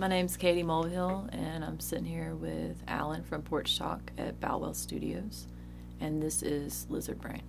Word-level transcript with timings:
My 0.00 0.08
name's 0.08 0.38
Kaydee 0.38 0.64
Mulvehill, 0.64 1.28
and 1.30 1.62
I'm 1.62 1.78
sitting 1.78 2.06
here 2.06 2.34
with 2.34 2.82
Alan 2.88 3.22
from 3.22 3.42
Porch 3.42 3.76
Talk 3.76 4.00
at 4.16 4.40
Boutwell 4.40 4.72
Studios, 4.72 5.46
and 6.00 6.22
this 6.22 6.42
is 6.42 6.86
Lizard 6.88 7.20
Brain. 7.20 7.42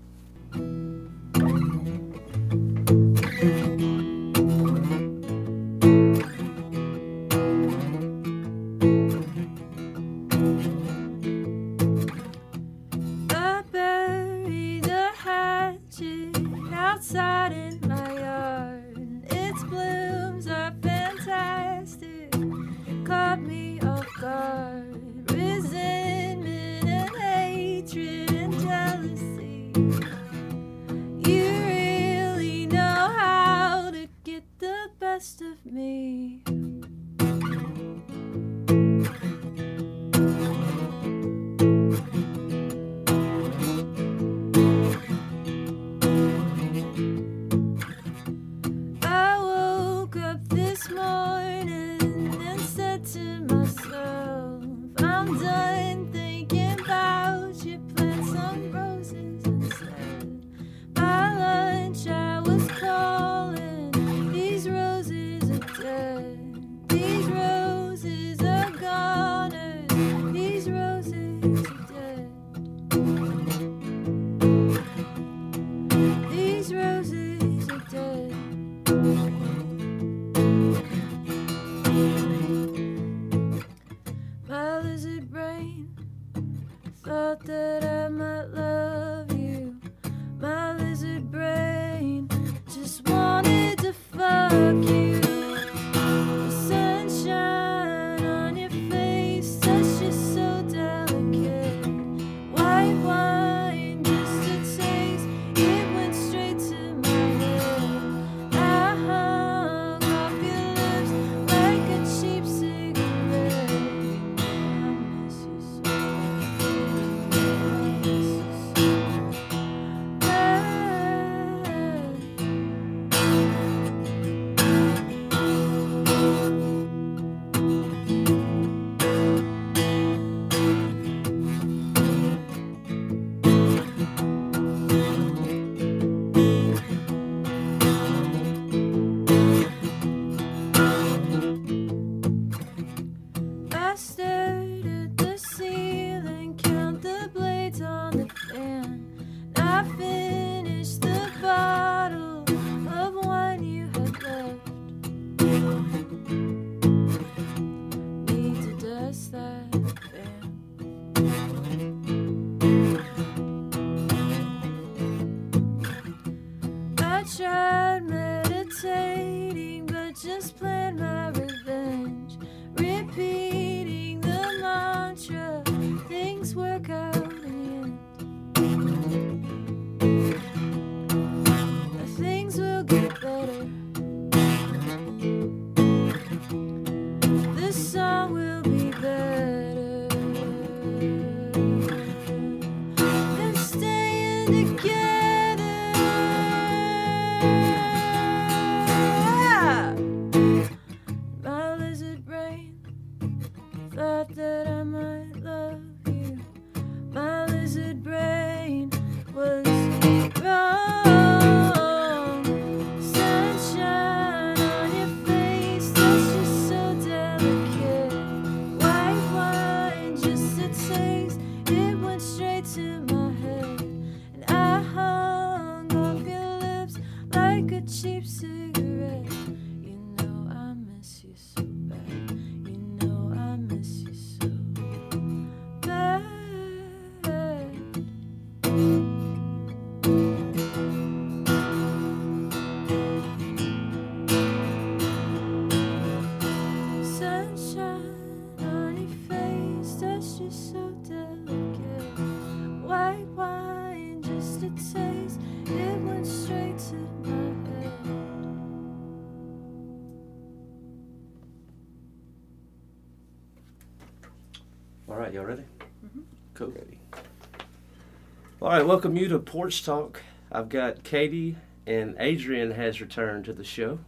All 268.71 268.77
right, 268.77 268.87
welcome 268.87 269.17
you 269.17 269.27
to 269.27 269.37
Porch 269.37 269.83
Talk. 269.83 270.21
I've 270.49 270.69
got 270.69 271.03
Kaydee 271.03 271.57
and 271.85 272.15
Adrian 272.17 272.71
has 272.71 273.01
returned 273.01 273.43
to 273.43 273.51
the 273.51 273.65
show. 273.65 273.99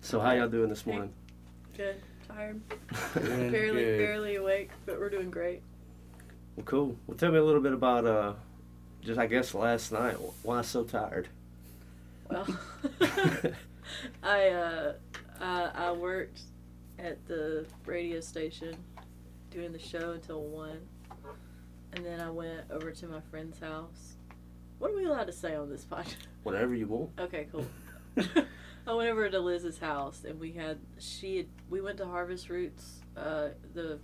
So 0.00 0.20
how 0.20 0.30
y'all 0.30 0.48
doing 0.48 0.68
this 0.68 0.86
morning? 0.86 1.12
Good. 1.76 1.96
Tired. 2.28 2.60
Doing 3.14 3.50
barely, 3.50 3.82
good. 3.82 3.98
barely 3.98 4.36
awake, 4.36 4.70
but 4.86 5.00
we're 5.00 5.10
doing 5.10 5.28
great. 5.28 5.62
Well, 6.54 6.64
cool. 6.66 6.96
Well, 7.08 7.18
tell 7.18 7.32
me 7.32 7.38
a 7.38 7.42
little 7.42 7.60
bit 7.60 7.72
about 7.72 8.06
uh, 8.06 8.34
just 9.00 9.18
I 9.18 9.26
guess 9.26 9.54
last 9.54 9.90
night. 9.90 10.14
Why 10.44 10.62
so 10.62 10.84
tired? 10.84 11.26
Well, 12.30 12.46
I 14.22 14.50
uh, 14.50 14.92
uh, 15.40 15.70
I 15.74 15.90
worked 15.90 16.42
at 17.00 17.26
the 17.26 17.66
radio 17.86 18.20
station 18.20 18.76
doing 19.50 19.72
the 19.72 19.80
show 19.80 20.12
until 20.12 20.44
one, 20.44 20.78
and 21.94 22.04
then 22.04 22.20
I 22.20 22.30
went 22.30 22.62
over 22.70 22.90
to 22.90 23.06
my 23.08 23.20
friend's 23.30 23.58
house. 23.58 24.14
What 24.78 24.90
are 24.92 24.96
we 24.96 25.04
allowed 25.04 25.26
to 25.26 25.32
say 25.32 25.54
on 25.54 25.68
this 25.68 25.84
podcast? 25.84 26.16
Whatever 26.42 26.74
you 26.74 26.86
want. 26.86 27.10
Okay, 27.18 27.46
cool. 27.52 27.66
I 28.86 28.94
went 28.94 29.10
over 29.10 29.28
to 29.28 29.38
Liz's 29.38 29.78
house 29.78 30.24
and 30.26 30.40
we 30.40 30.52
had 30.52 30.78
she 30.98 31.36
had, 31.38 31.46
we 31.68 31.80
went 31.80 31.98
to 31.98 32.06
Harvest 32.06 32.48
Roots. 32.48 33.00
Uh, 33.16 33.48
the 33.74 33.98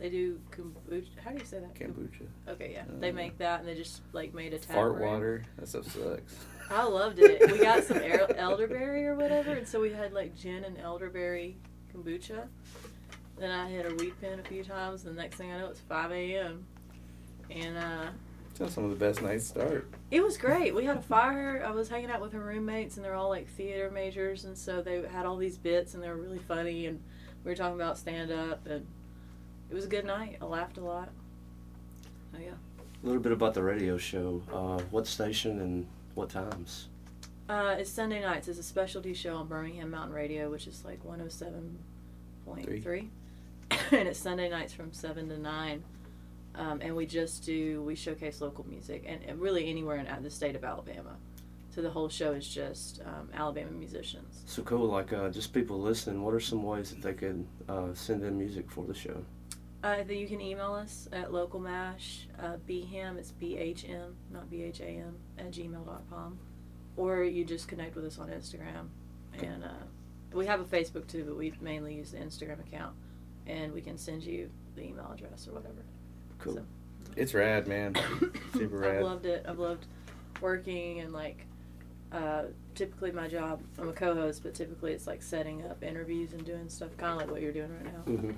they 0.00 0.08
do 0.08 0.40
kombucha. 0.50 1.06
How 1.22 1.30
do 1.30 1.38
you 1.38 1.44
say 1.44 1.58
that? 1.60 1.74
Kombucha. 1.74 2.26
Okay, 2.48 2.72
yeah, 2.72 2.84
they 3.00 3.10
Uh, 3.10 3.12
make 3.12 3.38
that 3.38 3.60
and 3.60 3.68
they 3.68 3.74
just 3.74 4.00
like 4.12 4.32
made 4.34 4.54
a 4.54 4.58
tap 4.58 4.74
Fart 4.76 4.94
room. 4.94 5.02
water. 5.02 5.44
That 5.58 5.68
stuff 5.68 5.92
sucks. 5.92 6.34
I 6.70 6.84
loved 6.84 7.18
it. 7.20 7.52
We 7.52 7.58
got 7.58 7.84
some 7.84 7.98
elderberry 8.36 9.06
or 9.06 9.14
whatever, 9.14 9.52
and 9.52 9.68
so 9.68 9.80
we 9.80 9.92
had 9.92 10.12
like 10.14 10.34
gin 10.34 10.64
and 10.64 10.78
elderberry 10.78 11.58
kombucha. 11.94 12.46
Then 13.38 13.50
I 13.50 13.68
hit 13.68 13.90
a 13.90 13.94
weed 13.94 14.14
pen 14.20 14.40
a 14.40 14.48
few 14.48 14.64
times, 14.64 15.04
and 15.04 15.16
the 15.16 15.20
next 15.20 15.36
thing 15.36 15.52
I 15.52 15.58
know, 15.58 15.68
it's 15.68 15.80
5 15.80 16.10
a.m. 16.12 16.64
And 17.54 17.76
uh, 17.76 18.06
Sounds 18.54 18.74
some 18.74 18.84
of 18.84 18.90
the 18.90 18.96
best 18.96 19.22
nights 19.22 19.46
start. 19.46 19.88
it 20.10 20.22
was 20.22 20.36
great. 20.36 20.74
We 20.74 20.84
had 20.84 20.98
a 20.98 21.02
fire. 21.02 21.64
I 21.66 21.70
was 21.70 21.88
hanging 21.88 22.10
out 22.10 22.20
with 22.20 22.32
her 22.32 22.40
roommates, 22.40 22.96
and 22.96 23.04
they're 23.04 23.14
all 23.14 23.30
like 23.30 23.48
theater 23.48 23.90
majors, 23.90 24.44
and 24.44 24.56
so 24.56 24.82
they 24.82 25.02
had 25.10 25.26
all 25.26 25.36
these 25.36 25.56
bits, 25.56 25.94
and 25.94 26.02
they 26.02 26.08
were 26.08 26.16
really 26.16 26.38
funny. 26.38 26.86
And 26.86 27.00
we 27.44 27.50
were 27.50 27.56
talking 27.56 27.76
about 27.76 27.98
stand 27.98 28.30
up, 28.30 28.66
and 28.66 28.86
it 29.70 29.74
was 29.74 29.86
a 29.86 29.88
good 29.88 30.04
night. 30.04 30.36
I 30.40 30.44
laughed 30.44 30.76
a 30.76 30.82
lot. 30.82 31.08
Oh 32.34 32.38
yeah. 32.40 32.52
A 33.02 33.06
little 33.06 33.22
bit 33.22 33.32
about 33.32 33.54
the 33.54 33.62
radio 33.62 33.96
show. 33.98 34.42
Uh, 34.52 34.78
what 34.90 35.06
station 35.06 35.60
and 35.60 35.86
what 36.14 36.30
times? 36.30 36.88
Uh, 37.48 37.74
it's 37.78 37.90
Sunday 37.90 38.20
nights. 38.22 38.48
It's 38.48 38.58
a 38.58 38.62
specialty 38.62 39.14
show 39.14 39.36
on 39.36 39.48
Birmingham 39.48 39.90
Mountain 39.90 40.14
Radio, 40.14 40.50
which 40.50 40.66
is 40.66 40.84
like 40.84 41.02
107.3. 41.04 43.08
and 43.90 44.08
it's 44.08 44.18
Sunday 44.18 44.48
nights 44.48 44.72
from 44.72 44.92
7 44.92 45.28
to 45.28 45.38
9. 45.38 45.82
Um, 46.54 46.80
and 46.82 46.94
we 46.94 47.06
just 47.06 47.44
do, 47.44 47.82
we 47.82 47.94
showcase 47.94 48.40
local 48.40 48.66
music 48.68 49.04
and, 49.06 49.20
and 49.26 49.40
really 49.40 49.68
anywhere 49.68 49.96
in 49.96 50.22
the 50.22 50.30
state 50.30 50.54
of 50.54 50.64
Alabama. 50.64 51.16
So 51.74 51.80
the 51.80 51.90
whole 51.90 52.10
show 52.10 52.32
is 52.32 52.46
just 52.46 53.00
um, 53.06 53.30
Alabama 53.32 53.70
musicians. 53.70 54.42
So 54.44 54.62
cool. 54.62 54.88
Like 54.88 55.12
uh, 55.12 55.30
just 55.30 55.54
people 55.54 55.80
listening. 55.80 56.22
What 56.22 56.34
are 56.34 56.40
some 56.40 56.62
ways 56.62 56.90
that 56.90 57.00
they 57.00 57.14
could 57.14 57.46
uh, 57.66 57.94
send 57.94 58.22
in 58.24 58.36
music 58.36 58.70
for 58.70 58.84
the 58.84 58.92
show? 58.92 59.24
Uh, 59.82 60.04
then 60.06 60.18
you 60.18 60.28
can 60.28 60.40
email 60.40 60.74
us 60.74 61.08
at 61.12 61.30
localmash, 61.30 62.26
uh, 62.40 62.56
bhm, 62.68 63.18
it's 63.18 63.32
B-H-M, 63.32 64.14
not 64.30 64.48
B-H-A-M, 64.48 65.16
at 65.38 65.50
gmail.com. 65.50 66.38
Or 66.96 67.24
you 67.24 67.44
just 67.44 67.66
connect 67.66 67.96
with 67.96 68.04
us 68.04 68.18
on 68.18 68.28
Instagram. 68.28 68.88
And 69.42 69.64
uh, 69.64 69.84
we 70.34 70.46
have 70.46 70.60
a 70.60 70.64
Facebook 70.64 71.08
too, 71.08 71.24
but 71.24 71.36
we 71.36 71.52
mainly 71.60 71.94
use 71.94 72.12
the 72.12 72.18
Instagram 72.18 72.60
account. 72.60 72.94
And 73.46 73.72
we 73.72 73.80
can 73.80 73.98
send 73.98 74.22
you 74.22 74.50
the 74.76 74.84
email 74.84 75.10
address 75.12 75.48
or 75.48 75.52
whatever. 75.54 75.82
Cool. 76.42 76.54
So- 76.54 76.64
It's 77.16 77.34
rad, 77.34 77.66
man. 77.66 77.94
Super 78.54 78.78
rad. 78.78 78.96
I've 78.96 79.02
loved 79.04 79.26
it. 79.26 79.44
I've 79.48 79.58
loved 79.58 79.86
working 80.40 81.00
and 81.00 81.12
like 81.12 81.46
uh, 82.10 82.44
typically 82.74 83.10
my 83.10 83.26
job, 83.28 83.62
I'm 83.78 83.88
a 83.88 83.92
co-host, 83.92 84.42
but 84.42 84.54
typically 84.54 84.92
it's 84.92 85.06
like 85.06 85.22
setting 85.22 85.62
up 85.64 85.82
interviews 85.82 86.32
and 86.34 86.44
doing 86.44 86.68
stuff, 86.68 86.94
kind 86.98 87.12
of 87.14 87.18
like 87.18 87.30
what 87.30 87.40
you're 87.40 87.52
doing 87.52 87.70
right 87.72 87.84
now. 87.92 88.00
hmm 88.12 88.30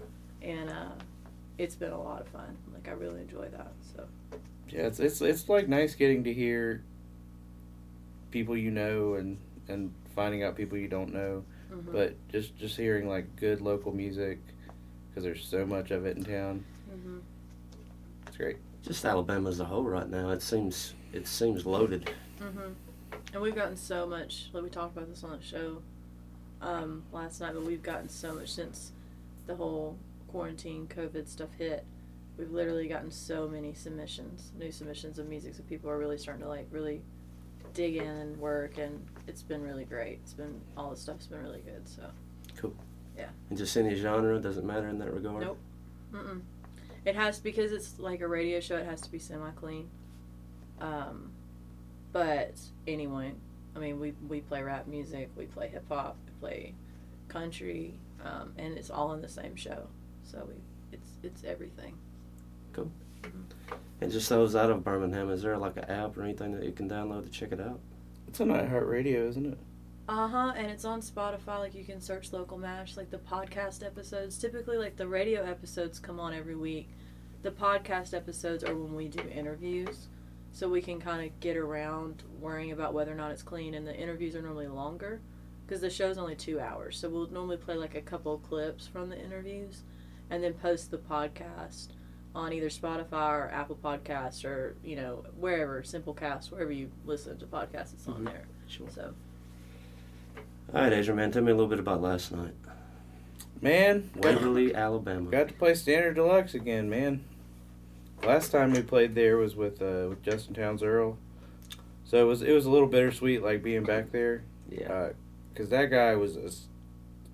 And 0.43 0.71
uh, 0.71 0.91
it's 1.59 1.75
been 1.75 1.91
a 1.93 2.01
lot 2.01 2.21
of 2.21 2.29
fun. 2.29 2.57
Like 2.73 2.87
I 2.89 2.93
really 2.93 3.21
enjoy 3.23 3.49
that. 3.49 3.73
So 3.97 4.07
Yeah, 4.69 4.83
it's 4.87 5.01
it's 5.01 5.21
it's 5.23 5.49
like 5.49 5.69
nice 5.69 5.95
getting 5.95 6.23
to 6.25 6.33
hear 6.33 6.83
people 8.31 8.57
you 8.57 8.71
know 8.71 9.15
and 9.15 9.39
and 9.69 9.93
finding 10.15 10.43
out 10.43 10.57
people 10.57 10.77
you 10.79 10.89
don't 10.89 11.13
know. 11.13 11.45
mhm. 11.73 11.93
But 11.93 12.15
just 12.31 12.57
just 12.57 12.77
hearing 12.77 13.09
like 13.09 13.35
good 13.37 13.61
local 13.61 13.93
music 13.93 14.39
because 15.11 15.25
there's 15.25 15.45
so 15.45 15.65
much 15.67 15.91
of 15.91 16.07
it 16.07 16.17
in 16.17 16.25
town. 16.25 16.65
It's 18.35 18.41
great. 18.41 18.57
Just 18.83 19.05
Alabama 19.05 19.49
as 19.49 19.61
a 19.61 19.65
whole 19.65 19.85
right 19.85 20.11
now. 20.11 20.31
It 20.31 20.43
seems 20.43 20.95
it 21.13 21.29
seems 21.29 21.67
loaded. 21.67 22.11
Mm-hmm. 22.41 22.73
And 23.33 23.41
we've 23.41 23.55
gotten 23.55 23.77
so 23.77 24.07
much. 24.07 24.51
Like 24.53 24.65
we 24.65 24.71
talked 24.71 24.97
about 24.97 25.09
this 25.09 25.23
on 25.23 25.39
the 25.39 25.45
show 25.45 25.81
um, 26.61 27.05
last 27.13 27.41
night, 27.41 27.55
but 27.55 27.63
we've 27.63 27.83
gotten 27.83 28.09
so 28.09 28.35
much 28.35 28.51
since 28.51 28.91
the 29.47 29.55
whole 29.55 29.97
quarantine 30.27 30.89
COVID 30.89 31.29
stuff 31.29 31.51
hit. 31.57 31.85
We've 32.37 32.51
literally 32.51 32.89
gotten 32.89 33.13
so 33.13 33.47
many 33.47 33.73
submissions, 33.73 34.51
new 34.59 34.73
submissions 34.73 35.21
of 35.21 35.29
music, 35.29 35.55
so 35.55 35.63
people 35.63 35.89
are 35.89 35.99
really 35.99 36.19
starting 36.19 36.43
to 36.43 36.49
like 36.49 36.67
really 36.73 37.03
dig 37.73 37.95
in 37.95 38.09
and 38.09 38.37
work, 38.41 38.79
and 38.79 39.07
it's 39.29 39.45
been 39.45 39.63
really 39.63 39.85
great. 39.85 40.19
It's 40.25 40.33
been 40.33 40.61
all 40.77 40.91
the 40.91 40.97
stuff's 40.97 41.29
been 41.29 41.41
really 41.41 41.61
good. 41.61 41.89
So 41.89 42.03
cool. 42.57 42.75
Yeah. 43.17 43.29
And 43.49 43.57
just 43.57 43.77
any 43.77 43.95
genre 43.95 44.41
doesn't 44.41 44.67
matter 44.67 44.89
in 44.89 44.99
that 44.99 45.15
regard. 45.15 45.43
Nope. 45.43 45.59
Mm-mm. 46.13 46.41
It 47.05 47.15
has 47.17 47.39
because 47.39 47.73
it's 47.73 47.99
like 47.99 48.21
a 48.21 48.29
radio 48.29 48.61
show. 48.61 48.77
It 48.77 48.87
has 48.87 49.01
to 49.03 49.11
be 49.11 49.19
semi 49.19 49.51
clean. 49.51 49.89
Um, 50.81 51.31
but 52.13 52.59
anyway, 52.87 53.33
I 53.77 53.79
mean, 53.79 54.01
we 54.01 54.15
we 54.29 54.41
play 54.41 54.63
rap 54.63 54.87
music, 54.87 55.31
we 55.37 55.47
play 55.47 55.69
hip 55.69 55.85
hop, 55.89 56.17
we 56.27 56.33
play 56.41 56.75
country, 57.29 57.95
um, 58.25 58.53
and 58.57 58.79
it's 58.79 58.91
all 58.91 59.13
in 59.13 59.21
the 59.21 59.29
same 59.29 59.57
show. 59.57 59.87
So 60.23 60.47
we 60.49 60.55
it's 60.93 61.11
it's 61.23 61.45
everything. 61.45 61.97
Cool. 62.73 62.91
And 64.01 64.11
just 64.11 64.29
those 64.29 64.55
out 64.57 64.71
of 64.71 64.85
Birmingham, 64.85 65.31
is 65.31 65.43
there 65.43 65.57
like 65.57 65.77
an 65.77 65.85
app 65.85 66.17
or 66.17 66.23
anything 66.23 66.53
that 66.53 66.65
you 66.65 66.73
can 66.73 66.89
download 66.89 67.25
to 67.25 67.31
check 67.31 67.53
it 67.53 67.61
out? 67.61 67.81
It's 68.29 68.41
on 68.41 68.49
iHeartRadio, 68.49 69.29
isn't 69.29 69.47
it? 69.47 69.59
Uh 70.09 70.29
huh. 70.29 70.53
And 70.57 70.67
it's 70.71 70.85
on 70.85 71.01
Spotify. 71.01 71.59
Like 71.59 71.75
you 71.75 71.85
can 71.85 72.01
search 72.01 72.33
local 72.33 72.59
mash. 72.59 72.97
Like 72.97 73.11
the 73.11 73.19
podcast 73.19 73.85
episodes. 73.85 74.39
Typically, 74.39 74.77
like 74.77 74.97
the 74.97 75.09
radio 75.09 75.43
episodes 75.43 75.99
come 75.99 76.21
on 76.21 76.35
every 76.35 76.57
week. 76.57 76.89
The 77.43 77.51
podcast 77.51 78.15
episodes 78.15 78.65
are 78.65 78.75
when 78.75 78.95
we 78.95 79.09
do 79.09 79.21
interviews, 79.29 80.09
so 80.53 80.69
we 80.69 80.81
can 80.81 80.99
kind 81.01 81.27
of 81.27 81.41
get 81.41 81.57
around 81.59 82.23
worrying 82.41 82.73
about 82.73 82.95
whether 82.95 83.13
or 83.13 83.17
not 83.17 83.33
it's 83.33 83.43
clean. 83.43 83.75
And 83.75 83.87
the 83.87 83.95
interviews 83.97 84.35
are 84.35 84.43
normally 84.43 84.67
longer, 84.67 85.21
because 85.67 85.81
the 85.83 85.91
show's 85.91 86.17
only 86.19 86.35
two 86.37 86.59
hours. 86.61 86.97
So 86.99 87.09
we'll 87.09 87.29
normally 87.31 87.59
play 87.59 87.75
like 87.75 87.95
a 87.95 88.01
couple 88.01 88.35
of 88.35 88.43
clips 88.43 88.87
from 88.87 89.09
the 89.11 89.19
interviews, 89.23 89.83
and 90.31 90.43
then 90.43 90.55
post 90.55 90.91
the 90.91 90.99
podcast 90.99 91.89
on 92.35 92.53
either 92.53 92.69
Spotify 92.69 93.31
or 93.39 93.51
Apple 93.53 93.79
Podcasts 93.83 94.45
or 94.45 94.77
you 94.85 94.97
know 94.97 95.25
wherever 95.39 95.83
Simplecast, 95.83 96.51
wherever 96.51 96.73
you 96.73 96.91
listen 97.07 97.39
to 97.39 97.47
podcasts, 97.47 97.93
it's 97.95 98.09
on 98.09 98.23
Mhm. 98.23 98.25
there. 98.27 98.45
Sure. 98.67 98.89
So. 98.91 99.15
All 100.73 100.81
right, 100.83 100.93
Adrian, 100.93 101.17
man, 101.17 101.31
tell 101.31 101.43
me 101.43 101.53
a 101.53 101.55
little 101.55 101.69
bit 101.69 101.79
about 101.79 102.03
last 102.03 102.33
night. 102.33 102.55
Man, 103.61 104.11
got, 104.15 104.25
Waverly, 104.35 104.75
Alabama. 104.75 105.31
got 105.31 105.49
to 105.49 105.55
play 105.55 105.75
Standard 105.75 106.15
Deluxe 106.15 106.55
again, 106.55 106.91
man. 106.91 107.25
Last 108.25 108.51
time 108.51 108.73
we 108.73 108.83
played 108.83 109.15
there 109.15 109.37
was 109.37 109.55
with 109.55 109.81
uh, 109.83 110.07
with 110.09 110.23
Justin 110.23 110.55
Townes 110.55 110.83
Earle, 110.83 111.19
so 112.05 112.19
it 112.19 112.25
was 112.25 112.43
it 112.43 112.53
was 112.53 112.67
a 112.67 112.71
little 112.71 112.89
bittersweet, 112.89 113.43
like 113.43 113.63
being 113.63 113.85
back 113.85 114.11
there. 114.13 114.45
Yeah. 114.71 115.11
because 115.53 115.69
that 115.71 115.91
guy 115.91 116.17
was 116.17 116.37
a 116.37 116.51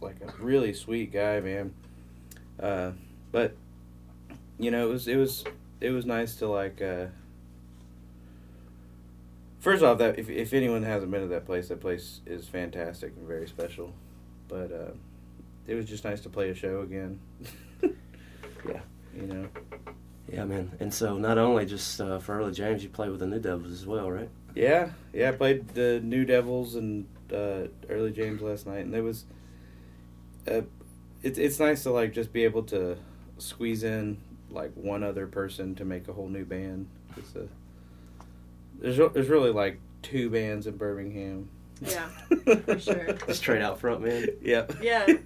like 0.04 0.16
a 0.20 0.32
really 0.42 0.74
sweet 0.74 1.12
guy, 1.12 1.40
man. 1.40 1.72
Uh, 2.60 2.92
but 3.32 3.54
you 4.58 4.70
know, 4.70 4.88
it 4.88 4.92
was 4.92 5.08
it 5.08 5.16
was 5.16 5.44
it 5.80 5.90
was 5.90 6.04
nice 6.04 6.36
to 6.36 6.48
like. 6.48 6.82
Uh, 6.82 7.06
first 9.60 9.82
off, 9.82 9.98
that 9.98 10.18
if 10.18 10.28
if 10.28 10.52
anyone 10.52 10.82
hasn't 10.82 11.10
been 11.10 11.22
to 11.22 11.28
that 11.28 11.46
place, 11.46 11.68
that 11.68 11.80
place 11.80 12.20
is 12.26 12.48
fantastic 12.48 13.12
and 13.16 13.26
very 13.26 13.46
special. 13.46 13.94
But 14.48 14.72
uh, 14.72 14.92
it 15.66 15.74
was 15.74 15.86
just 15.86 16.04
nice 16.04 16.20
to 16.22 16.28
play 16.28 16.50
a 16.50 16.54
show 16.54 16.80
again. 16.80 17.20
Yeah. 18.68 18.80
you 19.16 19.22
know. 19.26 19.48
Yeah, 20.30 20.44
man. 20.44 20.70
And 20.80 20.92
so 20.92 21.16
not 21.16 21.38
only 21.38 21.66
just 21.66 22.00
uh, 22.00 22.18
for 22.18 22.38
early 22.38 22.52
James, 22.52 22.82
you 22.82 22.88
play 22.88 23.08
with 23.08 23.20
the 23.20 23.26
New 23.26 23.40
Devils 23.40 23.72
as 23.72 23.86
well, 23.86 24.10
right? 24.10 24.28
Yeah, 24.54 24.90
yeah. 25.12 25.30
I 25.30 25.32
played 25.32 25.68
the 25.68 26.00
New 26.00 26.24
Devils 26.24 26.74
and 26.76 27.06
uh, 27.32 27.68
early 27.88 28.12
James 28.12 28.42
last 28.42 28.66
night, 28.66 28.84
and 28.84 28.94
it 28.94 29.02
was. 29.02 29.24
Uh, 30.46 30.62
it's 31.22 31.38
it's 31.38 31.58
nice 31.58 31.82
to 31.82 31.90
like 31.90 32.12
just 32.12 32.32
be 32.32 32.44
able 32.44 32.62
to 32.64 32.96
squeeze 33.38 33.82
in 33.82 34.18
like 34.50 34.72
one 34.74 35.02
other 35.02 35.26
person 35.26 35.74
to 35.76 35.84
make 35.84 36.08
a 36.08 36.12
whole 36.12 36.28
new 36.28 36.44
band. 36.44 36.88
It's 37.16 37.34
a, 37.34 37.48
there's 38.80 38.96
there's 39.12 39.28
really 39.28 39.50
like 39.52 39.78
two 40.02 40.30
bands 40.30 40.66
in 40.66 40.76
Birmingham. 40.76 41.48
Yeah, 41.82 42.08
for 42.64 42.78
sure. 42.78 43.16
Straight 43.32 43.62
out 43.62 43.80
front, 43.80 44.02
man. 44.02 44.26
Yep. 44.42 44.76
Yeah. 44.82 45.06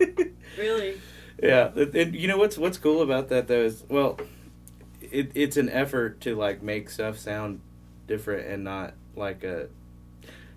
Really? 0.58 1.00
Yeah, 1.42 1.72
and- 1.74 1.94
and 1.96 2.14
you 2.14 2.28
know 2.28 2.36
what's 2.38 2.56
what's 2.56 2.78
cool 2.78 3.02
about 3.02 3.28
that 3.30 3.48
though 3.48 3.62
is 3.62 3.82
well, 3.88 4.18
it 5.00 5.32
it's 5.34 5.56
an 5.56 5.68
effort 5.68 6.20
to 6.20 6.36
like 6.36 6.62
make 6.62 6.88
stuff 6.90 7.18
sound 7.18 7.60
different 8.06 8.46
and 8.46 8.62
not 8.62 8.94
like 9.16 9.42
a, 9.42 9.68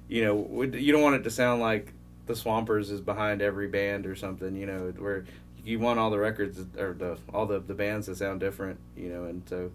you 0.08 0.24
know, 0.24 0.64
you 0.64 0.92
don't 0.92 1.02
want 1.02 1.16
it 1.16 1.24
to 1.24 1.32
sound 1.32 1.62
like 1.62 1.94
the 2.28 2.36
Swampers 2.36 2.92
is 2.92 3.02
behind 3.02 3.42
every 3.42 3.68
band 3.68 4.06
or 4.06 4.16
something. 4.16 4.56
You 4.56 4.68
know, 4.68 4.94
where 5.00 5.26
you 5.66 5.80
want 5.80 5.98
all 6.00 6.12
the 6.12 6.20
records 6.20 6.60
or 6.78 6.94
the 6.94 7.18
all 7.34 7.46
the 7.48 7.60
the 7.60 7.74
bands 7.74 8.06
to 8.06 8.16
sound 8.16 8.40
different. 8.40 8.78
You 8.96 9.10
know, 9.10 9.24
and 9.26 9.42
so 9.50 9.72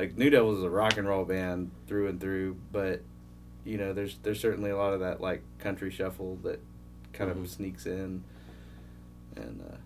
like 0.00 0.16
New 0.16 0.30
Devils 0.30 0.58
is 0.58 0.64
a 0.64 0.70
rock 0.70 0.96
and 0.96 1.06
roll 1.06 1.24
band 1.24 1.70
through 1.86 2.08
and 2.08 2.20
through, 2.20 2.56
but 2.72 3.02
you 3.64 3.76
know, 3.76 3.92
there's 3.92 4.16
there's 4.22 4.40
certainly 4.40 4.70
a 4.70 4.76
lot 4.76 4.92
of 4.94 5.00
that 5.00 5.20
like 5.20 5.42
country 5.58 5.90
shuffle 5.90 6.36
that 6.42 6.58
kind 7.12 7.30
Mhm. 7.30 7.42
of 7.44 7.50
sneaks 7.50 7.86
in, 7.86 8.22
and. 9.36 9.60
uh 9.70 9.76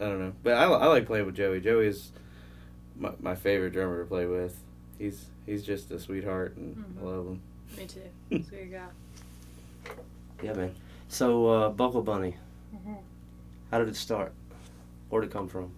I 0.00 0.06
don't 0.06 0.18
know, 0.18 0.32
but 0.42 0.54
I, 0.54 0.64
I 0.64 0.86
like 0.86 1.06
playing 1.06 1.24
with 1.24 1.36
Joey. 1.36 1.60
Joey 1.60 1.86
is 1.86 2.10
my, 2.98 3.12
my 3.20 3.36
favorite 3.36 3.72
drummer 3.72 4.00
to 4.02 4.04
play 4.08 4.26
with. 4.26 4.58
He's 4.98 5.26
he's 5.46 5.62
just 5.62 5.88
a 5.92 6.00
sweetheart, 6.00 6.56
and 6.56 6.84
I 6.98 7.00
Mhm. 7.00 7.04
love 7.06 7.26
him. 7.28 7.40
Me 7.78 7.86
too. 7.86 8.00
That's 8.30 8.48
who 8.48 8.56
you 8.56 8.64
got. 8.72 8.90
Yeah, 10.42 10.52
man. 10.54 10.74
So, 11.08 11.46
uh, 11.46 11.68
Buckle 11.70 12.02
Bunny, 12.02 12.34
Mm-hmm. 12.74 12.94
how 13.70 13.78
did 13.78 13.86
it 13.88 13.94
start? 13.94 14.32
Where'd 15.10 15.24
it 15.26 15.30
come 15.30 15.46
from? 15.46 15.70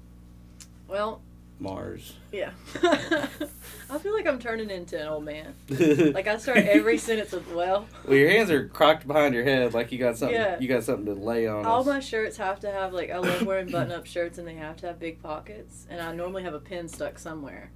Well, 0.88 1.20
Mars. 1.58 2.14
yeah. 2.32 2.50
I 3.88 3.98
feel 3.98 4.12
like 4.12 4.26
I'm 4.26 4.38
turning 4.38 4.68
into 4.68 5.00
an 5.00 5.08
old 5.08 5.24
man. 5.24 5.54
Like 6.16 6.26
I 6.26 6.36
start 6.38 6.58
every 6.58 6.98
sentence 6.98 7.32
with 7.32 7.50
"well." 7.52 7.86
well, 8.04 8.16
your 8.16 8.28
hands 8.28 8.50
are 8.50 8.68
crocked 8.68 9.06
behind 9.06 9.34
your 9.34 9.44
head, 9.44 9.72
like 9.74 9.90
you 9.92 9.98
got 9.98 10.18
something. 10.18 10.36
Yeah. 10.36 10.58
You 10.58 10.68
got 10.68 10.84
something 10.84 11.06
to 11.06 11.14
lay 11.14 11.46
on. 11.46 11.64
All 11.64 11.80
us. 11.80 11.86
my 11.86 12.00
shirts 12.00 12.36
have 12.36 12.60
to 12.60 12.70
have 12.70 12.92
like 12.92 13.10
I 13.10 13.18
love 13.18 13.42
wearing 13.42 13.70
button-up 13.70 14.06
shirts, 14.06 14.38
and 14.38 14.46
they 14.46 14.54
have 14.54 14.76
to 14.78 14.86
have 14.88 14.98
big 14.98 15.22
pockets. 15.22 15.86
And 15.88 16.00
I 16.00 16.14
normally 16.14 16.42
have 16.42 16.54
a 16.54 16.58
pin 16.60 16.88
stuck 16.88 17.18
somewhere, 17.18 17.70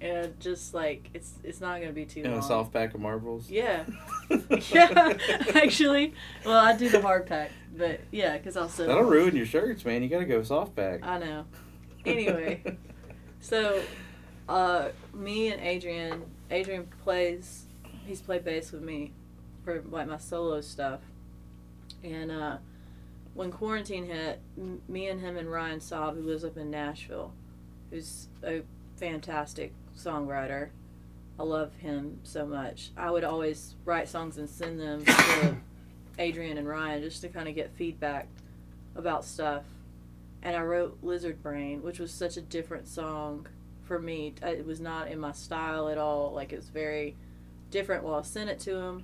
and 0.00 0.38
just 0.40 0.74
like 0.74 1.08
it's 1.14 1.34
it's 1.42 1.60
not 1.60 1.80
gonna 1.80 1.92
be 1.92 2.04
too 2.04 2.22
and 2.22 2.32
long. 2.32 2.40
a 2.40 2.46
soft 2.46 2.72
pack 2.72 2.94
of 2.94 3.00
marbles. 3.00 3.50
Yeah, 3.50 3.84
yeah. 4.72 5.16
Actually, 5.54 6.14
well, 6.44 6.58
I 6.58 6.76
do 6.76 6.88
the 6.88 7.00
hard 7.00 7.26
pack, 7.26 7.50
but 7.76 8.00
yeah, 8.12 8.36
because 8.36 8.56
I'll. 8.56 8.68
That'll 8.68 9.02
ruin 9.02 9.34
your 9.34 9.46
shirts, 9.46 9.84
man. 9.84 10.02
You 10.02 10.08
got 10.08 10.20
to 10.20 10.26
go 10.26 10.42
soft 10.42 10.76
pack. 10.76 11.00
I 11.02 11.18
know. 11.18 11.44
Anyway, 12.04 12.62
so 13.40 13.82
uh, 14.48 14.88
me 15.14 15.52
and 15.52 15.60
Adrian, 15.60 16.24
Adrian 16.50 16.88
plays. 17.02 17.64
He's 18.06 18.20
played 18.20 18.44
bass 18.44 18.72
with 18.72 18.82
me 18.82 19.12
for 19.64 19.82
like 19.90 20.06
my 20.06 20.18
solo 20.18 20.60
stuff, 20.60 21.00
and 22.04 22.30
uh, 22.30 22.58
when 23.34 23.50
quarantine 23.50 24.06
hit, 24.06 24.40
m- 24.56 24.80
me 24.88 25.08
and 25.08 25.20
him 25.20 25.36
and 25.36 25.50
Ryan 25.50 25.80
Saab, 25.80 26.14
who 26.14 26.22
lives 26.22 26.44
up 26.44 26.56
in 26.56 26.70
Nashville, 26.70 27.32
who's 27.90 28.28
a 28.44 28.62
fantastic 28.96 29.72
songwriter. 29.96 30.68
I 31.38 31.42
love 31.42 31.74
him 31.74 32.20
so 32.22 32.46
much. 32.46 32.90
I 32.96 33.10
would 33.10 33.24
always 33.24 33.74
write 33.84 34.08
songs 34.08 34.38
and 34.38 34.48
send 34.48 34.80
them 34.80 35.04
to 35.04 35.56
Adrian 36.18 36.56
and 36.56 36.66
Ryan 36.66 37.02
just 37.02 37.20
to 37.22 37.28
kind 37.28 37.46
of 37.46 37.54
get 37.54 37.70
feedback 37.76 38.28
about 38.94 39.24
stuff. 39.24 39.64
And 40.46 40.54
I 40.54 40.62
wrote 40.62 40.98
Lizard 41.02 41.42
Brain, 41.42 41.82
which 41.82 41.98
was 41.98 42.12
such 42.12 42.36
a 42.36 42.40
different 42.40 42.86
song 42.86 43.48
for 43.82 43.98
me. 43.98 44.32
Uh, 44.40 44.46
It 44.46 44.64
was 44.64 44.80
not 44.80 45.08
in 45.08 45.18
my 45.18 45.32
style 45.32 45.88
at 45.88 45.98
all. 45.98 46.32
Like 46.32 46.52
it 46.52 46.56
was 46.56 46.68
very 46.68 47.16
different. 47.72 48.04
Well, 48.04 48.14
I 48.14 48.22
sent 48.22 48.48
it 48.48 48.60
to 48.60 48.74
them, 48.74 49.02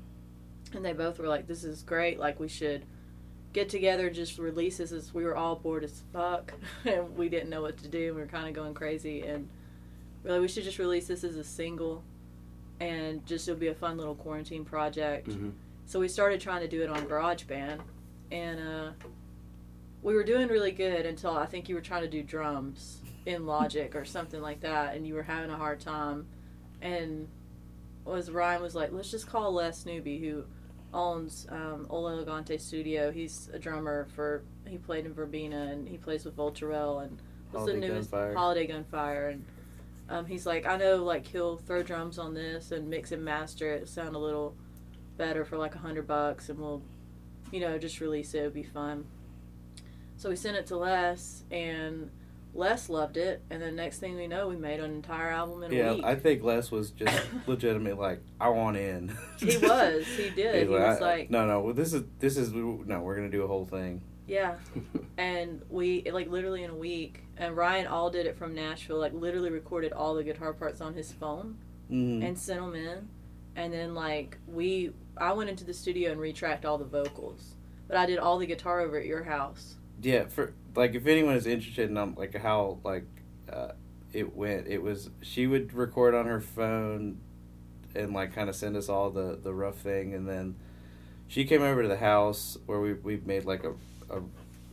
and 0.72 0.84
they 0.84 0.92
both 0.92 1.18
were 1.18 1.26
like, 1.26 1.48
"This 1.48 1.64
is 1.64 1.82
great. 1.82 2.20
Like 2.20 2.38
we 2.38 2.46
should 2.46 2.84
get 3.52 3.68
together, 3.68 4.06
and 4.06 4.14
just 4.14 4.38
release 4.38 4.76
this." 4.76 4.92
As 4.92 5.12
we 5.12 5.24
were 5.24 5.34
all 5.34 5.56
bored 5.56 5.82
as 5.82 6.04
fuck, 6.12 6.54
and 6.84 7.16
we 7.16 7.28
didn't 7.28 7.50
know 7.50 7.62
what 7.62 7.76
to 7.78 7.88
do. 7.88 8.14
We 8.14 8.20
were 8.20 8.28
kind 8.28 8.46
of 8.46 8.54
going 8.54 8.74
crazy, 8.74 9.22
and 9.22 9.48
really, 10.22 10.38
we 10.38 10.46
should 10.46 10.62
just 10.62 10.78
release 10.78 11.08
this 11.08 11.24
as 11.24 11.34
a 11.34 11.42
single, 11.42 12.04
and 12.78 13.26
just 13.26 13.48
it'll 13.48 13.58
be 13.58 13.66
a 13.66 13.74
fun 13.74 13.96
little 13.96 14.14
quarantine 14.14 14.64
project. 14.64 15.28
Mm-hmm. 15.28 15.50
So 15.86 15.98
we 15.98 16.06
started 16.06 16.40
trying 16.40 16.60
to 16.60 16.68
do 16.68 16.82
it 16.84 16.88
on 16.88 17.04
GarageBand, 17.08 17.80
and 18.30 18.60
uh, 18.60 18.90
we 20.02 20.14
were 20.14 20.24
doing 20.24 20.48
really 20.48 20.72
good 20.72 21.06
until 21.06 21.36
I 21.36 21.46
think 21.46 21.68
you 21.68 21.74
were 21.74 21.80
trying 21.80 22.02
to 22.02 22.08
do 22.08 22.22
drums 22.22 23.00
in 23.24 23.46
Logic 23.46 23.94
or 23.94 24.04
something 24.04 24.40
like 24.40 24.60
that, 24.60 24.96
and 24.96 25.06
you 25.06 25.14
were 25.14 25.22
having 25.22 25.50
a 25.50 25.56
hard 25.56 25.80
time. 25.80 26.26
And 26.80 27.28
was 28.04 28.30
Ryan 28.30 28.62
was 28.62 28.74
like, 28.74 28.90
let's 28.92 29.10
just 29.10 29.28
call 29.28 29.52
Les 29.52 29.84
Nuby, 29.84 30.20
who 30.20 30.44
owns 30.92 31.46
um, 31.50 31.86
Ol' 31.88 32.08
Elegante 32.08 32.58
Studio. 32.58 33.12
He's 33.12 33.48
a 33.52 33.58
drummer 33.58 34.08
for 34.14 34.42
he 34.66 34.78
played 34.78 35.06
in 35.06 35.14
Verbena 35.14 35.68
and 35.72 35.88
he 35.88 35.96
plays 35.96 36.24
with 36.24 36.34
Vulture 36.34 36.70
Whale 36.70 37.00
and 37.00 37.20
what's 37.50 37.66
Holiday 37.66 37.80
the 37.80 37.92
newest 37.92 38.10
Gunfire. 38.10 38.34
Holiday 38.34 38.66
Gunfire 38.66 39.28
and. 39.28 39.44
Um, 40.08 40.26
he's 40.26 40.44
like, 40.44 40.66
I 40.66 40.76
know, 40.76 40.96
like 40.96 41.26
he'll 41.26 41.56
throw 41.56 41.82
drums 41.82 42.18
on 42.18 42.34
this 42.34 42.70
and 42.70 42.90
mix 42.90 43.12
and 43.12 43.24
master 43.24 43.72
it, 43.72 43.88
sound 43.88 44.14
a 44.14 44.18
little 44.18 44.54
better 45.16 45.44
for 45.44 45.56
like 45.56 45.74
a 45.74 45.78
hundred 45.78 46.06
bucks, 46.06 46.50
and 46.50 46.58
we'll, 46.58 46.82
you 47.50 47.60
know, 47.60 47.78
just 47.78 47.98
release 48.00 48.34
it. 48.34 48.40
It'd 48.40 48.52
be 48.52 48.64
fun. 48.64 49.06
So 50.22 50.30
we 50.30 50.36
sent 50.36 50.56
it 50.56 50.66
to 50.66 50.76
Les, 50.76 51.42
and 51.50 52.08
Les 52.54 52.88
loved 52.88 53.16
it. 53.16 53.42
And 53.50 53.60
then 53.60 53.74
next 53.74 53.98
thing 53.98 54.14
we 54.14 54.28
know, 54.28 54.46
we 54.46 54.54
made 54.54 54.78
an 54.78 54.92
entire 54.94 55.30
album 55.30 55.64
in 55.64 55.72
a 55.72 55.74
Yeah, 55.74 55.94
week. 55.94 56.04
I 56.04 56.14
think 56.14 56.44
Les 56.44 56.70
was 56.70 56.92
just 56.92 57.20
legitimately 57.48 58.00
like, 58.00 58.20
I 58.40 58.48
want 58.50 58.76
in. 58.76 59.16
he 59.38 59.56
was. 59.58 60.06
He 60.06 60.30
did. 60.36 60.54
He's 60.54 60.62
he 60.62 60.68
was 60.68 60.98
I- 60.98 61.00
like, 61.00 61.30
no, 61.30 61.44
no. 61.44 61.58
Well, 61.58 61.74
this 61.74 61.92
is 61.92 62.04
this 62.20 62.36
is 62.36 62.52
no. 62.52 63.00
We're 63.00 63.16
gonna 63.16 63.30
do 63.30 63.42
a 63.42 63.48
whole 63.48 63.64
thing. 63.64 64.00
yeah. 64.28 64.54
And 65.18 65.60
we 65.68 66.08
like 66.10 66.28
literally 66.30 66.62
in 66.62 66.70
a 66.70 66.74
week. 66.76 67.24
And 67.36 67.56
Ryan 67.56 67.88
all 67.88 68.08
did 68.08 68.26
it 68.26 68.36
from 68.38 68.54
Nashville. 68.54 68.98
Like 69.00 69.14
literally 69.14 69.50
recorded 69.50 69.92
all 69.92 70.14
the 70.14 70.22
guitar 70.22 70.52
parts 70.52 70.80
on 70.80 70.94
his 70.94 71.10
phone. 71.12 71.56
Mm. 71.90 72.24
and 72.24 72.38
sent 72.38 72.60
them 72.60 72.74
in. 72.76 73.08
And 73.56 73.72
then 73.72 73.92
like 73.94 74.38
we, 74.46 74.92
I 75.16 75.32
went 75.32 75.50
into 75.50 75.64
the 75.64 75.74
studio 75.74 76.12
and 76.12 76.20
retracked 76.20 76.64
all 76.64 76.78
the 76.78 76.84
vocals, 76.84 77.56
but 77.88 77.96
I 77.96 78.06
did 78.06 78.18
all 78.20 78.38
the 78.38 78.46
guitar 78.46 78.80
over 78.82 78.96
at 79.00 79.04
your 79.04 79.24
house. 79.24 79.74
Yeah, 80.02 80.26
for 80.26 80.52
like 80.74 80.94
if 80.94 81.06
anyone 81.06 81.36
is 81.36 81.46
interested 81.46 81.88
in 81.90 81.96
um, 81.96 82.14
like 82.16 82.34
how 82.34 82.78
like 82.84 83.06
uh, 83.50 83.72
it 84.12 84.34
went, 84.36 84.66
it 84.66 84.82
was 84.82 85.10
she 85.22 85.46
would 85.46 85.72
record 85.72 86.14
on 86.14 86.26
her 86.26 86.40
phone 86.40 87.18
and 87.94 88.12
like 88.12 88.34
kind 88.34 88.48
of 88.48 88.56
send 88.56 88.76
us 88.76 88.88
all 88.88 89.10
the 89.10 89.38
the 89.42 89.54
rough 89.54 89.78
thing, 89.78 90.14
and 90.14 90.28
then 90.28 90.56
she 91.28 91.44
came 91.44 91.62
over 91.62 91.82
to 91.82 91.88
the 91.88 91.98
house 91.98 92.58
where 92.66 92.80
we 92.80 92.94
we 92.94 93.16
made 93.24 93.44
like 93.44 93.64
a 93.64 93.74
a 94.10 94.22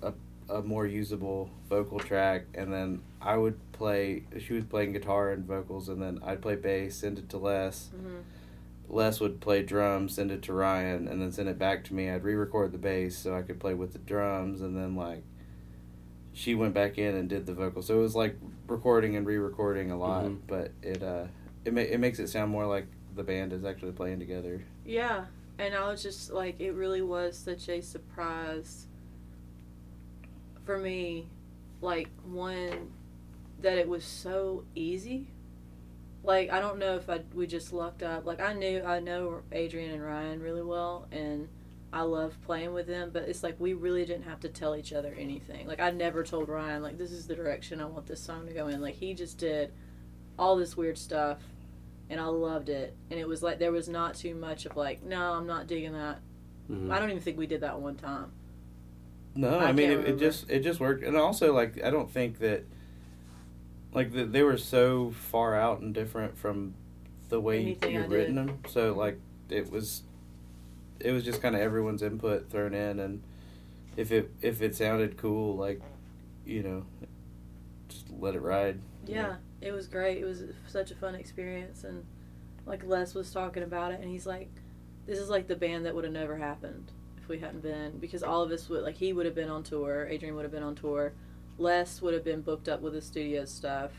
a, 0.07 0.13
a 0.57 0.61
more 0.63 0.87
usable 0.87 1.51
vocal 1.69 1.99
track, 1.99 2.45
and 2.55 2.73
then 2.73 3.01
I 3.21 3.37
would 3.37 3.59
play. 3.71 4.23
She 4.39 4.53
was 4.53 4.65
playing 4.65 4.93
guitar 4.93 5.31
and 5.31 5.45
vocals, 5.45 5.89
and 5.89 6.01
then 6.01 6.19
I'd 6.23 6.41
play 6.41 6.55
bass, 6.55 6.95
send 6.95 7.19
it 7.19 7.29
to 7.29 7.37
Les. 7.37 7.89
Mm-hmm. 7.95 8.17
Les 8.89 9.19
would 9.19 9.39
play 9.39 9.61
drums, 9.61 10.15
send 10.15 10.31
it 10.31 10.41
to 10.43 10.53
Ryan, 10.53 11.07
and 11.07 11.21
then 11.21 11.31
send 11.31 11.47
it 11.47 11.59
back 11.59 11.83
to 11.85 11.93
me. 11.93 12.09
I'd 12.09 12.23
re-record 12.23 12.71
the 12.71 12.77
bass 12.79 13.15
so 13.17 13.35
I 13.35 13.43
could 13.43 13.59
play 13.59 13.73
with 13.75 13.93
the 13.93 13.99
drums, 13.99 14.61
and 14.61 14.75
then 14.75 14.95
like 14.95 15.23
she 16.33 16.55
went 16.55 16.73
back 16.73 16.97
in 16.97 17.15
and 17.15 17.29
did 17.29 17.45
the 17.45 17.53
vocals. 17.53 17.87
So 17.87 17.95
it 17.99 18.01
was 18.01 18.15
like 18.15 18.35
recording 18.67 19.15
and 19.15 19.25
re-recording 19.27 19.91
a 19.91 19.97
lot, 19.97 20.25
Mhm. 20.25 20.39
but 20.47 20.71
it 20.81 21.03
uh 21.03 21.25
it 21.65 21.73
ma- 21.73 21.81
it 21.81 21.99
makes 21.99 22.19
it 22.19 22.29
sound 22.29 22.51
more 22.51 22.65
like 22.65 22.87
the 23.15 23.23
band 23.23 23.53
is 23.53 23.63
actually 23.65 23.91
playing 23.91 24.19
together. 24.19 24.63
Yeah, 24.85 25.25
and 25.57 25.75
I 25.75 25.89
was 25.89 26.01
just 26.01 26.31
like, 26.31 26.59
it 26.59 26.71
really 26.71 27.01
was 27.01 27.37
such 27.37 27.67
a 27.69 27.81
surprise 27.81 28.87
for 30.65 30.77
me. 30.77 31.27
Like 31.81 32.09
one 32.25 32.91
that 33.61 33.77
it 33.77 33.87
was 33.87 34.03
so 34.03 34.63
easy. 34.75 35.27
Like 36.23 36.51
I 36.51 36.59
don't 36.59 36.79
know 36.79 36.95
if 36.95 37.09
I 37.09 37.21
we 37.33 37.47
just 37.47 37.73
lucked 37.73 38.03
up. 38.03 38.25
Like 38.25 38.41
I 38.41 38.53
knew 38.53 38.83
I 38.83 38.99
know 38.99 39.41
Adrian 39.51 39.91
and 39.91 40.03
Ryan 40.03 40.41
really 40.41 40.61
well, 40.61 41.07
and 41.11 41.47
I 41.91 42.01
love 42.01 42.37
playing 42.45 42.73
with 42.73 42.87
them. 42.87 43.11
But 43.13 43.23
it's 43.23 43.43
like 43.43 43.55
we 43.59 43.73
really 43.73 44.05
didn't 44.05 44.23
have 44.23 44.39
to 44.41 44.49
tell 44.49 44.75
each 44.75 44.93
other 44.93 45.15
anything. 45.17 45.67
Like 45.67 45.79
I 45.79 45.91
never 45.91 46.23
told 46.23 46.49
Ryan 46.49 46.83
like 46.83 46.97
this 46.97 47.11
is 47.11 47.27
the 47.27 47.35
direction 47.35 47.81
I 47.81 47.85
want 47.85 48.05
this 48.05 48.21
song 48.21 48.47
to 48.47 48.53
go 48.53 48.67
in. 48.67 48.81
Like 48.81 48.95
he 48.95 49.13
just 49.13 49.37
did 49.37 49.71
all 50.37 50.55
this 50.55 50.77
weird 50.77 50.97
stuff 50.97 51.39
and 52.09 52.19
I 52.19 52.25
loved 52.25 52.69
it. 52.69 52.95
And 53.11 53.19
it 53.19 53.27
was 53.27 53.43
like 53.43 53.59
there 53.59 53.71
was 53.71 53.87
not 53.87 54.15
too 54.15 54.35
much 54.35 54.65
of 54.65 54.75
like, 54.75 55.03
no, 55.03 55.33
I'm 55.33 55.47
not 55.47 55.67
digging 55.67 55.93
that. 55.93 56.19
Mhm. 56.69 56.91
I 56.91 56.99
don't 56.99 57.09
even 57.09 57.21
think 57.21 57.37
we 57.37 57.47
did 57.47 57.61
that 57.61 57.79
one 57.79 57.95
time. 57.95 58.31
No, 59.35 59.59
I 59.59 59.67
I, 59.67 59.71
mean 59.71 59.91
it, 59.91 59.99
it 60.07 60.19
just 60.19 60.49
it 60.49 60.61
just 60.61 60.79
worked, 60.79 61.03
and 61.03 61.15
also 61.15 61.53
like 61.53 61.83
I 61.83 61.89
don't 61.89 62.09
think 62.11 62.39
that 62.39 62.65
like 63.93 64.11
the, 64.11 64.25
they 64.25 64.43
were 64.43 64.57
so 64.57 65.11
far 65.11 65.55
out 65.55 65.81
and 65.81 65.93
different 65.93 66.37
from 66.37 66.75
the 67.29 67.39
way 67.39 67.61
Anything 67.61 67.95
you've 67.95 68.09
written 68.09 68.35
them. 68.35 68.59
So 68.67 68.93
like 68.93 69.19
it 69.49 69.71
was 69.71 70.03
it 70.99 71.11
was 71.11 71.23
just 71.23 71.41
kind 71.41 71.55
of 71.55 71.61
everyone's 71.61 72.01
input 72.01 72.49
thrown 72.49 72.73
in, 72.73 72.99
and 72.99 73.21
if 73.95 74.11
it 74.11 74.31
if 74.41 74.61
it 74.61 74.75
sounded 74.75 75.17
cool, 75.17 75.55
like 75.55 75.81
you 76.45 76.63
know, 76.63 76.85
just 77.87 78.05
let 78.19 78.35
it 78.35 78.41
ride. 78.41 78.79
Yeah, 79.05 79.21
know. 79.21 79.35
it 79.61 79.71
was 79.71 79.87
great. 79.87 80.17
It 80.17 80.25
was 80.25 80.43
such 80.67 80.91
a 80.91 80.95
fun 80.95 81.15
experience, 81.15 81.83
and 81.83 82.03
like 82.65 82.83
Les 82.83 83.13
was 83.13 83.31
talking 83.31 83.63
about 83.63 83.91
it, 83.91 84.01
and 84.01 84.09
he's 84.09 84.25
like, 84.25 84.49
"This 85.05 85.19
is 85.19 85.29
like 85.29 85.47
the 85.47 85.55
band 85.55 85.85
that 85.85 85.95
would 85.95 86.03
have 86.03 86.13
never 86.13 86.37
happened 86.37 86.91
if 87.21 87.29
we 87.29 87.39
hadn't 87.39 87.61
been 87.61 87.97
because 87.99 88.23
all 88.23 88.41
of 88.41 88.51
us 88.51 88.67
would 88.69 88.83
like 88.83 88.95
he 88.95 89.13
would 89.13 89.25
have 89.25 89.35
been 89.35 89.49
on 89.49 89.63
tour, 89.63 90.07
Adrian 90.09 90.35
would 90.35 90.43
have 90.43 90.51
been 90.51 90.63
on 90.63 90.75
tour, 90.75 91.13
Les 91.59 92.01
would 92.01 92.13
have 92.13 92.23
been 92.23 92.41
booked 92.41 92.69
up 92.69 92.81
with 92.81 92.93
the 92.93 93.01
studio 93.01 93.45
stuff. 93.45 93.91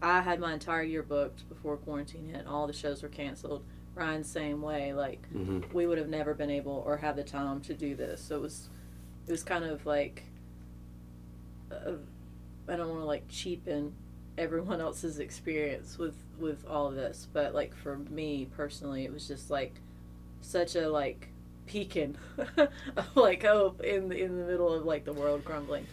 I 0.00 0.20
had 0.22 0.40
my 0.40 0.52
entire 0.52 0.82
year 0.82 1.02
booked 1.02 1.48
before 1.48 1.76
quarantine 1.76 2.28
hit. 2.34 2.46
All 2.46 2.66
the 2.66 2.72
shows 2.72 3.02
were 3.02 3.08
canceled. 3.08 3.64
Ryan 3.94 4.24
same 4.24 4.62
way. 4.62 4.94
Like 4.94 5.28
hmm 5.28 5.60
we 5.72 5.86
would 5.86 5.98
have 5.98 6.08
never 6.08 6.34
been 6.34 6.50
able 6.50 6.82
or 6.86 6.96
had 6.96 7.14
the 7.16 7.22
time 7.22 7.60
to 7.62 7.74
do 7.74 7.94
this. 7.94 8.20
So 8.22 8.36
it 8.36 8.42
was, 8.42 8.68
it 9.26 9.30
was 9.30 9.44
kind 9.44 9.64
of 9.64 9.84
like, 9.86 10.24
uh, 11.70 11.92
I 12.68 12.76
don't 12.76 12.88
want 12.88 13.00
to 13.00 13.06
like 13.06 13.28
cheapen 13.28 13.94
everyone 14.38 14.80
else's 14.80 15.18
experience 15.18 15.98
with 15.98 16.16
with 16.38 16.66
all 16.66 16.86
of 16.88 16.94
this, 16.94 17.28
but 17.32 17.54
like 17.54 17.74
for 17.76 17.98
me 17.98 18.48
personally, 18.56 19.04
it 19.04 19.12
was 19.12 19.28
just 19.28 19.50
like 19.50 19.74
such 20.40 20.74
a 20.74 20.88
like 20.88 21.28
beacon 21.66 22.16
of 22.56 22.68
like 23.14 23.44
hope 23.44 23.82
in 23.82 24.08
the, 24.08 24.16
in 24.16 24.36
the 24.38 24.44
middle 24.44 24.72
of 24.72 24.84
like 24.84 25.04
the 25.04 25.12
world 25.12 25.44
crumbling. 25.44 25.86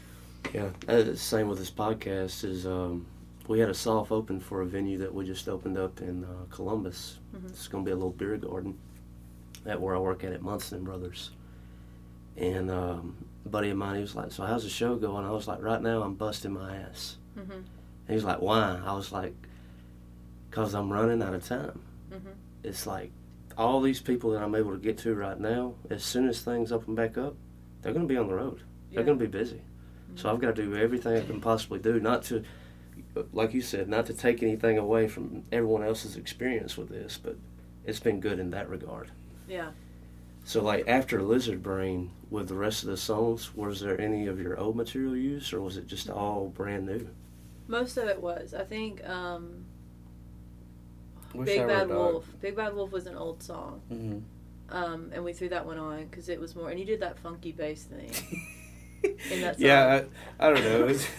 Yeah, 0.54 0.70
uh, 0.88 1.14
same 1.16 1.48
with 1.48 1.60
this 1.60 1.70
podcast. 1.72 2.44
Is 2.44 2.66
um, 2.66 3.06
we 3.48 3.60
had 3.60 3.70
a 3.70 3.74
soft 3.74 4.12
open 4.12 4.40
for 4.40 4.62
a 4.62 4.66
venue 4.66 4.98
that 5.00 5.14
we 5.14 5.26
just 5.26 5.48
opened 5.48 5.78
up 5.78 6.02
in 6.02 6.24
uh, 6.24 6.46
Columbus. 6.50 7.20
Mhm. 7.36 7.50
It's 7.50 7.68
going 7.68 7.84
to 7.84 7.88
be 7.88 7.92
a 7.92 7.96
little 7.96 8.12
beer 8.12 8.38
garden 8.38 8.78
at 9.66 9.80
where 9.80 9.96
I 9.96 10.00
work 10.00 10.24
at 10.24 10.34
at 10.34 10.42
Munson 10.42 10.84
Brothers. 10.84 11.32
And 12.38 12.72
um, 12.72 13.16
a 13.46 13.50
buddy 13.50 13.70
of 13.70 13.78
mine, 13.78 13.96
he 13.96 14.02
was 14.02 14.16
like, 14.16 14.32
"So 14.32 14.44
how's 14.44 14.64
the 14.64 14.70
show 14.70 14.96
going?" 14.96 15.26
I 15.26 15.32
was 15.32 15.48
like, 15.48 15.62
"Right 15.62 15.82
now, 15.82 16.02
I'm 16.02 16.16
busting 16.16 16.54
my 16.54 16.76
ass." 16.78 17.18
Mm-hmm. 17.38 17.52
And 17.52 17.66
he's 18.08 18.24
like, 18.24 18.42
"Why?" 18.42 18.80
I 18.84 18.94
was 18.94 19.12
like, 19.12 19.34
"Cause 20.52 20.74
I'm 20.74 20.92
running 20.92 21.22
out 21.22 21.34
of 21.34 21.46
time." 21.46 21.80
Mhm. 22.12 22.34
It's 22.64 22.88
like 22.88 23.12
all 23.58 23.82
these 23.82 24.02
people 24.02 24.32
that 24.32 24.42
I'm 24.42 24.56
able 24.56 24.72
to 24.72 24.78
get 24.78 24.98
to 25.00 25.14
right 25.14 25.40
now. 25.40 25.74
As 25.90 26.04
soon 26.04 26.28
as 26.30 26.42
things 26.42 26.72
open 26.72 26.96
back 26.96 27.18
up, 27.18 27.36
they're 27.82 27.94
going 27.94 28.08
to 28.08 28.12
be 28.12 28.18
on 28.18 28.28
the 28.28 28.34
road. 28.34 28.62
They're 28.92 29.04
going 29.04 29.20
to 29.20 29.24
be 29.26 29.30
busy. 29.30 29.62
So 30.16 30.30
I've 30.30 30.40
got 30.40 30.56
to 30.56 30.64
do 30.66 30.76
everything 30.76 31.16
I 31.16 31.22
can 31.26 31.40
possibly 31.40 31.80
do, 31.80 32.00
not 32.00 32.24
to, 32.24 32.44
like 33.32 33.54
you 33.54 33.62
said, 33.62 33.88
not 33.88 34.06
to 34.08 34.14
take 34.14 34.44
anything 34.44 34.78
away 34.78 35.08
from 35.08 35.44
everyone 35.52 35.84
else's 35.84 36.18
experience 36.18 36.78
with 36.78 36.90
this, 36.90 37.18
but 37.22 37.38
it's 37.86 38.00
been 38.00 38.20
good 38.20 38.40
in 38.40 38.52
that 38.52 38.70
regard. 38.70 39.12
Yeah. 39.48 39.70
So, 40.44 40.62
like 40.64 40.88
after 40.88 41.22
Lizard 41.22 41.62
Brain, 41.64 42.12
with 42.30 42.48
the 42.48 42.56
rest 42.56 42.84
of 42.84 42.90
the 42.90 42.98
songs, 42.98 43.56
was 43.56 43.80
there 43.82 44.00
any 44.00 44.28
of 44.28 44.40
your 44.40 44.58
old 44.60 44.76
material 44.76 45.16
used, 45.16 45.54
or 45.54 45.62
was 45.62 45.78
it 45.78 45.88
just 45.88 46.10
all 46.10 46.50
brand 46.50 46.86
new? 46.86 47.08
Most 47.68 47.98
of 47.98 48.08
it 48.08 48.22
was. 48.22 48.54
I 48.54 48.64
think 48.64 49.08
um, 49.08 49.66
Wish 51.34 51.46
Big 51.48 51.60
I 51.60 51.66
Were 51.66 51.72
a 51.72 51.76
Bad 51.78 51.88
Dog. 51.90 51.98
Wolf. 52.14 52.26
Big 52.42 52.56
Bad 52.56 52.74
Wolf 52.76 52.92
was 52.92 53.06
an 53.06 53.16
old 53.16 53.44
song. 53.44 53.82
Mhm. 53.92 54.22
Um, 54.72 55.12
and 55.14 55.24
we 55.24 55.34
threw 55.34 55.50
that 55.50 55.66
one 55.66 55.78
on 55.78 56.06
because 56.06 56.30
it 56.30 56.40
was 56.40 56.56
more, 56.56 56.70
and 56.70 56.80
you 56.80 56.86
did 56.86 57.00
that 57.00 57.18
funky 57.20 57.52
bass 57.52 57.84
thing. 57.84 58.12
In 59.32 59.42
that 59.42 59.60
yeah, 59.60 60.04
I, 60.40 60.48
I 60.48 60.54
don't 60.54 60.64
know. 60.64 60.86
Was 60.86 61.06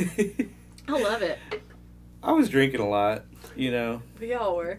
I 0.88 0.92
love 0.92 1.22
it. 1.22 1.38
I 2.22 2.32
was 2.32 2.50
drinking 2.50 2.80
a 2.80 2.88
lot, 2.88 3.24
you 3.56 3.70
know. 3.70 4.02
We 4.20 4.34
all 4.34 4.56
were. 4.56 4.74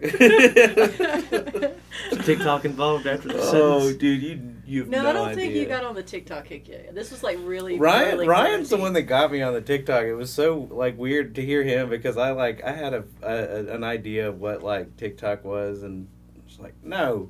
TikTok 2.22 2.64
involved 2.64 3.08
after 3.08 3.28
the 3.28 3.40
oh, 3.40 3.80
sentence? 3.80 3.96
dude, 3.96 4.22
you 4.22 4.54
you've 4.64 4.88
no, 4.88 5.02
no, 5.02 5.08
I 5.08 5.12
don't 5.12 5.34
think 5.34 5.54
you 5.54 5.66
got 5.66 5.82
on 5.82 5.96
the 5.96 6.04
TikTok 6.04 6.44
kick 6.44 6.68
yet. 6.68 6.94
This 6.94 7.10
was 7.10 7.24
like 7.24 7.38
really 7.42 7.80
Ryan 7.80 8.14
early 8.14 8.28
Ryan's 8.28 8.68
the 8.68 8.76
quarantine. 8.76 8.82
one 8.82 8.92
that 8.92 9.02
got 9.02 9.32
me 9.32 9.42
on 9.42 9.54
the 9.54 9.60
TikTok. 9.60 10.04
It 10.04 10.14
was 10.14 10.32
so 10.32 10.68
like 10.70 10.96
weird 10.96 11.34
to 11.34 11.44
hear 11.44 11.64
him 11.64 11.88
because 11.88 12.16
I 12.16 12.30
like 12.30 12.62
I 12.62 12.70
had 12.72 12.94
a, 12.94 13.04
a 13.22 13.74
an 13.74 13.82
idea 13.82 14.28
of 14.28 14.38
what 14.38 14.62
like 14.62 14.96
TikTok 14.96 15.44
was 15.44 15.82
and 15.82 16.06
it's 16.46 16.60
like 16.60 16.74
no, 16.84 17.28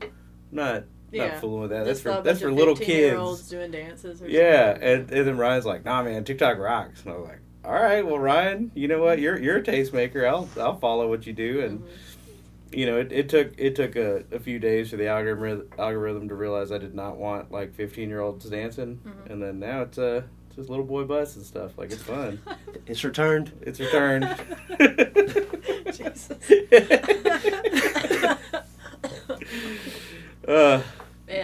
not 0.51 0.85
Yeah. 1.13 1.29
not 1.29 1.41
fooling 1.41 1.63
with 1.63 1.71
that. 1.71 1.85
That's 1.85 2.01
for 2.01 2.21
that's 2.23 2.41
for 2.41 2.51
little 2.53 2.75
kids. 2.77 3.49
doing 3.49 3.71
dances. 3.71 4.23
Or 4.23 4.29
Yeah, 4.29 4.73
something. 4.73 4.89
and, 4.89 5.11
and 5.13 5.29
then 5.29 5.37
Ryan's 5.37 5.67
like, 5.67 5.85
nah, 5.85 6.03
man, 6.03 6.25
TikTok 6.25 6.59
rocks. 6.59 7.03
And 7.05 7.13
I 7.13 7.17
was 7.17 7.29
like, 7.29 7.41
all 7.65 7.73
right, 7.75 8.05
well, 8.05 8.19
Ryan, 8.19 8.73
you 8.75 8.89
know 8.89 9.01
what? 9.03 9.21
You're 9.21 9.39
you're 9.39 9.59
a 9.59 9.63
tastemaker. 9.63 10.27
I'll 10.29 10.49
I'll 10.61 10.79
follow 10.79 11.09
what 11.09 11.27
you 11.27 11.33
do. 11.33 11.61
And 11.61 11.81
Mhm. 11.81 11.87
you 12.73 12.87
know, 12.87 12.99
it, 12.99 13.13
it 13.13 13.29
took 13.29 13.53
it 13.59 13.77
took 13.77 13.95
a, 13.97 14.25
a 14.33 14.41
few 14.41 14.59
days 14.59 14.91
for 14.91 14.97
the 14.97 15.07
algorithm 15.07 15.69
algorithm 15.79 16.29
to 16.29 16.35
realize 16.35 16.73
I 16.73 16.79
did 16.79 16.95
not 16.95 17.19
want 17.19 17.53
like 17.53 17.75
15 17.75 18.09
year 18.09 18.21
olds 18.21 18.47
dancing. 18.47 19.01
Mhm. 19.05 19.31
And 19.31 19.43
then 19.43 19.59
now 19.61 19.83
it's 19.83 19.99
uh 19.99 20.23
it's 20.49 20.57
just 20.57 20.69
little 20.71 20.85
boy 20.85 21.05
butts 21.05 21.37
and 21.37 21.45
stuff. 21.47 21.79
Like 21.79 21.93
it's 21.93 22.03
fun. 22.03 22.41
It's 22.85 23.05
returned. 23.05 23.53
It's 23.63 23.79
returned. 23.79 24.29
Jesus. 25.93 26.31
uh, 30.49 30.83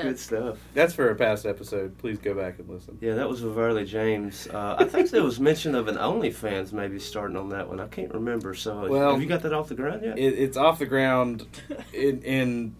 Man. 0.02 0.12
Good 0.12 0.18
stuff. 0.18 0.58
that's 0.74 0.94
for 0.94 1.11
a 1.11 1.14
past 1.14 1.46
episode. 1.46 1.96
Please 1.98 2.18
go 2.18 2.34
back 2.34 2.58
and 2.58 2.68
listen. 2.68 2.98
Yeah, 3.00 3.14
that 3.14 3.28
was 3.28 3.42
with 3.42 3.56
Early 3.58 3.84
James. 3.84 4.46
Uh, 4.48 4.76
I 4.78 4.84
think 4.84 5.11
there 5.11 5.22
was 5.22 5.38
mention 5.40 5.74
of 5.74 5.88
an 5.88 5.96
OnlyFans 5.96 6.72
maybe 6.72 6.98
starting 6.98 7.37
on 7.37 7.48
that 7.50 7.68
one. 7.68 7.80
I 7.80 7.87
can't 7.88 8.12
remember. 8.12 8.54
So 8.54 8.88
Well- 8.88 9.12
have 9.12 9.22
you 9.22 9.28
got 9.28 9.42
that 9.42 9.52
off 9.52 9.68
the 9.68 9.74
ground 9.74 10.02
yet? 10.04 10.18
It, 10.18 10.38
it's 10.38 10.56
off 10.56 10.78
the 10.78 10.87
ground 10.87 11.46
in 11.92 12.22
in 12.22 12.74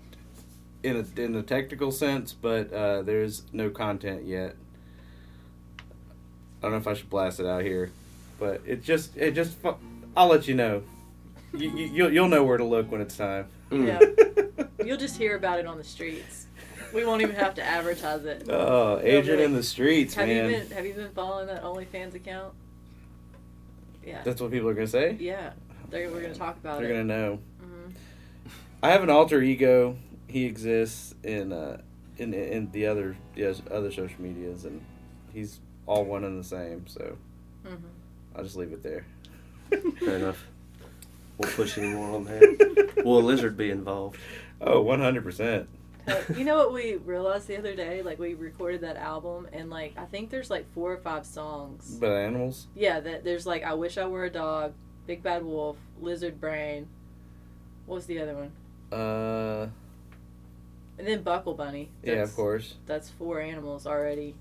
in 0.83 0.97
a, 1.17 1.21
in 1.21 1.35
a 1.35 1.43
technical 1.43 1.91
sense, 1.91 2.33
but 2.33 2.73
uh, 2.73 3.03
there's 3.03 3.43
no 3.53 3.69
content 3.71 4.25
yet. 4.25 4.55
I 5.79 6.63
don't 6.63 6.71
know 6.73 6.79
if 6.79 6.87
I 6.87 6.95
should 6.95 7.11
blast 7.11 7.41
it 7.41 7.47
out 7.47 7.63
here, 7.63 7.91
but 8.39 8.61
it 8.67 8.83
just 8.83 9.17
it 9.17 9.33
just 9.33 9.57
I'll 10.17 10.29
let 10.29 10.49
you 10.49 10.55
know. 10.55 10.83
You, 11.55 11.71
you, 11.71 11.87
you'll 11.87 12.13
you'll 12.13 12.29
know 12.29 12.45
where 12.45 12.59
to 12.59 12.65
look 12.65 12.91
when 12.91 13.01
it's 13.01 13.17
time. 13.17 13.47
Mm. 13.71 13.87
Yeah. 13.87 14.65
You'll 14.85 14.97
just 14.97 15.19
hear 15.19 15.37
about 15.37 15.59
it 15.59 15.67
on 15.67 15.77
the 15.77 15.85
streets 15.85 16.47
we 16.93 17.05
won't 17.05 17.23
even 17.23 17.37
have 17.37 17.55
to 17.55 17.63
advertise 17.63 18.25
it. 18.25 18.49
Oh, 18.49 18.99
Adrian 19.01 19.39
like, 19.39 19.47
in 19.47 19.53
the 19.55 19.63
streets, 19.63 20.15
have 20.15 20.29
man. 20.29 20.51
You 20.51 20.59
been, 20.59 20.71
have 20.71 20.87
you 20.87 20.95
been 20.95 21.11
following 21.11 21.47
that 21.47 21.63
OnlyFans 21.63 22.15
account? 22.15 22.55
Yeah. 24.05 24.23
That's 24.25 24.41
what 24.41 24.51
people 24.51 24.69
are 24.69 24.75
gonna 24.75 24.87
say. 24.87 25.17
Yeah, 25.21 25.53
They're, 25.91 26.11
we're 26.11 26.23
gonna 26.23 26.35
talk 26.35 26.57
about 26.57 26.79
They're 26.79 26.91
it. 26.91 26.95
They're 26.95 27.05
gonna 27.05 27.21
know. 27.21 27.39
Mm-hmm. 27.63 27.91
I 28.83 28.91
have 28.91 29.03
an 29.03 29.11
alter 29.11 29.43
ego. 29.43 29.97
He 30.29 30.45
exists 30.47 31.15
in 31.23 31.53
uh, 31.53 31.81
in 32.17 32.33
in 32.35 32.71
the 32.73 32.87
other 32.87 33.17
yes 33.37 33.61
other 33.71 33.91
social 33.91 34.21
medias, 34.21 34.65
and 34.65 34.85
he's 35.33 35.61
all 35.87 36.05
one 36.05 36.25
and 36.25 36.39
the 36.39 36.47
same. 36.47 36.87
So 36.87 37.17
mm-hmm. 37.67 37.87
I'll 38.35 38.45
just 38.45 38.57
leave 38.57 38.73
it 38.73 38.83
there. 38.83 39.05
Fair 39.71 40.17
enough. 40.17 40.47
We'll 41.39 41.51
push 41.53 41.79
any 41.79 41.89
more 41.89 42.17
on 42.17 42.25
that. 42.25 43.03
Will 43.05 43.19
a 43.19 43.21
lizard 43.21 43.57
be 43.57 43.71
involved? 43.71 44.19
Oh, 44.61 44.83
100%. 44.83 45.67
But 46.09 46.39
you 46.39 46.45
know 46.45 46.57
what 46.57 46.73
we 46.73 46.97
realized 46.97 47.47
the 47.49 47.59
other 47.59 47.75
day? 47.75 48.03
Like 48.03 48.19
we 48.19 48.35
recorded 48.35 48.81
that 48.81 48.97
album, 48.97 49.47
and 49.53 49.71
like 49.71 49.95
I 49.97 50.05
think 50.05 50.31
there's 50.31 50.51
like 50.51 50.71
four 50.73 50.93
or 50.93 50.99
five 50.99 51.27
songs. 51.27 51.97
But 52.01 52.11
animals. 52.13 52.67
Yeah, 52.75 53.01
that 53.01 53.25
there's 53.25 53.47
like 53.47 53.63
I 53.63 53.75
wish 53.75 53.99
I 53.99 54.07
were 54.07 54.25
a 54.25 54.31
dog, 54.31 54.73
Big 55.07 55.23
Bad 55.23 55.45
Wolf, 55.45 55.77
Lizard 56.01 56.41
Brain. 56.41 56.89
What 57.87 57.97
was 57.97 58.07
the 58.07 58.21
other 58.21 58.35
one? 58.35 58.99
Uh. 58.99 59.69
And 60.99 61.07
then 61.07 61.23
Buckle 61.23 61.55
Bunny. 61.55 61.91
That's, 62.03 62.17
yeah, 62.17 62.23
of 62.23 62.35
course. 62.35 62.75
That's 62.87 63.09
four 63.09 63.41
animals 63.41 63.87
already. 63.87 64.35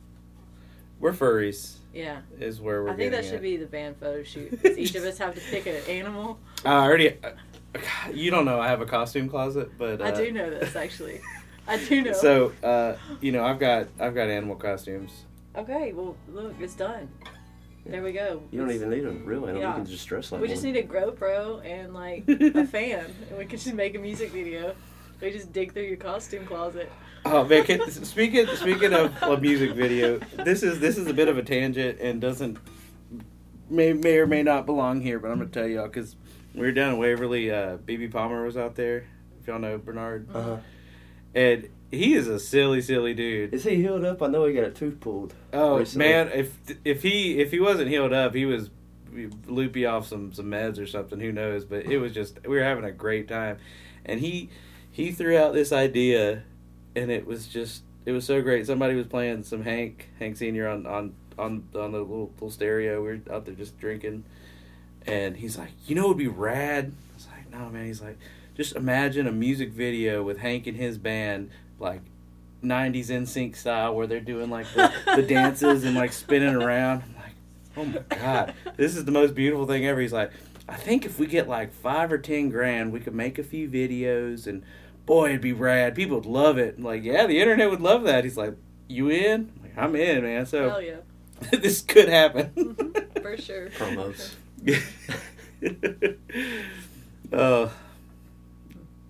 We're 0.99 1.13
furries. 1.13 1.75
Yeah. 1.93 2.21
Is 2.39 2.59
where 2.59 2.83
we're. 2.83 2.89
I 2.89 2.95
think 2.95 3.11
that 3.11 3.25
should 3.25 3.41
be 3.41 3.57
the 3.57 3.67
band 3.67 3.97
photo 3.97 4.23
shoot. 4.23 4.59
Each 4.77 4.95
of 4.95 5.03
us 5.03 5.19
have 5.19 5.35
to 5.35 5.41
pick 5.41 5.67
an 5.67 5.75
animal. 5.87 6.39
I 6.65 6.83
already. 6.83 7.17
Uh, 7.23 7.31
you 8.11 8.31
don't 8.31 8.45
know 8.45 8.59
I 8.59 8.67
have 8.67 8.81
a 8.81 8.85
costume 8.85 9.29
closet, 9.29 9.69
but 9.77 10.01
uh, 10.01 10.05
I 10.05 10.11
do 10.11 10.31
know 10.31 10.49
this 10.49 10.75
actually. 10.75 11.21
I 11.67 11.77
do 11.77 12.01
know. 12.01 12.13
So, 12.13 12.53
uh, 12.63 12.95
you 13.21 13.31
know, 13.31 13.43
I've 13.43 13.59
got 13.59 13.87
I've 13.99 14.15
got 14.15 14.29
animal 14.29 14.55
costumes. 14.55 15.11
okay, 15.55 15.93
well 15.93 16.15
look, 16.31 16.55
it's 16.59 16.73
done. 16.75 17.09
There 17.85 18.03
we 18.03 18.11
go. 18.11 18.43
You 18.51 18.59
don't 18.59 18.69
It's- 18.69 18.81
even 18.85 18.89
need 18.89 19.05
a 19.05 19.11
real 19.25 19.43
animal. 19.45 19.61
Yeah. 19.61 19.69
You 19.77 19.83
can 19.83 19.85
just 19.91 20.05
dress 20.07 20.31
like 20.31 20.41
We 20.41 20.47
one. 20.47 20.53
just 20.55 20.63
need 20.65 20.75
a 20.75 20.83
GoPro 20.83 21.65
and 21.65 21.93
like 21.93 22.23
a 22.27 22.65
fan, 22.65 23.05
and 23.29 23.37
we 23.37 23.45
can 23.45 23.57
just 23.57 23.73
make 23.73 23.95
a 23.95 23.99
music 23.99 24.31
video. 24.31 24.75
We 25.21 25.31
just 25.31 25.51
dig 25.53 25.73
through 25.73 25.83
your 25.83 25.97
costume 25.97 26.45
closet. 26.45 26.91
Oh 27.25 27.43
man! 27.45 27.63
Can, 27.63 27.89
speaking 28.03 28.45
speaking 28.55 28.93
of 28.93 29.11
a 29.23 29.37
music 29.39 29.71
video, 29.73 30.19
this 30.45 30.63
is 30.63 30.79
this 30.79 30.97
is 30.97 31.07
a 31.07 31.13
bit 31.13 31.27
of 31.27 31.37
a 31.37 31.43
tangent 31.43 31.99
and 31.99 32.19
doesn't 32.21 32.57
may 33.69 33.93
may 33.93 34.17
or 34.17 34.27
may 34.27 34.43
not 34.43 34.65
belong 34.65 35.01
here, 35.01 35.17
but 35.19 35.31
I'm 35.31 35.37
gonna 35.39 35.49
tell 35.49 35.67
y'all 35.67 35.87
because 35.87 36.15
we 36.53 36.61
were 36.61 36.71
down 36.71 36.93
in 36.93 36.99
Waverly. 36.99 37.51
Uh, 37.51 37.77
BB 37.77 38.11
Palmer 38.11 38.45
was 38.45 38.57
out 38.57 38.75
there. 38.75 39.05
If 39.41 39.47
y'all 39.47 39.59
know 39.59 39.77
Bernard, 39.77 40.27
Uh-huh. 40.33 40.57
And 41.33 41.69
he 41.91 42.13
is 42.13 42.27
a 42.27 42.39
silly, 42.39 42.81
silly 42.81 43.13
dude. 43.13 43.53
Is 43.53 43.63
he 43.63 43.75
healed 43.75 44.03
up? 44.03 44.21
I 44.21 44.27
know 44.27 44.45
he 44.45 44.53
got 44.53 44.65
a 44.65 44.71
tooth 44.71 44.99
pulled. 44.99 45.33
Oh 45.53 45.79
recently. 45.79 46.07
man, 46.07 46.31
if 46.33 46.57
if 46.83 47.03
he 47.03 47.39
if 47.39 47.51
he 47.51 47.59
wasn't 47.59 47.89
healed 47.89 48.13
up, 48.13 48.33
he 48.33 48.45
was 48.45 48.69
loopy 49.47 49.85
off 49.85 50.07
some 50.07 50.33
some 50.33 50.47
meds 50.47 50.79
or 50.79 50.85
something. 50.85 51.19
Who 51.19 51.31
knows? 51.31 51.65
But 51.65 51.85
it 51.85 51.97
was 51.99 52.13
just 52.13 52.39
we 52.43 52.57
were 52.57 52.63
having 52.63 52.83
a 52.83 52.91
great 52.91 53.27
time, 53.27 53.57
and 54.05 54.19
he 54.19 54.49
he 54.91 55.11
threw 55.11 55.37
out 55.37 55.53
this 55.53 55.71
idea, 55.71 56.43
and 56.95 57.11
it 57.11 57.25
was 57.25 57.47
just 57.47 57.83
it 58.05 58.11
was 58.11 58.25
so 58.25 58.41
great. 58.41 58.65
Somebody 58.65 58.95
was 58.95 59.07
playing 59.07 59.43
some 59.43 59.63
Hank 59.63 60.09
Hank 60.19 60.37
Senior 60.37 60.67
on 60.67 60.85
on 60.85 61.13
on 61.37 61.67
on 61.75 61.91
the 61.91 61.99
little 61.99 62.31
little 62.33 62.51
stereo. 62.51 63.01
We 63.01 63.07
were 63.07 63.19
out 63.31 63.45
there 63.45 63.55
just 63.55 63.77
drinking, 63.79 64.25
and 65.05 65.37
he's 65.37 65.57
like, 65.57 65.71
you 65.85 65.95
know, 65.95 66.05
it 66.05 66.07
would 66.09 66.17
be 66.17 66.27
rad. 66.27 66.91
I 67.11 67.15
was 67.15 67.27
like, 67.27 67.49
no 67.51 67.69
man. 67.69 67.85
He's 67.85 68.01
like, 68.01 68.17
just 68.57 68.75
imagine 68.75 69.27
a 69.27 69.31
music 69.31 69.71
video 69.71 70.23
with 70.23 70.39
Hank 70.39 70.67
and 70.67 70.75
his 70.75 70.97
band 70.97 71.51
like 71.79 72.01
90s 72.63 73.07
NSYNC 73.09 73.55
style 73.55 73.93
where 73.95 74.07
they're 74.07 74.19
doing 74.19 74.49
like 74.49 74.65
the, 74.73 74.91
the 75.15 75.21
dances 75.27 75.83
and 75.83 75.95
like 75.95 76.11
spinning 76.11 76.55
around. 76.55 77.03
I'm 77.03 77.15
like, 77.15 77.35
oh 77.77 77.85
my 77.85 78.15
god, 78.17 78.53
this 78.75 78.97
is 78.97 79.05
the 79.05 79.11
most 79.11 79.35
beautiful 79.35 79.67
thing 79.67 79.85
ever. 79.85 80.01
He's 80.01 80.11
like, 80.11 80.31
I 80.67 80.75
think 80.75 81.05
if 81.05 81.19
we 81.19 81.27
get 81.27 81.47
like 81.47 81.71
five 81.71 82.11
or 82.11 82.17
ten 82.17 82.49
grand, 82.49 82.91
we 82.91 82.99
could 82.99 83.13
make 83.13 83.37
a 83.37 83.43
few 83.43 83.69
videos, 83.69 84.47
and 84.47 84.63
boy, 85.05 85.29
it'd 85.29 85.41
be 85.41 85.53
rad. 85.53 85.93
People 85.95 86.17
would 86.17 86.25
love 86.25 86.57
it. 86.57 86.75
I'm 86.77 86.83
like, 86.83 87.03
yeah, 87.03 87.27
the 87.27 87.39
internet 87.39 87.69
would 87.69 87.79
love 87.79 88.03
that. 88.03 88.23
He's 88.23 88.37
like, 88.37 88.55
you 88.87 89.09
in? 89.09 89.51
I'm, 89.55 89.61
like, 89.63 89.77
I'm 89.77 89.95
in, 89.95 90.23
man. 90.23 90.45
So, 90.47 90.69
Hell 90.69 90.75
So 90.75 90.79
yeah, 90.79 90.95
this 91.59 91.81
could 91.81 92.09
happen. 92.09 92.49
Mhm, 92.55 93.21
for 93.21 93.37
sure. 93.37 93.69
Promos. 93.69 94.33
Oh, 97.33 97.71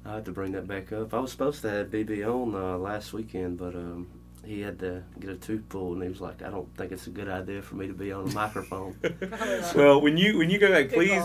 I 0.07 0.15
had 0.15 0.25
to 0.25 0.31
bring 0.31 0.53
that 0.53 0.67
back 0.67 0.93
up. 0.93 1.13
I 1.13 1.19
was 1.19 1.31
supposed 1.31 1.61
to 1.63 1.69
have 1.69 1.87
BB 1.87 2.25
on 2.25 2.55
uh, 2.55 2.77
last 2.77 3.11
weekend, 3.11 3.57
but 3.57 3.75
um, 3.75 4.07
he 4.45 4.61
had 4.61 4.79
to 4.79 5.03
get 5.19 5.29
a 5.29 5.35
tooth 5.35 5.67
pulled, 5.67 5.95
and 5.95 6.03
he 6.03 6.09
was 6.09 6.21
like, 6.21 6.41
"I 6.41 6.49
don't 6.49 6.73
think 6.77 6.93
it's 6.93 7.07
a 7.07 7.09
good 7.09 7.27
idea 7.27 7.61
for 7.61 7.75
me 7.75 7.87
to 7.87 7.93
be 7.93 8.13
on 8.13 8.29
a 8.29 8.31
microphone." 8.31 8.93
Probably 8.93 9.61
well, 9.75 9.99
when 9.99 10.15
you 10.15 10.37
when 10.37 10.49
you 10.49 10.59
go 10.59 10.71
back, 10.71 10.89
please 10.93 11.23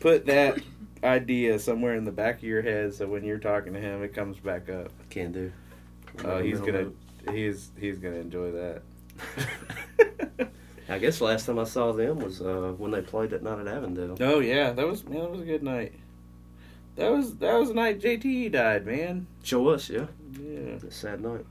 put 0.00 0.26
that 0.26 0.58
idea 1.04 1.60
somewhere 1.60 1.94
in 1.94 2.04
the 2.04 2.10
back 2.10 2.38
of 2.38 2.42
your 2.42 2.60
head, 2.60 2.92
so 2.92 3.06
when 3.06 3.22
you're 3.22 3.38
talking 3.38 3.72
to 3.72 3.80
him, 3.80 4.02
it 4.02 4.14
comes 4.14 4.36
back 4.38 4.68
up. 4.68 4.90
Can 5.10 5.30
do. 5.30 5.52
Oh, 6.24 6.42
he's 6.42 6.60
gonna 6.60 6.90
he's 7.30 7.70
he's 7.78 7.98
gonna 7.98 8.16
enjoy 8.16 8.50
that. 8.50 8.82
I 10.88 10.98
guess 10.98 11.20
last 11.20 11.46
time 11.46 11.60
I 11.60 11.64
saw 11.64 11.92
them 11.92 12.18
was 12.18 12.40
uh, 12.40 12.74
when 12.78 12.90
they 12.90 13.02
played 13.02 13.32
at 13.32 13.44
Night 13.44 13.60
at 13.60 13.68
Avondale. 13.68 14.16
Oh 14.20 14.40
yeah, 14.40 14.72
that 14.72 14.88
was 14.88 15.04
man, 15.04 15.20
that 15.20 15.30
was 15.30 15.40
a 15.42 15.44
good 15.44 15.62
night. 15.62 15.92
That 16.98 17.12
was 17.12 17.36
that 17.36 17.54
was 17.54 17.68
the 17.68 17.74
night 17.74 18.00
JT 18.00 18.50
died, 18.50 18.84
man. 18.84 19.28
Show 19.44 19.68
us, 19.68 19.88
yeah. 19.88 20.06
Yeah. 20.32 20.74
It's 20.74 20.82
a 20.82 20.90
sad 20.90 21.20
night. 21.20 21.46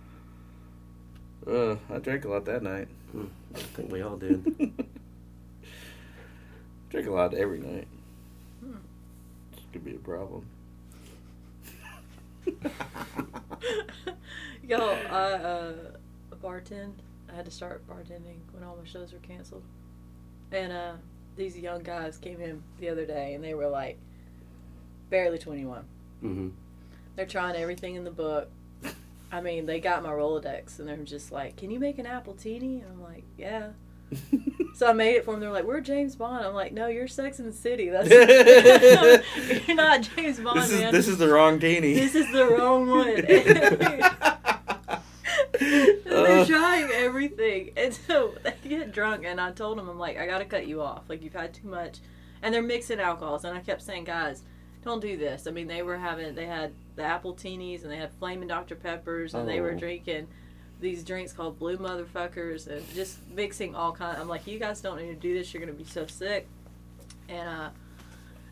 Uh, 1.50 1.78
I 1.90 2.00
drank 2.00 2.26
a 2.26 2.28
lot 2.28 2.44
that 2.46 2.62
night. 2.62 2.90
I 3.16 3.58
think 3.58 3.90
we 3.90 4.02
all 4.02 4.18
did. 4.18 4.44
Drink 6.90 7.08
a 7.08 7.12
lot 7.12 7.34
every 7.34 7.60
night. 7.60 7.88
Hmm. 8.60 8.74
This 9.54 9.62
could 9.72 9.86
be 9.86 9.96
a 9.96 10.00
problem. 10.00 10.46
Yo, 14.68 14.78
I 14.80 15.32
uh, 15.32 15.74
bartend. 16.44 16.92
I 17.32 17.36
had 17.36 17.46
to 17.46 17.52
start 17.52 17.88
bartending 17.88 18.40
when 18.52 18.66
all 18.66 18.76
my 18.76 18.84
shows 18.86 19.14
were 19.14 19.20
canceled, 19.20 19.64
and 20.52 20.74
uh, 20.74 20.94
these 21.38 21.58
young 21.58 21.84
guys 21.84 22.18
came 22.18 22.42
in 22.42 22.62
the 22.80 22.90
other 22.90 23.06
day, 23.06 23.34
and 23.34 23.42
they 23.42 23.54
were 23.54 23.70
like 23.70 23.98
barely 25.10 25.38
twenty 25.38 25.66
one. 25.66 25.86
hmm 26.22 26.50
They're 27.16 27.26
trying 27.26 27.56
everything 27.56 27.96
in 27.96 28.04
the 28.04 28.12
book. 28.12 28.50
I 29.32 29.42
mean, 29.42 29.66
they 29.66 29.80
got 29.82 30.04
my 30.04 30.10
Rolodex, 30.12 30.80
and 30.80 30.88
they're 30.88 30.96
just 30.98 31.32
like, 31.34 31.58
"Can 31.58 31.70
you 31.70 31.80
make 31.80 32.00
an 32.00 32.06
apple 32.06 32.34
teeny?" 32.34 32.80
And 32.82 32.92
I'm 32.92 33.04
like, 33.04 33.24
"Yeah." 33.38 33.70
So 34.76 34.86
I 34.88 34.94
made 34.94 35.16
it 35.16 35.26
for 35.26 35.32
them. 35.32 35.40
They're 35.40 35.52
like, 35.52 35.64
"We're 35.66 35.82
James 35.82 36.16
Bond." 36.16 36.46
I'm 36.46 36.54
like, 36.54 36.72
"No, 36.72 36.86
you're 36.86 37.08
Sex 37.08 37.40
and 37.40 37.48
the 37.52 37.52
City. 37.58 37.90
That's 37.90 38.08
you're 39.68 39.76
not 39.76 40.02
James 40.16 40.40
Bond, 40.40 40.60
this 40.60 40.72
is 40.72 40.80
man. 40.80 40.94
this 40.94 41.08
is 41.08 41.18
the 41.18 41.28
wrong 41.28 41.60
teeny. 41.60 41.96
This 41.96 42.14
is 42.14 42.32
the 42.32 42.46
wrong 42.46 42.88
one." 42.88 43.16
they're 45.60 46.42
Uh, 46.42 46.46
trying 46.46 46.90
everything, 46.92 47.72
and 47.76 47.94
so 47.94 48.34
they 48.44 48.54
get 48.70 48.92
drunk. 48.92 49.24
And 49.26 49.40
I 49.42 49.52
told 49.52 49.78
them, 49.78 49.90
I'm 49.90 49.98
like, 50.00 50.18
I 50.20 50.26
gotta 50.28 50.46
cut 50.46 50.68
you 50.68 50.82
off. 50.82 51.10
Like 51.10 51.24
you've 51.24 51.34
had 51.34 51.54
too 51.54 51.68
much, 51.68 52.00
and 52.42 52.54
they're 52.54 52.62
mixing 52.62 53.00
alcohols. 53.00 53.46
And 53.46 53.58
I 53.58 53.62
kept 53.62 53.82
saying, 53.82 54.04
guys, 54.04 54.44
don't 54.88 55.00
do 55.02 55.18
this. 55.18 55.46
I 55.48 55.52
mean, 55.52 55.68
they 55.68 55.84
were 55.84 55.98
having, 55.98 56.34
they 56.36 56.46
had 56.48 56.72
the 56.96 57.04
apple 57.04 57.36
teenies, 57.36 57.84
and 57.84 57.92
they 57.92 57.98
had 57.98 58.12
flaming 58.20 58.48
Dr 58.48 58.76
Peppers, 58.76 59.34
and 59.36 59.48
they 59.48 59.62
were 59.62 59.72
Oh. 59.72 59.78
drinking 59.78 60.28
these 60.80 61.04
drinks 61.04 61.34
called 61.34 61.58
blue 61.60 61.78
motherfuckers, 61.78 62.68
and 62.68 62.84
just 62.94 63.18
mixing 63.30 63.76
all 63.76 63.92
kind. 63.92 64.18
I'm 64.20 64.28
like, 64.28 64.46
you 64.48 64.60
guys 64.60 64.82
don't 64.82 64.98
need 65.00 65.08
to 65.10 65.16
do 65.16 65.34
this. 65.34 65.54
You're 65.54 65.62
gonna 65.62 65.74
be 65.74 65.84
so 65.84 66.06
sick. 66.08 66.48
And 67.30 67.48
uh, 67.50 67.70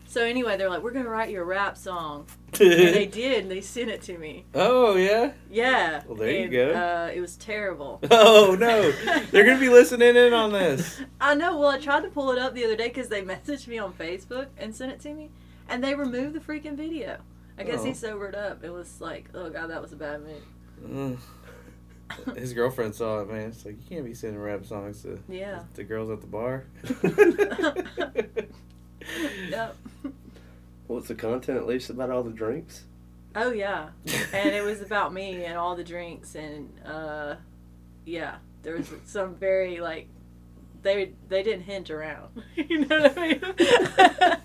so 0.08 0.22
anyway, 0.22 0.56
they're 0.56 0.68
like, 0.70 0.82
we're 0.82 0.90
gonna 0.92 1.08
write 1.08 1.30
you 1.30 1.40
a 1.40 1.44
rap 1.44 1.76
song, 1.76 2.26
and 2.60 2.70
they 2.70 3.06
did. 3.12 3.42
And 3.42 3.50
they 3.50 3.60
sent 3.60 3.90
it 3.90 4.02
to 4.02 4.18
me. 4.18 4.44
oh 4.54 4.96
yeah. 4.96 5.32
Yeah. 5.50 6.02
Well, 6.06 6.16
there 6.16 6.30
you 6.32 6.48
go. 6.48 6.72
Uh, 6.72 7.10
it 7.14 7.20
was 7.20 7.36
terrible. 7.36 8.00
Oh 8.10 8.56
no, 8.58 8.90
they're 9.30 9.44
gonna 9.44 9.60
be 9.60 9.68
listening 9.68 10.16
in 10.16 10.32
on 10.32 10.52
this. 10.52 11.00
I 11.20 11.34
know. 11.34 11.58
Well, 11.58 11.68
I 11.70 11.78
tried 11.78 12.02
to 12.02 12.08
pull 12.08 12.30
it 12.32 12.38
up 12.38 12.54
the 12.54 12.64
other 12.64 12.76
day 12.76 12.88
because 12.88 13.08
they 13.08 13.22
messaged 13.22 13.66
me 13.68 13.78
on 13.78 13.92
Facebook 13.92 14.46
and 14.58 14.74
sent 14.74 14.90
it 14.92 15.00
to 15.00 15.14
me, 15.14 15.30
and 15.68 15.82
they 15.82 15.94
removed 15.94 16.34
the 16.34 16.40
freaking 16.40 16.76
video. 16.76 17.18
I 17.58 17.62
guess 17.64 17.80
Oh. 17.80 17.84
he 17.84 17.94
sobered 17.94 18.34
up. 18.34 18.62
It 18.64 18.70
was 18.70 19.00
like, 19.00 19.28
oh 19.34 19.48
god, 19.50 19.68
that 19.70 19.80
was 19.80 19.92
a 19.92 19.96
bad 19.96 20.20
move. 20.22 21.16
Ugh. 22.08 22.36
His 22.36 22.52
girlfriend 22.52 22.94
saw 22.94 23.20
it, 23.20 23.28
man. 23.28 23.48
It's 23.48 23.64
like 23.64 23.76
you 23.78 23.84
can't 23.88 24.04
be 24.04 24.14
sending 24.14 24.40
rap 24.40 24.64
songs 24.64 25.02
to 25.02 25.18
Yeah. 25.28 25.62
the 25.74 25.82
girls 25.84 26.10
at 26.10 26.20
the 26.20 26.26
bar. 26.26 26.64
Yep. 29.50 29.76
What's 30.88 31.08
the 31.08 31.14
content 31.14 31.58
at 31.58 31.66
least 31.66 31.90
about 31.90 32.10
all 32.10 32.22
the 32.24 32.30
drinks? 32.32 32.84
Oh 33.34 33.52
yeah, 33.52 33.90
and 34.32 34.54
it 34.54 34.64
was 34.64 34.80
about 34.80 35.12
me 35.12 35.44
and 35.44 35.56
all 35.58 35.76
the 35.76 35.84
drinks 35.84 36.34
and 36.34 36.72
uh, 36.84 37.36
yeah, 38.04 38.36
there 38.62 38.74
was 38.76 38.90
some 39.04 39.34
very 39.36 39.78
like 39.80 40.08
they 40.82 41.12
they 41.28 41.42
didn't 41.42 41.62
hint 41.64 41.90
around. 41.90 42.42
you 42.56 42.86
know 42.86 43.00
what 43.02 43.18
I 43.18 44.40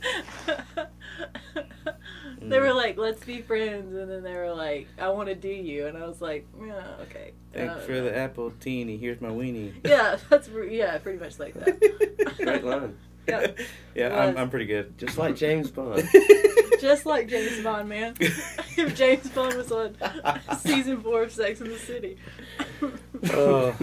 mean? 0.76 0.88
they 2.42 2.60
were 2.60 2.74
like, 2.74 2.98
"Let's 2.98 3.24
be 3.24 3.42
friends," 3.42 3.96
and 3.96 4.10
then 4.10 4.24
they 4.24 4.34
were 4.36 4.54
like, 4.54 4.88
"I 5.00 5.10
want 5.10 5.30
to 5.30 5.36
do 5.36 5.50
you," 5.50 5.88
and 5.88 5.98
I 5.98 6.08
was 6.08 6.22
like, 6.22 6.48
"Yeah, 6.66 6.84
okay." 7.04 7.34
Thanks 7.54 7.76
Uh, 7.76 7.80
for 7.80 8.00
the 8.02 8.18
apple 8.18 8.52
teeny. 8.60 8.98
Here's 8.98 9.22
my 9.22 9.30
weenie. 9.30 9.74
Yeah, 9.88 10.18
that's 10.30 10.50
re- 10.50 10.78
yeah, 10.78 10.98
pretty 11.00 11.20
much 11.20 11.38
like 11.40 11.54
that. 11.56 12.38
Great 12.38 12.64
line. 12.64 12.98
Yeah. 13.28 13.48
yeah, 13.96 14.18
I'm. 14.20 14.38
I'm 14.38 14.50
pretty 14.50 14.66
good. 14.66 14.98
Just 14.98 15.18
like 15.18 15.36
James 15.36 15.70
Bond. 15.70 16.04
Just 16.80 17.06
like 17.06 17.28
James 17.28 17.62
Bond, 17.64 17.88
man. 17.88 18.16
if 18.20 18.96
James 18.96 19.30
Bond 19.30 19.56
was 19.56 19.72
on 19.72 19.96
season 20.60 21.02
four 21.02 21.24
of 21.24 21.32
Sex 21.32 21.62
in 21.62 21.68
the 21.70 21.78
City. 21.78 22.18
Oh. 23.32 23.76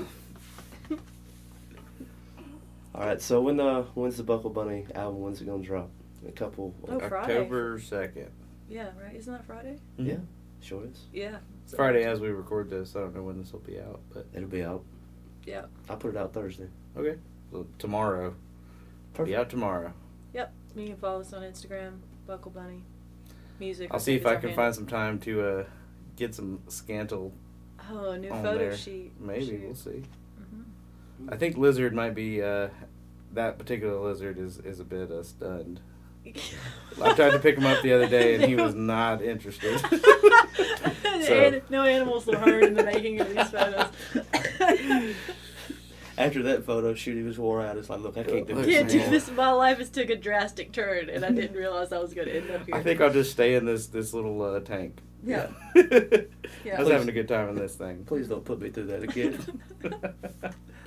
All 2.95 3.05
right, 3.07 3.21
so 3.23 3.41
when 3.41 3.57
the 3.57 3.83
when's 3.95 4.17
the 4.17 4.25
Buckle 4.25 4.51
Bunny 4.51 4.87
album? 4.95 5.21
When's 5.21 5.41
it 5.41 5.45
gonna 5.47 5.63
drop? 5.63 5.89
A 6.29 6.33
couple. 6.33 6.75
Oh, 6.87 6.99
Friday. 7.01 7.35
October 7.39 7.81
second. 7.81 8.31
Yeah, 8.69 8.91
right. 9.03 9.17
Isn't 9.17 9.33
that 9.33 9.47
Friday? 9.47 9.79
Yeah, 9.97 10.17
sure 10.61 10.85
is. 10.85 11.07
Yeah. 11.13 11.39
So- 11.67 11.77
Friday 11.77 12.05
as 12.05 12.21
we 12.21 12.29
record 12.29 12.69
this. 12.71 12.95
I 12.95 13.01
don't 13.01 13.15
know 13.15 13.23
when 13.23 13.39
this 13.39 13.53
will 13.53 13.61
be 13.61 13.81
out, 13.81 14.01
but 14.13 14.27
It'll 14.35 14.49
be 14.49 14.63
out. 14.63 14.85
Yeah. 15.47 15.65
I 15.89 15.95
put 15.95 16.11
it 16.15 16.17
out 16.19 16.35
Thursday. 16.35 16.69
okay. 16.97 17.17
So 17.51 17.67
tomorrow. 17.79 18.35
Be 19.25 19.35
out 19.35 19.49
tomorrow. 19.51 19.93
Yep. 20.35 20.53
You 20.77 20.87
can 20.89 20.97
follow 20.97 21.21
us 21.23 21.33
on 21.33 21.43
Instagram, 21.43 21.99
Buckle 22.27 22.53
Bunny. 22.53 22.85
Music. 23.59 23.89
I'll 23.91 23.99
see 23.99 24.15
if 24.15 24.27
I 24.27 24.37
can 24.37 24.55
find 24.55 24.73
some 24.75 24.87
time 24.87 25.19
to 25.21 25.43
uh, 25.43 25.65
get 26.15 26.35
some 26.35 26.61
Scantle. 26.69 27.33
Oh, 27.91 28.11
a 28.11 28.19
new 28.19 28.31
on 28.31 28.43
photo 28.45 28.59
there. 28.59 28.77
sheet. 28.77 29.13
Maybe 29.19 29.47
Shoot. 29.47 29.63
we'll 29.65 29.75
see. 29.75 30.03
Mhm. 30.41 31.33
I 31.33 31.37
think 31.37 31.57
Lizard 31.57 31.95
might 31.95 32.15
be. 32.15 32.41
Uh, 32.43 32.69
that 33.33 33.59
particular 33.59 33.99
lizard 33.99 34.39
is 34.39 34.59
is 34.59 34.79
a 34.79 34.85
bit 34.85 35.11
uh, 35.11 35.23
stunned. 35.25 35.81
I 37.03 37.13
tried 37.15 37.31
to 37.31 37.39
pick 37.39 37.57
him 37.57 37.67
up 37.67 37.81
the 37.83 37.93
other 37.93 38.09
day 38.09 38.35
and 38.35 38.45
he 38.45 38.57
was 38.57 38.75
not 38.75 39.23
interested. 39.23 39.81
So- 41.25 41.35
And 41.35 41.63
no 41.69 41.83
animals 41.83 42.27
were 42.27 42.37
harmed 42.39 42.63
in 42.63 42.75
the 42.75 42.85
making 42.85 43.21
of 43.21 43.29
these 43.29 43.49
photos. 43.51 43.89
After 46.17 46.43
that 46.45 46.65
photo 46.65 46.95
shoot, 46.95 47.17
he 47.17 47.23
was 47.23 47.39
wore 47.39 47.61
out. 47.63 47.77
It's 47.77 47.89
like, 47.91 48.01
look, 48.01 48.17
I 48.17 48.25
can't 48.25 48.47
do 48.47 48.55
this 48.55 48.67
Can't 48.67 48.89
do 48.89 48.99
this. 49.11 49.31
My 49.31 49.51
life 49.53 49.79
has 49.79 49.91
took 49.91 50.11
a 50.11 50.17
drastic 50.17 50.73
turn, 50.73 51.09
and 51.11 51.25
I 51.25 51.31
didn't 51.31 51.57
realize 51.57 51.93
I 51.93 51.99
was 51.99 52.13
going 52.15 52.27
to 52.29 52.37
end 52.37 52.51
up 52.51 52.67
here. 52.67 52.75
I 52.75 52.83
think 52.83 53.01
I'll 53.01 53.13
just 53.13 53.31
stay 53.31 53.55
in 53.55 53.67
this 53.67 53.87
this 53.89 54.13
little 54.13 54.41
uh, 54.43 54.61
tank. 54.61 54.99
Yeah. 55.25 55.49
I 55.77 55.81
was 55.81 55.87
Please. 56.65 56.91
having 56.91 57.09
a 57.09 57.13
good 57.13 57.29
time 57.29 57.49
in 57.51 57.55
this 57.57 57.75
thing. 57.77 58.05
Please 58.05 58.27
don't 58.29 58.45
put 58.45 58.61
me 58.61 58.71
through 58.71 58.87
that 58.87 59.03
again. 59.05 59.61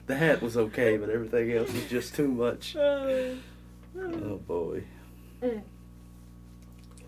the 0.08 0.16
hat 0.18 0.42
was 0.42 0.58
okay, 0.58 0.98
but 0.98 1.10
everything 1.10 1.52
else 1.54 1.72
was 1.72 1.86
just 1.86 2.16
too 2.16 2.28
much. 2.30 2.76
Uh, 2.76 3.36
Oh 3.98 4.38
boy. 4.48 4.84
Mm. 5.42 5.62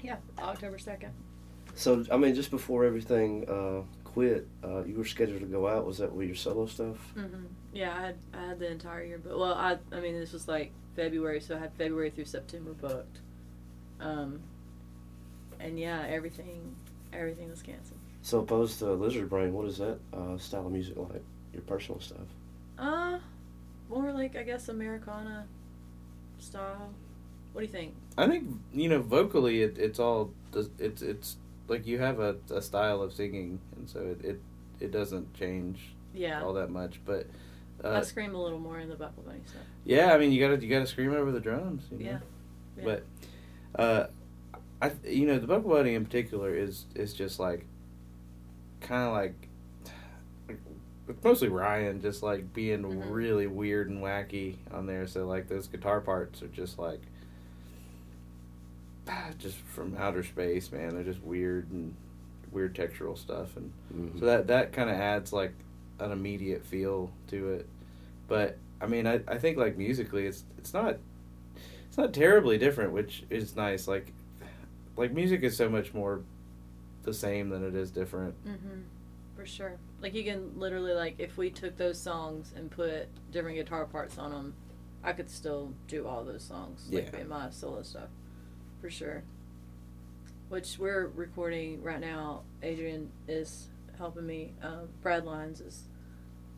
Yeah, 0.01 0.17
October 0.39 0.77
second. 0.77 1.13
So, 1.75 2.05
I 2.11 2.17
mean, 2.17 2.35
just 2.35 2.51
before 2.51 2.83
everything 2.85 3.49
uh, 3.49 3.81
quit, 4.03 4.47
uh, 4.63 4.83
you 4.83 4.95
were 4.95 5.05
scheduled 5.05 5.39
to 5.39 5.47
go 5.47 5.67
out. 5.67 5.85
Was 5.85 5.97
that 5.99 6.13
with 6.13 6.27
your 6.27 6.35
solo 6.35 6.65
stuff? 6.65 6.97
hmm 7.15 7.45
Yeah, 7.73 7.95
I 7.95 8.01
had 8.01 8.15
I 8.33 8.47
had 8.49 8.59
the 8.59 8.69
entire 8.69 9.03
year, 9.03 9.19
but 9.23 9.37
well, 9.37 9.53
I 9.53 9.77
I 9.91 9.99
mean 9.99 10.19
this 10.19 10.33
was 10.33 10.47
like 10.47 10.71
February, 10.95 11.39
so 11.41 11.55
I 11.55 11.59
had 11.59 11.73
February 11.73 12.11
through 12.11 12.25
September 12.25 12.73
booked. 12.73 13.19
Um, 13.99 14.41
and 15.59 15.79
yeah, 15.79 16.05
everything 16.07 16.75
everything 17.11 17.49
was 17.49 17.61
canceled. 17.61 17.99
So, 18.21 18.39
opposed 18.39 18.79
to 18.79 18.93
Lizard 18.93 19.29
Brain, 19.29 19.53
what 19.53 19.67
is 19.67 19.77
that 19.79 19.99
uh, 20.13 20.37
style 20.37 20.65
of 20.65 20.71
music 20.71 20.95
like? 20.97 21.23
Your 21.51 21.61
personal 21.63 21.99
stuff? 21.99 22.27
Uh, 22.79 23.19
more 23.89 24.11
like 24.11 24.35
I 24.35 24.43
guess 24.43 24.69
Americana 24.69 25.45
style. 26.39 26.93
What 27.53 27.61
do 27.61 27.67
you 27.67 27.71
think? 27.71 27.95
I 28.17 28.27
think 28.27 28.49
you 28.73 28.89
know 28.89 29.01
vocally 29.01 29.61
it, 29.61 29.77
it's 29.77 29.99
all 29.99 30.31
it's 30.79 31.01
it's 31.01 31.37
like 31.67 31.87
you 31.87 31.97
have 31.99 32.19
a, 32.19 32.35
a 32.51 32.61
style 32.61 33.01
of 33.01 33.13
singing 33.13 33.59
and 33.77 33.89
so 33.89 33.99
it, 33.99 34.25
it 34.25 34.41
it 34.79 34.91
doesn't 34.91 35.33
change 35.33 35.79
Yeah. 36.13 36.43
all 36.43 36.53
that 36.53 36.69
much 36.69 36.99
but 37.05 37.27
I 37.83 37.87
Uh, 37.87 38.01
scream 38.03 38.33
a 38.35 38.41
little 38.41 38.59
more 38.59 38.79
in 38.79 38.89
the 38.89 38.95
Buckle 38.95 39.23
Bunny 39.23 39.39
stuff. 39.45 39.61
yeah, 39.85 40.13
I 40.13 40.17
mean, 40.17 40.31
you 40.31 40.39
gotta 40.39 40.61
you 40.63 40.69
gotta 40.69 40.85
scream 40.87 41.13
over 41.13 41.31
the 41.31 41.39
drums. 41.39 41.83
You 41.91 41.97
know? 41.97 42.03
Yeah. 42.05 42.19
Yeah. 42.77 42.83
But, 42.85 43.03
uh, 43.81 44.07
I 44.81 44.91
you 45.05 45.25
know 45.27 45.37
the 45.39 45.47
Buckle 45.47 45.69
Bunny 45.71 45.93
in 45.95 46.05
particular 46.05 46.55
is 46.55 46.85
is 46.95 47.13
just 47.13 47.39
like, 47.39 47.65
kind 48.81 49.03
of 49.07 49.13
like. 49.13 49.47
It's 51.09 51.21
mostly 51.23 51.49
Ryan 51.49 51.99
just 52.01 52.23
like 52.23 52.53
being 52.53 52.83
Mhm. 52.83 53.11
really 53.11 53.45
weird 53.47 53.89
and 53.89 54.01
wacky 54.01 54.55
on 54.71 54.85
there. 54.85 55.05
So 55.05 55.27
like 55.27 55.49
those 55.49 55.67
guitar 55.67 55.99
parts 55.99 56.41
are 56.41 56.47
just 56.47 56.79
like 56.79 57.01
just 59.37 59.57
from 59.57 59.95
outer 59.97 60.23
space, 60.23 60.71
man. 60.71 60.93
They're 60.95 61.03
just 61.03 61.21
weird 61.21 61.69
and 61.71 61.95
weird 62.51 62.75
textural 62.75 63.17
stuff 63.17 63.57
and 63.57 63.71
Mhm. 63.93 64.19
so 64.19 64.25
that 64.25 64.47
that 64.47 64.73
kind 64.73 64.89
of 64.89 64.95
adds 64.95 65.33
like 65.33 65.53
an 65.99 66.11
immediate 66.11 66.63
feel 66.65 67.11
to 67.27 67.49
it. 67.53 67.67
But 68.27 68.57
I 68.81 68.85
mean, 68.87 69.07
I, 69.07 69.21
I 69.27 69.37
think 69.37 69.57
like 69.57 69.77
musically, 69.77 70.27
it's 70.27 70.43
it's 70.57 70.73
not 70.73 70.97
it's 71.87 71.97
not 71.97 72.13
terribly 72.13 72.57
different, 72.57 72.91
which 72.91 73.23
is 73.29 73.55
nice. 73.55 73.87
Like 73.87 74.13
like 74.97 75.11
music 75.13 75.41
is 75.43 75.55
so 75.57 75.69
much 75.69 75.93
more 75.93 76.21
the 77.03 77.13
same 77.13 77.49
than 77.49 77.63
it 77.65 77.75
is 77.75 77.91
different. 77.91 78.35
Mm-hmm. 78.45 78.81
For 79.35 79.45
sure. 79.45 79.73
Like 80.01 80.13
you 80.13 80.23
can 80.23 80.57
literally 80.59 80.93
like 80.93 81.15
if 81.17 81.37
we 81.37 81.49
took 81.49 81.75
those 81.77 81.99
songs 81.99 82.53
and 82.55 82.69
put 82.69 83.07
different 83.31 83.57
guitar 83.57 83.85
parts 83.85 84.17
on 84.17 84.31
them, 84.31 84.53
I 85.03 85.13
could 85.13 85.29
still 85.29 85.73
do 85.87 86.05
all 86.07 86.23
those 86.23 86.43
songs. 86.43 86.87
Like 86.91 87.11
Yeah. 87.13 87.19
in 87.21 87.29
my 87.29 87.49
solo 87.49 87.81
stuff, 87.81 88.09
for 88.83 88.89
sure. 88.89 89.23
Which 90.49 90.77
we're 90.77 91.07
recording 91.15 91.81
right 91.81 92.01
now. 92.01 92.41
Adrian 92.61 93.09
is 93.29 93.69
helping 93.97 94.27
me. 94.27 94.51
Uh, 94.61 94.81
Brad 95.01 95.23
Lines 95.23 95.61
is 95.61 95.83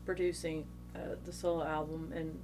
producing 0.04 0.66
uh, 0.96 1.14
the 1.24 1.32
solo 1.32 1.64
album 1.64 2.12
and 2.12 2.36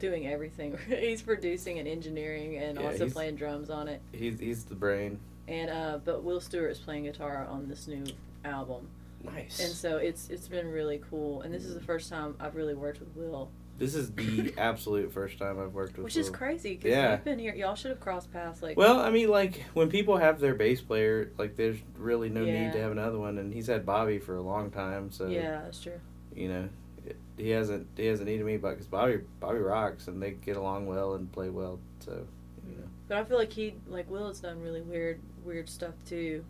doing 0.00 0.26
everything. 0.26 0.76
he's 0.88 1.22
producing 1.22 1.78
and 1.78 1.86
engineering 1.86 2.56
and 2.56 2.80
Yeah, 2.80 2.88
also 2.88 3.08
playing 3.08 3.36
drums 3.36 3.70
on 3.70 3.86
it. 3.86 4.02
He's 4.10 4.40
he's 4.40 4.64
the 4.64 4.74
brain. 4.74 5.20
And 5.46 5.70
uh, 5.70 6.00
but 6.04 6.24
Will 6.24 6.40
Stewart 6.40 6.72
is 6.72 6.80
playing 6.80 7.04
guitar 7.04 7.46
on 7.48 7.68
this 7.68 7.86
new 7.86 8.04
album. 8.44 8.88
Nice. 9.22 9.60
And 9.60 9.70
so 9.70 9.98
it's 9.98 10.30
it's 10.30 10.48
been 10.48 10.66
really 10.66 11.00
cool, 11.08 11.42
and 11.42 11.54
this 11.54 11.64
is 11.64 11.74
the 11.74 11.80
first 11.80 12.10
time 12.10 12.34
I've 12.40 12.56
really 12.56 12.74
worked 12.74 12.98
with 12.98 13.14
Will, 13.14 13.50
This 13.82 13.96
is 13.96 14.12
the 14.12 14.54
absolute 14.58 15.12
first 15.12 15.38
time 15.38 15.58
I've 15.58 15.74
worked 15.74 15.96
with. 15.96 16.04
which 16.04 16.16
is 16.16 16.30
crazy 16.30 16.76
because 16.76 16.90
Yeah. 16.92 17.10
you've 17.12 17.24
been 17.24 17.40
here. 17.40 17.52
Y'all 17.52 17.74
should 17.74 17.90
have 17.90 17.98
crossed 17.98 18.32
paths. 18.32 18.62
Like, 18.62 18.76
Well, 18.76 19.00
I 19.00 19.10
mean, 19.10 19.28
like 19.28 19.64
when 19.74 19.88
people 19.90 20.16
have 20.18 20.38
their 20.38 20.54
bass 20.54 20.80
player, 20.80 21.32
like 21.36 21.56
there's 21.56 21.78
really 21.98 22.28
no 22.28 22.44
Yeah. 22.44 22.62
need 22.66 22.72
to 22.74 22.80
have 22.80 22.92
another 22.92 23.18
one, 23.18 23.38
and 23.38 23.52
he's 23.52 23.66
had 23.66 23.84
Bobby 23.84 24.20
for 24.20 24.36
a 24.36 24.40
long 24.40 24.70
time, 24.70 25.10
so 25.10 25.26
yeah, 25.26 25.62
that's 25.62 25.82
true. 25.82 25.98
you 26.32 26.48
know, 26.48 26.68
it, 27.04 27.16
he 27.36 27.50
hasn't 27.50 27.88
he 27.96 28.06
hasn't 28.06 28.28
needed 28.28 28.46
me, 28.46 28.56
but 28.56 28.70
because 28.70 28.86
Bobby 28.86 29.18
Bobby 29.40 29.58
rocks 29.58 30.06
and 30.06 30.22
they 30.22 30.30
get 30.30 30.56
along 30.56 30.86
well 30.86 31.14
and 31.14 31.32
play 31.32 31.50
well, 31.50 31.80
so 31.98 32.24
you 32.70 32.76
know. 32.76 32.84
But 33.08 33.18
I 33.18 33.24
feel 33.24 33.36
like 33.36 33.52
he, 33.52 33.74
like 33.88 34.08
Will, 34.08 34.28
has 34.28 34.38
done 34.38 34.62
really 34.62 34.80
weird, 34.82 35.18
weird 35.44 35.68
stuff 35.68 35.94
too. 36.06 36.44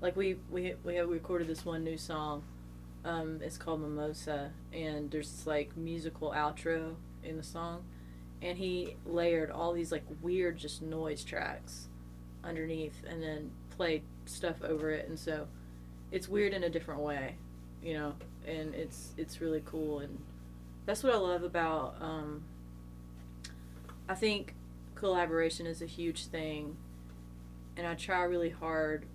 Like 0.00 0.16
we 0.16 0.36
we 0.50 0.76
we 0.82 0.94
have 0.94 1.10
recorded 1.10 1.46
this 1.46 1.66
one 1.66 1.84
new 1.84 1.98
song. 1.98 2.42
Um, 3.04 3.40
it's 3.42 3.58
called 3.58 3.82
Mimosa, 3.82 4.52
and 4.72 5.10
there's 5.10 5.30
this 5.30 5.46
like 5.46 5.76
musical 5.76 6.30
outro 6.30 6.94
in 7.22 7.36
the 7.36 7.42
song, 7.42 7.84
and 8.42 8.58
he 8.58 8.96
layered 9.06 9.50
all 9.50 9.72
these 9.72 9.92
like 9.92 10.04
weird 10.22 10.56
just 10.56 10.82
noise 10.82 11.24
tracks 11.24 11.88
underneath, 12.44 13.02
and 13.08 13.22
then 13.22 13.50
played 13.76 14.02
stuff 14.26 14.62
over 14.62 14.90
it, 14.90 15.08
and 15.08 15.18
so 15.18 15.46
it's 16.12 16.28
weird 16.28 16.52
in 16.52 16.64
a 16.64 16.70
different 16.70 17.00
way, 17.00 17.36
you 17.82 17.94
know, 17.94 18.14
and 18.46 18.74
it's 18.74 19.14
it's 19.16 19.40
really 19.40 19.62
cool, 19.64 20.00
and 20.00 20.18
that's 20.86 21.02
what 21.02 21.14
I 21.14 21.18
love 21.18 21.42
about. 21.42 21.96
Um, 22.00 22.42
I 24.08 24.14
think 24.14 24.54
collaboration 24.94 25.66
is 25.66 25.80
a 25.80 25.86
huge 25.86 26.26
thing 26.26 26.76
and 27.76 27.86
I 27.86 27.94
try 27.94 28.22
really 28.24 28.50
hard 28.50 29.06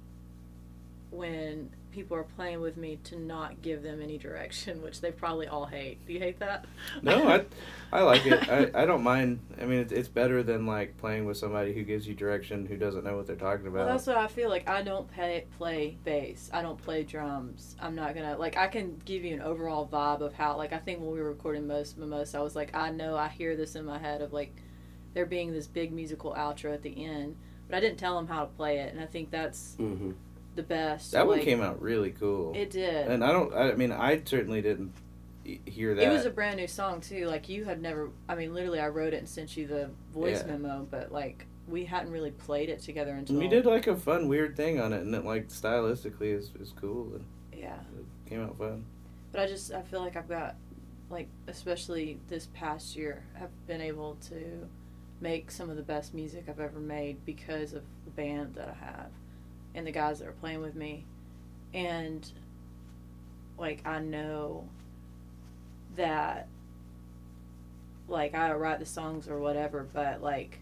when 1.11 1.69
people 1.95 2.17
are 2.17 2.23
playing 2.23 2.59
with 2.61 2.75
me 2.77 2.99
to 3.05 3.17
not 3.17 3.61
give 3.61 3.81
them 3.81 4.01
any 4.01 4.17
direction, 4.17 4.81
which 4.83 5.01
they 5.01 5.11
probably 5.11 5.47
all 5.47 5.65
hate. 5.65 6.05
Do 6.05 6.13
you 6.13 6.19
hate 6.19 6.39
that? 6.39 6.65
No, 7.01 7.27
I 7.27 7.45
I 7.91 8.01
like 8.03 8.25
it. 8.25 8.49
I, 8.49 8.83
I 8.83 8.85
don't 8.85 9.01
mind. 9.01 9.39
I 9.59 9.65
mean, 9.65 9.79
it's 9.79 9.93
it's 9.93 10.09
better 10.09 10.43
than 10.43 10.65
like 10.65 10.97
playing 10.97 11.25
with 11.25 11.37
somebody 11.37 11.73
who 11.73 11.83
gives 11.83 12.07
you 12.07 12.13
direction 12.13 12.65
who 12.65 12.75
doesn't 12.77 13.03
know 13.05 13.15
what 13.15 13.25
they're 13.27 13.35
talking 13.37 13.71
Well, 13.71 13.83
about. 13.83 13.93
that's 13.93 14.07
what 14.07 14.17
I 14.17 14.27
feel 14.27 14.49
like. 14.49 14.67
I 14.69 14.81
don't 14.83 15.09
play, 15.13 15.45
play 15.57 15.97
bass. 16.03 16.49
I 16.53 16.61
don't 16.61 16.77
play 16.77 17.03
drums. 17.03 17.75
I'm 17.81 17.95
not 17.95 18.13
gonna 18.13 18.37
like. 18.37 18.57
I 18.57 18.67
can 18.67 19.01
give 19.05 19.23
you 19.23 19.33
an 19.33 19.41
overall 19.41 19.87
vibe 19.87 20.21
of 20.21 20.33
how. 20.33 20.57
Like 20.57 20.73
I 20.73 20.77
think 20.79 20.99
when 20.99 21.11
we 21.11 21.19
were 21.19 21.29
recording 21.29 21.65
most 21.65 21.97
Mimosa, 21.97 22.37
I 22.37 22.41
was 22.41 22.55
like, 22.55 22.75
I 22.75 22.91
know 22.91 23.15
I 23.15 23.29
hear 23.29 23.55
this 23.55 23.75
in 23.75 23.85
my 23.85 23.97
head 23.97 24.21
of 24.21 24.33
like 24.33 24.53
there 25.13 25.25
being 25.25 25.53
this 25.53 25.67
big 25.67 25.93
musical 25.93 26.33
outro 26.33 26.73
at 26.73 26.81
the 26.81 27.05
end, 27.05 27.37
but 27.67 27.77
I 27.77 27.79
didn't 27.79 27.97
tell 27.97 28.15
them 28.17 28.27
how 28.27 28.41
to 28.41 28.47
play 28.47 28.79
it, 28.79 28.93
and 28.93 29.01
I 29.01 29.05
think 29.05 29.31
that's 29.31 29.75
hmm 29.75 30.11
the 30.55 30.63
best. 30.63 31.11
that 31.11 31.27
one 31.27 31.39
came 31.41 31.61
out 31.61 31.81
really 31.81 32.11
cool. 32.11 32.53
It 32.55 32.69
did. 32.71 33.07
and 33.07 33.23
I 33.23 33.31
don't. 33.31 33.53
I 33.53 33.73
mean, 33.73 33.91
I 33.91 34.21
certainly 34.25 34.61
didn't 34.61 34.93
hear 35.65 35.93
that. 35.95 36.03
It 36.03 36.09
was 36.09 36.25
a 36.25 36.29
brand 36.31 36.57
new 36.57 36.67
song 36.67 37.01
too. 37.01 37.27
Like 37.27 37.49
you 37.49 37.65
had 37.65 37.81
never. 37.81 38.09
I 38.27 38.35
mean, 38.35 38.53
literally, 38.53 38.79
I 38.79 38.87
wrote 38.87 39.13
it 39.13 39.17
and 39.17 39.29
sent 39.29 39.55
you 39.57 39.67
the 39.67 39.89
voice 40.13 40.41
Yeah. 40.45 40.53
memo, 40.57 40.87
but 40.89 41.11
like 41.11 41.45
we 41.67 41.85
hadn't 41.85 42.11
really 42.11 42.31
played 42.31 42.69
it 42.69 42.79
together 42.81 43.13
until 43.15 43.37
we 43.37 43.47
did 43.47 43.65
like 43.65 43.87
a 43.87 43.95
fun 43.95 44.27
weird 44.27 44.55
thing 44.55 44.79
on 44.79 44.93
it, 44.93 45.01
and 45.01 45.13
it 45.15 45.25
like 45.25 45.49
stylistically 45.49 46.33
is 46.37 46.51
is 46.59 46.73
cool 46.79 47.11
and 47.15 47.25
Yeah, 47.59 47.75
it 47.97 48.29
came 48.29 48.43
out 48.43 48.57
fun. 48.57 48.85
but 49.31 49.41
I 49.41 49.47
just 49.47 49.73
I 49.73 49.81
feel 49.81 49.99
like 50.01 50.15
I've 50.15 50.29
got 50.29 50.55
like 51.09 51.27
especially 51.47 52.19
this 52.27 52.47
past 52.53 52.95
year 52.95 53.23
I've 53.39 53.67
been 53.67 53.81
able 53.81 54.15
to 54.29 54.67
make 55.21 55.49
some 55.49 55.69
of 55.69 55.75
the 55.75 55.81
best 55.83 56.13
music 56.13 56.45
I've 56.49 56.59
ever 56.59 56.79
made 56.79 57.23
because 57.25 57.73
of 57.73 57.83
the 58.05 58.11
band 58.11 58.55
that 58.55 58.69
I 58.69 58.85
have 58.85 59.07
and 59.75 59.85
the 59.85 59.91
guys 59.91 60.19
that 60.19 60.27
are 60.27 60.33
playing 60.33 60.61
with 60.61 60.75
me, 60.75 61.05
and 61.73 62.29
like 63.57 63.85
I 63.85 63.99
know 63.99 64.67
that 65.95 66.47
like 68.07 68.35
I 68.35 68.53
write 68.53 68.79
the 68.79 68.85
songs 68.85 69.27
or 69.27 69.39
whatever, 69.39 69.87
but 69.93 70.21
like 70.21 70.59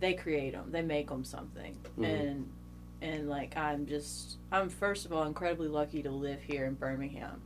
they 0.00 0.14
create 0.14 0.52
them, 0.52 0.70
they 0.72 0.82
make 0.82 1.08
them 1.08 1.24
something, 1.24 1.76
Mhm. 1.98 2.04
and 2.20 2.52
and 3.00 3.28
like 3.28 3.56
I'm 3.56 3.86
just 3.86 4.38
I'm 4.50 4.68
first 4.68 5.06
of 5.06 5.12
all 5.12 5.24
incredibly 5.24 5.68
lucky 5.68 6.02
to 6.02 6.10
live 6.10 6.42
here 6.42 6.66
in 6.66 6.74
Birmingham, 6.74 7.40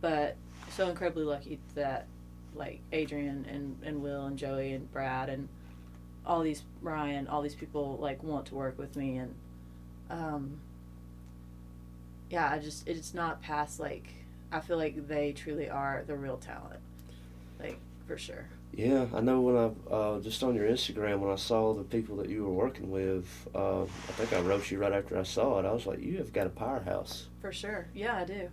but 0.00 0.36
so 0.70 0.88
incredibly 0.88 1.24
lucky 1.24 1.58
that 1.74 2.06
like 2.54 2.80
Adrian 2.92 3.44
and 3.48 3.76
and 3.82 4.02
Will 4.02 4.26
and 4.26 4.38
Joey 4.38 4.72
and 4.72 4.90
Brad 4.92 5.28
and 5.28 5.48
all 6.24 6.40
these 6.42 6.62
Ryan, 6.80 7.26
all 7.26 7.42
these 7.42 7.54
people 7.54 7.98
like 8.00 8.22
want 8.22 8.46
to 8.46 8.54
work 8.54 8.78
with 8.78 8.94
me 8.96 9.16
and 9.18 9.34
um 10.12 10.60
yeah, 12.30 12.50
I 12.50 12.58
just 12.58 12.88
it's 12.88 13.14
not 13.14 13.42
past 13.42 13.80
like 13.80 14.08
I 14.52 14.60
feel 14.60 14.76
like 14.76 15.08
they 15.08 15.32
truly 15.32 15.68
are 15.68 16.04
the 16.06 16.16
real 16.16 16.36
talent. 16.36 16.80
Like 17.58 17.78
for 18.06 18.16
sure. 18.18 18.46
Yeah, 18.74 19.06
I 19.14 19.20
know 19.20 19.40
when 19.42 19.56
I 19.56 19.94
uh, 19.94 20.20
just 20.20 20.42
on 20.42 20.54
your 20.54 20.66
Instagram 20.66 21.18
when 21.18 21.30
I 21.30 21.36
saw 21.36 21.74
the 21.74 21.82
people 21.82 22.16
that 22.16 22.30
you 22.30 22.44
were 22.44 22.52
working 22.52 22.90
with, 22.90 23.26
uh, 23.54 23.82
I 23.82 24.12
think 24.12 24.32
I 24.32 24.40
wrote 24.40 24.70
you 24.70 24.78
right 24.78 24.92
after 24.92 25.18
I 25.18 25.24
saw 25.24 25.58
it. 25.58 25.66
I 25.66 25.72
was 25.72 25.86
like, 25.86 26.00
you 26.00 26.16
have 26.16 26.32
got 26.32 26.46
a 26.46 26.50
powerhouse. 26.50 27.28
For 27.42 27.52
sure. 27.52 27.86
Yeah, 27.94 28.16
I 28.16 28.24
do. 28.24 28.48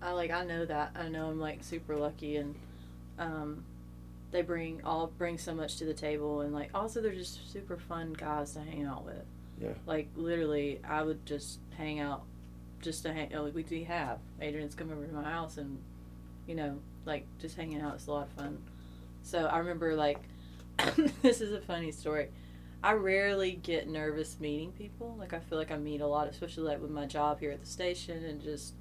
I 0.00 0.12
like 0.12 0.30
I 0.30 0.44
know 0.44 0.64
that. 0.64 0.92
I 0.94 1.08
know 1.08 1.28
I'm 1.28 1.40
like 1.40 1.64
super 1.64 1.96
lucky 1.96 2.36
and 2.36 2.54
um 3.18 3.64
they 4.30 4.42
bring 4.42 4.80
all 4.84 5.08
bring 5.18 5.38
so 5.38 5.54
much 5.54 5.76
to 5.76 5.84
the 5.84 5.94
table 5.94 6.40
and 6.42 6.52
like 6.52 6.70
also 6.74 7.00
they're 7.00 7.14
just 7.14 7.52
super 7.52 7.76
fun 7.76 8.12
guys 8.12 8.52
to 8.54 8.60
hang 8.60 8.84
out 8.84 9.04
with. 9.04 9.24
Yeah. 9.60 9.70
Like 9.86 10.08
literally 10.16 10.80
I 10.86 11.02
would 11.02 11.24
just 11.26 11.60
hang 11.76 12.00
out 12.00 12.22
just 12.80 13.02
to 13.04 13.12
hang 13.12 13.30
like 13.32 13.54
we 13.54 13.62
do 13.62 13.82
have. 13.84 14.18
Adrian's 14.40 14.74
come 14.74 14.90
over 14.90 15.06
to 15.06 15.12
my 15.12 15.22
house 15.22 15.56
and 15.56 15.78
you 16.46 16.54
know, 16.54 16.78
like 17.06 17.26
just 17.38 17.56
hanging 17.56 17.80
out 17.80 17.96
is 17.96 18.06
a 18.06 18.12
lot 18.12 18.26
of 18.26 18.32
fun. 18.32 18.58
So 19.22 19.46
I 19.46 19.58
remember 19.58 19.94
like 19.94 20.20
this 21.22 21.40
is 21.40 21.52
a 21.52 21.60
funny 21.60 21.92
story. 21.92 22.28
I 22.82 22.92
rarely 22.92 23.52
get 23.52 23.88
nervous 23.88 24.38
meeting 24.38 24.72
people. 24.72 25.16
Like 25.18 25.32
I 25.32 25.40
feel 25.40 25.56
like 25.56 25.70
I 25.70 25.78
meet 25.78 26.02
a 26.02 26.06
lot, 26.06 26.28
especially 26.28 26.64
like 26.64 26.82
with 26.82 26.90
my 26.90 27.06
job 27.06 27.40
here 27.40 27.50
at 27.50 27.60
the 27.60 27.66
station 27.66 28.24
and 28.24 28.42
just 28.42 28.74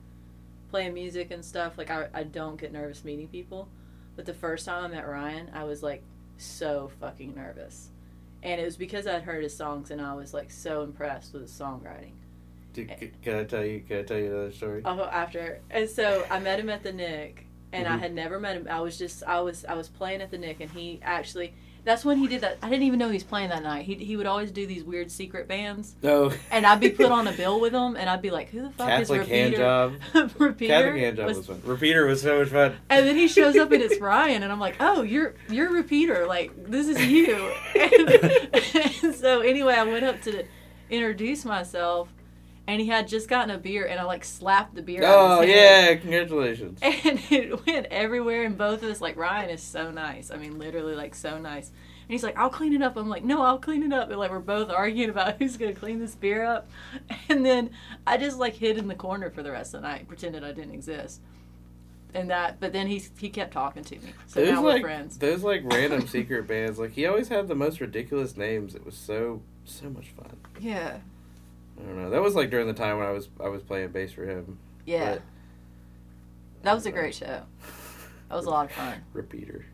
playing 0.69 0.93
music 0.93 1.31
and 1.31 1.45
stuff. 1.45 1.77
Like 1.77 1.89
I, 1.89 2.07
I 2.13 2.23
don't 2.23 2.59
get 2.59 2.73
nervous 2.73 3.05
meeting 3.05 3.27
people. 3.29 3.69
But 4.15 4.25
the 4.25 4.33
first 4.33 4.65
time 4.65 4.83
I 4.83 4.87
met 4.89 5.07
Ryan, 5.07 5.49
I 5.53 5.63
was 5.63 5.81
like 5.81 6.03
so 6.37 6.91
fucking 6.99 7.33
nervous. 7.35 7.89
And 8.43 8.59
it 8.59 8.65
was 8.65 8.75
because 8.77 9.07
I'd 9.07 9.23
heard 9.23 9.41
his 9.41 9.55
songs 9.55 9.89
and 9.89 9.99
I 10.01 10.13
was 10.13 10.33
like 10.33 10.51
so 10.51 10.83
impressed 10.83 11.33
with 11.33 11.43
his 11.43 11.51
songwriting. 11.51 12.11
Did, 12.73 13.13
can 13.21 13.35
I 13.39 13.43
tell 13.45 13.63
you? 13.63 13.79
Can 13.87 13.99
I 13.99 14.01
tell 14.03 14.17
you 14.17 14.27
another 14.33 14.51
story? 14.51 14.81
Oh, 14.83 15.03
after 15.05 15.61
and 15.71 15.89
so 15.89 16.25
I 16.29 16.39
met 16.39 16.59
him 16.59 16.69
at 16.69 16.83
the 16.83 16.91
Nick, 16.91 17.45
and 17.71 17.87
I 17.87 17.95
Mhm. 17.95 17.99
had 17.99 18.13
never 18.13 18.39
met 18.39 18.57
him. 18.57 18.67
I 18.69 18.81
was 18.81 18.97
just 18.97 19.23
I 19.23 19.39
was 19.41 19.63
I 19.65 19.75
was 19.75 19.87
playing 19.89 20.21
at 20.21 20.29
the 20.31 20.37
Nick, 20.37 20.59
and 20.59 20.69
he 20.71 20.99
actually 21.03 21.53
That's 21.85 22.05
when 22.05 22.17
he 22.17 22.27
did 22.27 22.41
that. 22.41 22.59
I 22.61 22.69
didn't 22.69 22.83
even 22.83 22.97
know 22.99 23.07
he 23.07 23.13
was 23.15 23.23
playing 23.23 23.49
that 23.49 23.61
night. 23.63 23.85
He 23.85 23.95
he 23.95 24.15
would 24.15 24.25
always 24.25 24.51
do 24.51 24.65
these 24.65 24.83
weird 24.83 25.11
secret 25.11 25.47
bands, 25.47 25.95
No. 26.01 26.31
and 26.49 26.65
I'd 26.65 26.79
be 26.79 26.89
put 26.89 27.11
on 27.11 27.27
a 27.27 27.31
bill 27.37 27.59
with 27.59 27.73
him, 27.73 27.95
and 27.97 28.09
I'd 28.09 28.21
be 28.21 28.29
like, 28.31 28.49
"Who 28.49 28.61
the 28.63 28.69
fuck 28.69 28.87
Catholic 28.87 29.21
is 29.23 29.27
hand 29.27 29.53
Repeater?" 29.53 29.63
job. 29.63 29.93
Repeater 30.39 30.73
Catholic 30.73 31.01
hand 31.01 31.17
job 31.17 31.27
was, 31.27 31.45
fun. 31.47 31.61
Repeater 31.65 32.05
was 32.05 32.21
so 32.21 32.39
much 32.39 32.49
fun. 32.49 32.75
And 32.89 33.05
then 33.05 33.15
he 33.17 33.27
shows 33.27 33.55
up 33.57 33.71
and 33.71 33.81
it's 33.81 33.99
Ryan, 34.01 34.43
and 34.43 34.51
I'm 34.51 34.59
like, 34.59 34.77
"Oh, 34.79 35.01
you're 35.01 35.33
you're 35.49 35.71
Repeater. 35.71 36.25
Like 36.25 36.51
this 36.69 36.87
is 36.87 37.05
you." 37.05 37.51
And, 37.75 38.09
and 39.03 39.15
so 39.15 39.41
anyway, 39.41 39.73
I 39.73 39.83
went 39.83 40.05
up 40.05 40.21
to 40.23 40.45
introduce 40.89 41.43
myself, 41.43 42.07
and 42.67 42.79
he 42.79 42.87
had 42.87 43.07
just 43.07 43.27
gotten 43.27 43.53
a 43.53 43.57
beer, 43.57 43.85
and 43.85 43.99
I 43.99 44.03
like 44.03 44.23
slapped 44.23 44.75
the 44.75 44.81
beer. 44.81 45.01
Oh 45.03 45.41
of 45.41 45.47
his 45.47 45.55
hand. 45.55 45.85
yeah, 45.87 45.95
congratulations. 45.95 46.79
and 46.81 47.19
it 47.29 47.65
went 47.65 47.87
everywhere 47.87 48.43
and 48.43 48.57
both 48.57 48.83
of 48.83 48.89
us 48.89 49.01
like 49.01 49.17
ryan 49.17 49.49
is 49.49 49.61
so 49.61 49.91
nice 49.91 50.31
i 50.31 50.37
mean 50.37 50.57
literally 50.57 50.95
like 50.95 51.13
so 51.15 51.37
nice 51.37 51.69
and 51.69 52.09
he's 52.09 52.23
like 52.23 52.37
i'll 52.37 52.49
clean 52.49 52.73
it 52.73 52.81
up 52.81 52.95
i'm 52.97 53.09
like 53.09 53.23
no 53.23 53.41
i'll 53.43 53.57
clean 53.59 53.83
it 53.83 53.93
up 53.93 54.09
and 54.09 54.17
like 54.17 54.31
we're 54.31 54.39
both 54.39 54.69
arguing 54.69 55.09
about 55.09 55.35
who's 55.39 55.57
gonna 55.57 55.73
clean 55.73 55.99
this 55.99 56.15
beer 56.15 56.43
up 56.43 56.69
and 57.29 57.45
then 57.45 57.69
i 58.07 58.17
just 58.17 58.37
like 58.37 58.53
hid 58.55 58.77
in 58.77 58.87
the 58.87 58.95
corner 58.95 59.29
for 59.29 59.43
the 59.43 59.51
rest 59.51 59.73
of 59.73 59.81
the 59.81 59.87
night 59.87 60.07
pretended 60.07 60.43
i 60.43 60.51
didn't 60.51 60.73
exist 60.73 61.21
and 62.13 62.29
that 62.29 62.59
but 62.59 62.73
then 62.73 62.87
he 62.87 63.01
he 63.17 63.29
kept 63.29 63.51
talking 63.53 63.83
to 63.83 63.95
me 63.95 64.13
so 64.27 64.39
Those 64.39 64.49
now 64.49 64.63
we're 64.63 64.79
friends 64.79 65.17
those 65.17 65.43
like 65.43 65.61
random 65.65 66.07
secret 66.07 66.47
bands. 66.47 66.77
Like 66.77 66.91
he 66.91 67.05
always 67.07 67.27
had 67.29 67.47
the 67.47 67.55
most 67.55 67.81
ridiculous 67.81 68.37
names. 68.37 68.75
It 68.75 68.85
was 68.85 68.95
so 68.95 69.41
so 69.65 69.89
much 69.89 70.09
fun. 70.09 70.37
yeah 70.59 70.97
I 71.79 71.83
don't 71.85 72.01
know. 72.03 72.09
That 72.09 72.21
was 72.21 72.35
like 72.35 72.49
during 72.49 72.67
the 72.67 72.73
time 72.73 72.97
when 72.99 73.07
I 73.07 73.11
was 73.11 73.29
I 73.43 73.47
was 73.49 73.63
playing 73.63 73.89
bass 73.89 74.11
for 74.11 74.25
him. 74.25 74.57
yeah 74.85 75.13
But- 75.13 75.21
that 76.63 76.73
was 76.73 76.85
a 76.85 76.91
great 76.91 77.13
show 77.13 77.41
that 78.29 78.35
was 78.35 78.45
a 78.45 78.49
lot 78.49 78.65
of 78.65 78.71
fun 78.71 79.03
Repeater. 79.13 79.65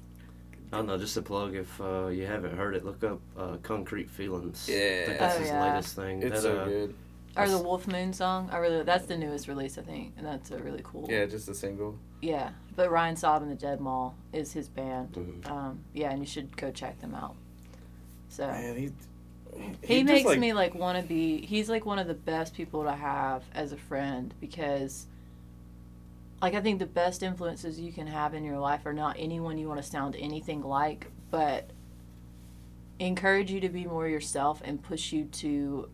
I 0.71 0.77
don't 0.77 0.85
know, 0.87 0.97
just 0.99 1.17
a 1.17 1.21
plug. 1.23 1.55
If 1.55 1.81
uh, 1.81 2.07
you 2.07 2.25
haven't 2.27 2.55
heard 2.55 2.75
it, 2.75 2.85
look 2.85 3.03
up 3.03 3.19
uh, 3.37 3.57
"Concrete 3.63 4.07
Feelings." 4.09 4.67
Yeah, 4.69 4.75
I 4.75 4.79
Yeah. 4.79 5.05
think 5.07 5.19
that's 5.19 5.35
Oh, 5.35 5.39
his 5.39 5.47
yeah. 5.47 5.63
latest 5.73 5.95
thing. 5.95 6.21
It's 6.21 6.31
That, 6.35 6.41
so 6.41 6.57
uh, 6.59 6.65
good. 6.65 6.95
or 7.37 7.47
the 7.49 7.57
wolf 7.57 7.87
moon 7.87 8.11
song 8.11 8.49
i 8.51 8.57
really 8.57 8.83
that's 8.83 9.05
the 9.05 9.15
newest 9.15 9.47
release 9.47 9.77
i 9.77 9.81
think 9.83 10.13
and 10.17 10.25
that's 10.25 10.49
a 10.51 10.57
really 10.57 10.81
cool 10.83 11.05
Yeah, 11.09 11.25
just 11.25 11.47
a 11.49 11.55
single. 11.55 11.97
Yeah, 12.21 12.49
but 12.75 12.91
Ryan 12.91 13.15
Saab 13.15 13.41
and 13.43 13.49
the 13.51 13.55
Dead 13.55 13.79
Mall 13.79 14.13
is 14.33 14.51
his 14.51 14.67
band. 14.67 15.13
Mhm. 15.13 15.49
Um, 15.49 15.79
yeah, 15.93 16.11
and 16.11 16.19
you 16.19 16.25
should 16.25 16.55
go 16.57 16.69
check 16.71 16.99
them 16.99 17.15
out. 17.15 17.35
So 18.29 18.45
Man, 18.47 18.75
he 18.75 18.91
he, 19.81 20.01
just, 20.01 20.05
makes 20.05 20.25
like- 20.25 20.39
me 20.39 20.53
like 20.53 20.75
want 20.75 20.99
to 20.99 21.03
be. 21.07 21.45
He's 21.45 21.69
like 21.69 21.85
one 21.85 21.99
of 21.99 22.07
the 22.07 22.13
best 22.13 22.53
people 22.53 22.83
to 22.83 22.91
have 22.91 23.43
as 23.53 23.71
a 23.71 23.77
friend 23.77 24.33
because, 24.39 25.07
like, 26.41 26.53
I 26.53 26.61
think 26.61 26.79
the 26.79 26.85
best 26.85 27.23
influences 27.23 27.79
you 27.79 27.91
can 27.91 28.07
have 28.07 28.33
in 28.33 28.43
your 28.43 28.59
life 28.59 28.85
are 28.85 28.93
not 28.93 29.15
anyone 29.19 29.57
you 29.57 29.67
want 29.67 29.81
to 29.81 29.87
sound 29.87 30.15
anything 30.17 30.61
like, 30.61 31.07
but 31.31 31.69
encourage 32.99 33.51
you 33.51 33.59
to 33.61 33.69
be 33.69 33.85
more 33.85 34.07
yourself 34.07 34.61
and 34.63 34.81
push 34.81 35.11
you 35.11 35.25
to, 35.25 35.89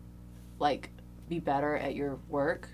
like, 0.58 0.90
be 1.28 1.38
better 1.38 1.76
at 1.76 1.94
your 1.94 2.18
work. 2.28 2.68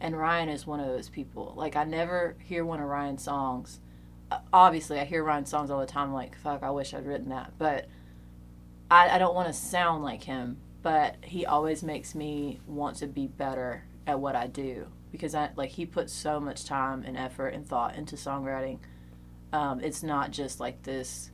And 0.00 0.18
Ryan 0.18 0.48
is 0.48 0.66
one 0.66 0.80
of 0.80 0.86
those 0.86 1.08
people. 1.08 1.54
Like, 1.56 1.76
I 1.76 1.84
never 1.84 2.36
hear 2.44 2.64
one 2.64 2.80
of 2.80 2.86
Ryan's 2.88 3.22
songs. 3.22 3.80
Obviously, 4.52 4.98
I 4.98 5.04
hear 5.04 5.22
Ryan's 5.22 5.50
songs 5.50 5.70
all 5.70 5.80
the 5.80 5.86
time. 5.86 6.12
Like, 6.12 6.36
fuck, 6.36 6.62
I 6.62 6.70
wish 6.70 6.92
I'd 6.94 7.06
written 7.06 7.28
that. 7.30 7.52
But 7.58 7.86
I, 8.90 9.10
I 9.10 9.18
don't 9.18 9.34
want 9.34 9.48
to 9.48 9.54
sound 9.54 10.04
like 10.04 10.22
him, 10.24 10.58
but 10.82 11.16
he 11.22 11.46
always 11.46 11.82
makes 11.82 12.14
me 12.14 12.60
want 12.66 12.96
to 12.96 13.06
be 13.06 13.26
better 13.26 13.84
at 14.06 14.20
what 14.20 14.36
I 14.36 14.46
do 14.46 14.86
because 15.10 15.34
I 15.34 15.50
like 15.56 15.70
he 15.70 15.86
puts 15.86 16.12
so 16.12 16.38
much 16.40 16.64
time 16.64 17.04
and 17.06 17.16
effort 17.16 17.48
and 17.48 17.66
thought 17.66 17.96
into 17.96 18.16
songwriting. 18.16 18.78
Um, 19.52 19.80
it's 19.80 20.02
not 20.02 20.30
just 20.30 20.60
like 20.60 20.82
this. 20.82 21.30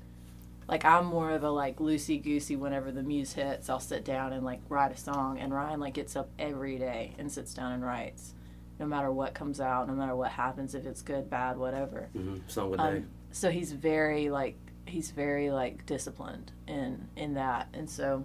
Like 0.69 0.85
I'm 0.85 1.07
more 1.07 1.31
of 1.33 1.43
a 1.43 1.51
like 1.51 1.79
loosey 1.79 2.23
goosey. 2.23 2.55
Whenever 2.57 2.93
the 2.93 3.03
muse 3.03 3.33
hits, 3.33 3.69
I'll 3.69 3.81
sit 3.81 4.05
down 4.05 4.33
and 4.33 4.45
like 4.45 4.61
write 4.69 4.93
a 4.93 4.97
song. 4.97 5.39
And 5.39 5.53
Ryan 5.53 5.81
like 5.81 5.95
gets 5.95 6.15
up 6.17 6.29
every 6.39 6.79
day 6.79 7.15
and 7.19 7.31
sits 7.33 7.55
down 7.55 7.73
and 7.73 7.83
writes, 7.85 8.35
no 8.79 8.87
matter 8.87 9.11
what 9.11 9.35
comes 9.35 9.61
out, 9.61 9.89
no 9.89 9.95
matter 9.95 10.15
what 10.15 10.31
happens, 10.31 10.75
if 10.75 10.87
it's 10.87 11.03
good, 11.03 11.29
bad, 11.29 11.57
whatever 11.59 12.09
mhm, 12.17 12.41
song 12.47 12.75
a 12.75 12.77
day. 12.77 12.83
um, 12.83 13.07
so 13.33 13.51
he's 13.51 13.73
very 13.73 14.31
like 14.31 14.57
he's 14.91 15.11
very 15.11 15.51
like 15.51 15.87
disciplined 15.87 16.53
in 16.67 17.09
in 17.17 17.35
that 17.35 17.69
and 17.75 17.89
so 17.89 18.25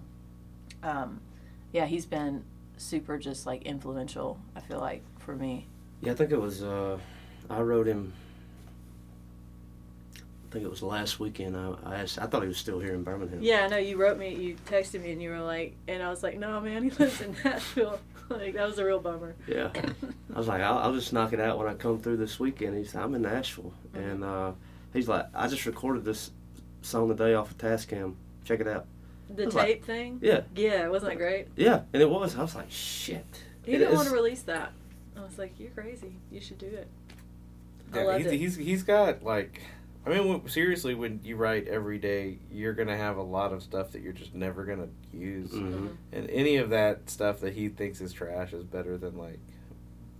um 0.82 1.20
yeah 1.72 1.86
he's 1.86 2.06
been 2.06 2.42
super 2.76 3.16
just 3.18 3.46
like 3.46 3.62
influential 3.62 4.38
i 4.54 4.60
feel 4.60 4.78
like 4.80 5.02
for 5.18 5.34
me 5.34 5.66
Yeah, 6.00 6.12
I 6.12 6.14
think 6.14 6.30
it 6.30 6.40
was. 6.40 6.62
Uh, 6.62 6.98
I 7.48 7.60
wrote 7.60 7.86
him. 7.86 8.12
I 10.18 10.52
think 10.52 10.64
it 10.64 10.70
was 10.70 10.82
last 10.82 11.18
weekend. 11.18 11.56
I, 11.56 11.74
I 11.84 11.94
asked. 11.96 12.18
I 12.18 12.26
thought 12.26 12.42
he 12.42 12.48
was 12.48 12.56
still 12.58 12.78
here 12.80 12.94
in 12.94 13.02
Birmingham. 13.02 13.38
yeah 13.42 13.66
no 13.66 13.76
you 13.78 13.96
wrote 13.96 14.18
me 14.18 14.34
you 14.34 14.56
texted 14.66 15.02
me 15.02 15.12
and 15.12 15.20
you 15.22 15.30
were 15.30 15.40
like 15.40 15.74
and 15.88 16.02
i 16.02 16.08
was 16.10 16.22
like 16.22 16.38
no 16.38 16.60
man 16.60 16.84
he 16.84 16.90
lives 16.90 17.20
in 17.20 17.34
nashville 17.44 17.98
like 18.28 18.54
that 18.54 18.66
was 18.66 18.78
a 18.78 18.84
real 18.84 19.00
bummer 19.00 19.34
Yeah. 19.48 19.70
I 20.34 20.38
was 20.38 20.48
like, 20.48 20.60
I'll, 20.60 20.78
I'll 20.78 20.92
just 20.94 21.12
knock 21.14 21.32
it 21.32 21.40
out 21.40 21.56
when 21.58 21.66
I 21.66 21.72
come 21.74 21.98
through 21.98 22.18
this 22.18 22.38
weekend. 22.38 22.76
He's, 22.76 22.94
I'm 22.94 23.14
in 23.14 23.22
Nashville, 23.22 23.72
Mm-hmm. 23.94 24.10
and 24.10 24.24
uh, 24.24 24.52
he's 24.92 25.08
like, 25.08 25.24
I 25.34 25.46
just 25.48 25.64
recorded 25.64 26.04
this 26.04 26.30
song 26.86 27.08
the 27.08 27.14
day 27.14 27.34
off 27.34 27.50
of 27.50 27.58
Tascam. 27.58 28.14
Check 28.44 28.60
it 28.60 28.68
out. 28.68 28.86
the 29.28 29.46
was 29.46 29.54
like- 29.54 29.66
tape 29.66 29.84
thing 29.84 30.18
Yeah, 30.22 30.42
yeah 30.54 30.84
it 30.86 30.90
wasn't 30.90 31.12
that 31.12 31.18
great 31.18 31.48
yeah, 31.56 31.82
and 31.92 32.00
it 32.02 32.08
was. 32.08 32.36
I 32.36 32.42
was 32.42 32.54
like, 32.54 32.70
shit. 32.70 33.26
he 33.64 33.72
didn't 33.72 33.94
want 33.94 34.08
to 34.08 34.14
release 34.14 34.42
that 34.42 34.72
i 35.16 35.20
was 35.22 35.38
like 35.38 35.58
you're 35.58 35.70
crazy 35.70 36.12
you 36.30 36.40
should 36.40 36.58
do 36.58 36.66
it 36.66 36.86
I 37.92 38.02
loved 38.04 38.22
he's, 38.24 38.32
it. 38.32 38.38
he's 38.38 38.56
he's 38.56 38.82
got 38.82 39.22
like, 39.24 39.60
I 40.04 40.10
mean, 40.10 40.18
w- 40.18 40.48
seriously, 40.48 40.94
when 40.94 41.20
you 41.24 41.36
write 41.36 41.66
every 41.68 41.98
day, 41.98 42.38
you're 42.52 42.72
gonna 42.74 42.96
have 42.96 43.16
a 43.16 43.22
lot 43.22 43.52
of 43.52 43.62
stuff 43.62 43.92
that 43.92 44.02
you're 44.02 44.12
just 44.12 44.34
never 44.34 44.64
gonna 44.64 44.88
use, 45.12 45.50
hmm 45.52 45.88
and 46.12 46.28
any 46.30 46.56
of 46.56 46.70
that 46.70 47.08
stuff 47.08 47.40
that 47.40 47.54
he 47.54 47.68
thinks 47.68 48.00
is 48.00 48.12
trash 48.12 48.52
is 48.52 48.64
better 48.64 48.96
than 48.98 49.16
like 49.16 49.38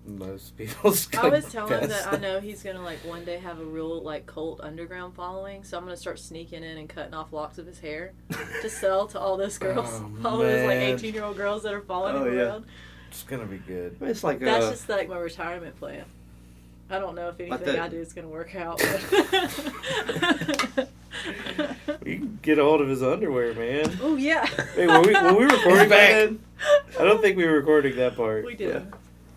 most 0.07 0.57
people's. 0.57 1.09
I 1.15 1.29
was 1.29 1.45
telling 1.53 1.81
him 1.83 1.89
that 1.89 2.13
I 2.13 2.17
know 2.19 2.41
he's 2.41 2.63
gonna 2.63 2.83
like 2.83 2.99
one 3.05 3.25
day 3.25 3.39
have 3.39 3.61
a 3.61 3.65
real 3.65 4.01
like 4.03 4.27
cult 4.27 4.61
underground 4.63 5.15
following, 5.15 5.65
so 5.65 5.77
I'm 5.77 5.85
gonna 5.85 5.97
start 5.97 6.19
sneaking 6.19 6.63
in 6.65 6.79
and 6.79 6.89
cutting 6.89 7.15
off 7.15 7.33
locks 7.33 7.59
of 7.59 7.67
his 7.67 7.79
hair 7.81 8.13
to 8.63 8.71
sell 8.71 9.07
to 9.09 9.21
all 9.21 9.37
those 9.37 9.59
girls, 9.59 9.89
Oh, 9.93 10.11
all 10.25 10.39
those 10.39 10.67
like 10.67 10.79
18 10.79 11.15
year 11.15 11.25
old 11.25 11.37
girls 11.37 11.63
that 11.65 11.75
are 11.75 11.81
following 11.81 12.17
Oh, 12.17 12.25
him 12.27 12.35
yeah. 12.37 12.43
around. 12.45 12.65
It's 13.11 13.23
gonna 13.23 13.47
be 13.47 13.59
good. 13.59 13.97
It's 14.01 14.25
like 14.25 14.41
That's 14.41 14.65
uh, 14.67 14.71
just 14.71 14.89
like 14.89 15.09
my 15.09 15.19
retirement 15.19 15.79
plan. 15.79 16.05
I 16.89 17.01
don't 17.01 17.17
know 17.17 17.29
if 17.31 17.41
anything 17.41 17.67
that- 17.67 17.79
I 17.81 17.89
do 17.89 17.97
is 17.99 18.13
gonna 18.13 18.29
work 18.29 18.55
out. 18.55 18.79
But 18.79 20.89
You 22.05 22.19
can 22.19 22.39
get 22.43 22.59
a 22.59 22.65
hold 22.65 22.81
of 22.81 22.89
his 22.89 23.03
underwear, 23.03 23.55
man. 23.55 23.99
oh 24.03 24.17
yeah. 24.17 24.47
Hey, 24.75 24.87
were 24.87 25.01
we, 25.01 25.13
were 25.15 25.35
we 25.35 25.45
recording 25.45 25.89
that? 25.89 26.31
back. 26.31 26.39
I 27.01 27.05
don't 27.05 27.21
think 27.21 27.37
we 27.37 27.45
were 27.45 27.55
recording 27.55 27.97
that 27.97 28.17
part. 28.17 28.45
We 28.45 28.55
did. 28.55 28.87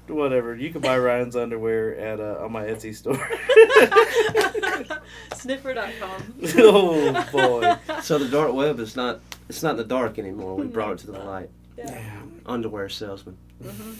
Whatever. 0.10 0.56
You 0.56 0.72
can 0.72 0.82
buy 0.82 0.98
Ryan's 0.98 1.36
underwear 1.36 1.96
at 1.96 2.20
uh, 2.20 2.44
on 2.44 2.52
my 2.52 2.64
Etsy 2.66 2.96
store. 2.96 3.16
Sniffer.com. 5.36 6.36
Oh, 6.58 7.26
boy. 7.32 7.78
so 8.02 8.18
the 8.18 8.28
dark 8.28 8.54
web 8.54 8.80
is 8.80 8.96
not. 8.96 9.22
It's 9.48 9.64
not 9.64 9.72
in 9.72 9.78
the 9.78 9.84
dark 9.84 10.20
anymore. 10.20 10.56
We 10.56 10.66
brought 10.68 10.94
it 10.94 10.98
to 11.00 11.12
the 11.12 11.20
light. 11.20 11.50
Yeah, 11.78 12.22
Underwear 12.46 12.90
salesman. 12.90 13.38
Mm-hmm. 13.64 13.94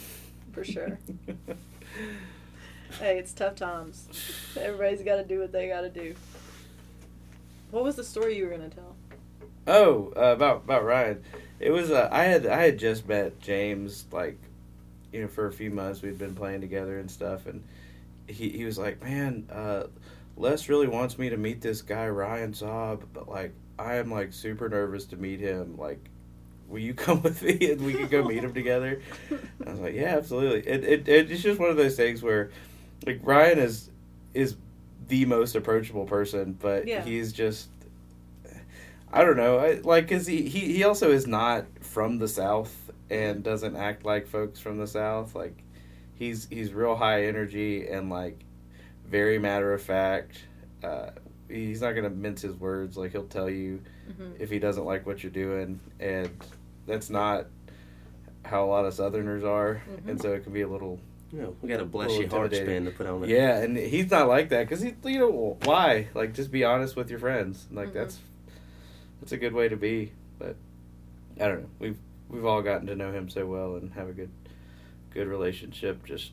for 0.52 0.64
sure. 0.64 0.98
Hey, 2.98 3.18
it's 3.18 3.32
tough 3.32 3.54
times. 3.54 4.08
Everybody's 4.58 5.02
got 5.02 5.16
to 5.16 5.24
do 5.24 5.38
what 5.38 5.52
they 5.52 5.68
got 5.68 5.82
to 5.82 5.88
do. 5.88 6.14
What 7.70 7.84
was 7.84 7.94
the 7.94 8.02
story 8.02 8.36
you 8.36 8.44
were 8.46 8.50
gonna 8.50 8.68
tell? 8.68 8.96
Oh, 9.68 10.12
uh, 10.16 10.32
about 10.32 10.64
about 10.64 10.84
Ryan. 10.84 11.22
It 11.60 11.70
was 11.70 11.92
uh, 11.92 12.08
I 12.10 12.24
had 12.24 12.46
I 12.46 12.62
had 12.62 12.78
just 12.80 13.06
met 13.06 13.38
James 13.40 14.06
like, 14.10 14.38
you 15.12 15.22
know, 15.22 15.28
for 15.28 15.46
a 15.46 15.52
few 15.52 15.70
months 15.70 16.02
we'd 16.02 16.18
been 16.18 16.34
playing 16.34 16.60
together 16.60 16.98
and 16.98 17.10
stuff, 17.10 17.46
and 17.46 17.62
he 18.26 18.48
he 18.50 18.64
was 18.64 18.78
like, 18.78 19.02
man, 19.02 19.48
uh, 19.52 19.84
Les 20.36 20.68
really 20.68 20.86
wants 20.88 21.18
me 21.18 21.28
to 21.30 21.36
meet 21.36 21.60
this 21.60 21.82
guy 21.82 22.08
Ryan 22.08 22.52
zob 22.52 23.02
but 23.12 23.28
like 23.28 23.52
I 23.78 23.96
am 23.96 24.10
like 24.10 24.32
super 24.32 24.68
nervous 24.68 25.04
to 25.06 25.16
meet 25.16 25.40
him. 25.40 25.76
Like, 25.76 25.98
will 26.68 26.78
you 26.80 26.94
come 27.06 27.22
with 27.22 27.42
me 27.42 27.70
and 27.72 27.84
we 27.84 27.94
can 27.94 28.08
go 28.08 28.22
meet 28.24 28.44
him 28.44 28.54
together? 28.54 29.00
I 29.66 29.70
was 29.70 29.80
like, 29.80 29.94
yeah, 29.94 30.16
absolutely. 30.16 30.60
It, 30.70 30.84
it, 30.84 31.08
it 31.08 31.30
it's 31.30 31.42
just 31.42 31.58
one 31.60 31.70
of 31.70 31.76
those 31.76 31.96
things 31.96 32.22
where, 32.22 32.50
like 33.06 33.20
Ryan 33.22 33.58
is 33.58 33.90
is 34.34 34.56
the 35.08 35.24
most 35.24 35.56
approachable 35.56 36.04
person, 36.04 36.56
but 36.60 36.86
Yeah. 36.86 37.02
he's 37.02 37.32
just 37.32 37.68
I 39.12 39.24
don't 39.24 39.36
know, 39.36 39.58
I, 39.58 39.80
like 39.82 40.08
cause 40.08 40.26
he, 40.26 40.48
he 40.48 40.72
he 40.72 40.84
also 40.84 41.10
is 41.10 41.26
not 41.26 41.64
from 41.80 42.18
the 42.18 42.28
South 42.28 42.79
and 43.10 43.42
doesn't 43.42 43.76
act 43.76 44.04
like 44.04 44.26
folks 44.26 44.60
from 44.60 44.78
the 44.78 44.86
South. 44.86 45.34
Like 45.34 45.62
he's 46.14 46.46
he's 46.48 46.72
real 46.72 46.94
high 46.96 47.24
energy 47.26 47.88
and 47.88 48.08
like 48.10 48.38
very 49.06 49.38
matter 49.38 49.72
of 49.72 49.82
fact. 49.82 50.38
Uh, 50.82 51.10
he's 51.48 51.80
not 51.80 51.92
gonna 51.92 52.10
mince 52.10 52.42
his 52.42 52.54
words. 52.54 52.96
Like 52.96 53.12
he'll 53.12 53.24
tell 53.26 53.50
you 53.50 53.82
Mhm. 54.10 54.40
if 54.40 54.50
he 54.50 54.58
doesn't 54.58 54.84
like 54.84 55.06
what 55.06 55.22
you're 55.22 55.32
doing, 55.32 55.80
and 55.98 56.30
that's 56.86 57.10
not 57.10 57.46
how 58.44 58.64
a 58.64 58.68
lot 58.68 58.84
of 58.86 58.94
Southerners 58.94 59.44
are, 59.44 59.82
Mhm. 60.04 60.08
and 60.10 60.20
so 60.22 60.32
it 60.32 60.44
can 60.44 60.52
be 60.52 60.62
a 60.62 60.68
little 60.68 60.98
Yeah, 61.32 61.46
we 61.62 61.68
got 61.68 61.78
a 61.80 61.84
bless 61.84 62.08
Little 62.08 62.22
you 62.24 62.28
heart 62.28 62.52
intimidating. 62.52 62.84
span 62.86 62.92
to 62.92 62.98
put 62.98 63.06
on 63.06 63.22
it. 63.24 63.30
yeah. 63.30 63.60
And 63.60 63.76
he's 63.76 64.10
not 64.10 64.26
like 64.26 64.48
that 64.48 64.68
because 64.68 64.80
he, 64.82 64.94
you 65.04 65.18
know, 65.20 65.56
why? 65.64 66.08
Like 66.14 66.32
just 66.34 66.50
be 66.50 66.64
honest 66.64 66.96
with 66.96 67.08
your 67.08 67.20
friends. 67.20 67.68
Like 67.70 67.90
Mhm. 67.90 67.92
that's 67.94 68.18
it's 69.22 69.30
a 69.32 69.36
good 69.36 69.52
way 69.52 69.68
to 69.68 69.76
be. 69.76 70.10
But 70.40 70.56
I 71.40 71.46
don't 71.46 71.60
know. 71.62 71.68
We've 71.78 71.98
we've 72.30 72.44
all 72.44 72.62
gotten 72.62 72.86
to 72.86 72.96
know 72.96 73.12
him 73.12 73.28
so 73.28 73.46
well 73.46 73.76
and 73.76 73.92
have 73.92 74.08
a 74.08 74.12
good 74.12 74.30
good 75.12 75.26
relationship. 75.26 76.04
Just 76.04 76.32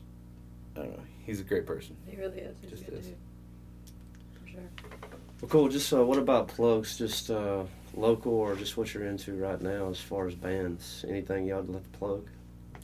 I 0.76 0.80
don't 0.80 0.92
know. 0.96 1.02
He's 1.24 1.40
a 1.40 1.44
great 1.44 1.66
person. 1.66 1.96
He 2.06 2.16
really 2.16 2.38
is. 2.38 2.56
He's 2.62 2.70
Just 2.70 2.82
a 2.82 2.90
good 2.90 2.98
is. 3.00 3.06
dude. 3.06 3.16
For 4.44 4.48
sure. 4.50 4.60
Well, 5.40 5.48
cool. 5.48 5.68
Just 5.68 5.92
uh, 5.92 6.04
what 6.04 6.18
about 6.18 6.48
plugs? 6.48 6.96
Just 6.98 7.30
uh, 7.30 7.64
local 7.94 8.32
or 8.32 8.54
just 8.56 8.76
what 8.76 8.92
you're 8.94 9.04
into 9.06 9.34
right 9.34 9.60
now 9.60 9.88
as 9.90 10.00
far 10.00 10.26
as 10.26 10.34
bands? 10.34 11.04
Anything 11.08 11.46
y'all'd 11.46 11.68
like 11.68 11.90
to 11.92 11.98
plug? 11.98 12.26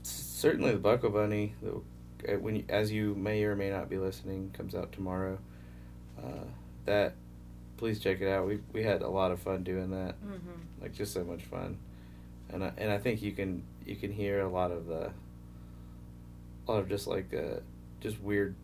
Certainly, 0.03 0.73
the 0.73 0.79
Buckle 0.79 1.11
Bunny. 1.11 1.55
the- 1.63 2.35
uh, 2.35 2.39
When 2.39 2.57
you, 2.57 2.65
as 2.69 2.91
you 2.93 3.15
may 3.15 3.45
or 3.45 3.55
may 3.57 3.71
not 3.71 3.89
be 3.89 3.97
listening, 3.99 4.51
comes 4.53 4.75
out 4.75 4.93
tomorrow. 4.93 5.39
Uh, 6.19 6.45
that 6.85 7.15
please 7.77 7.99
check 7.99 8.21
it 8.21 8.29
out. 8.29 8.47
We 8.47 8.61
we 8.73 8.83
had 8.83 9.03
a 9.03 9.09
lot 9.09 9.31
of 9.33 9.41
fun 9.41 9.63
doing 9.65 9.91
that. 9.91 10.15
Mm-hmm. 10.23 10.83
like 10.83 10.93
just 10.95 11.13
so 11.13 11.25
much 11.25 11.43
fun 11.45 11.77
and 12.51 12.65
I, 12.65 12.73
and 12.77 12.91
I 12.91 12.99
think 12.99 13.23
you 13.23 13.33
can 13.33 13.63
you 13.85 13.97
can 13.97 14.13
hear 14.13 14.41
a 14.41 14.49
lot 14.49 14.71
of 14.71 14.87
the 14.87 15.11
a 16.67 16.73
lot 16.73 16.81
of 16.81 16.89
just 16.89 17.07
like 17.07 17.33
uh, 17.35 17.61
just 18.01 18.21
weird 18.21 18.55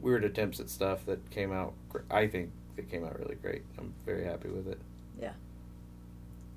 weird 0.00 0.24
attempts 0.24 0.60
at 0.60 0.68
stuff 0.68 1.06
that 1.06 1.30
came 1.30 1.52
out 1.52 1.74
I 2.10 2.26
think 2.26 2.50
that 2.76 2.90
came 2.90 3.04
out 3.04 3.18
really 3.18 3.36
great 3.36 3.62
I'm 3.78 3.94
very 4.04 4.24
happy 4.24 4.48
with 4.48 4.68
it 4.68 4.78
Yeah. 5.20 5.32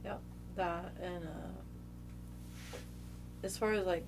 Yeah. 0.03 0.18
That 0.55 0.91
and 1.01 1.24
uh, 1.24 2.78
as 3.43 3.57
far 3.57 3.74
as 3.74 3.86
like 3.86 4.05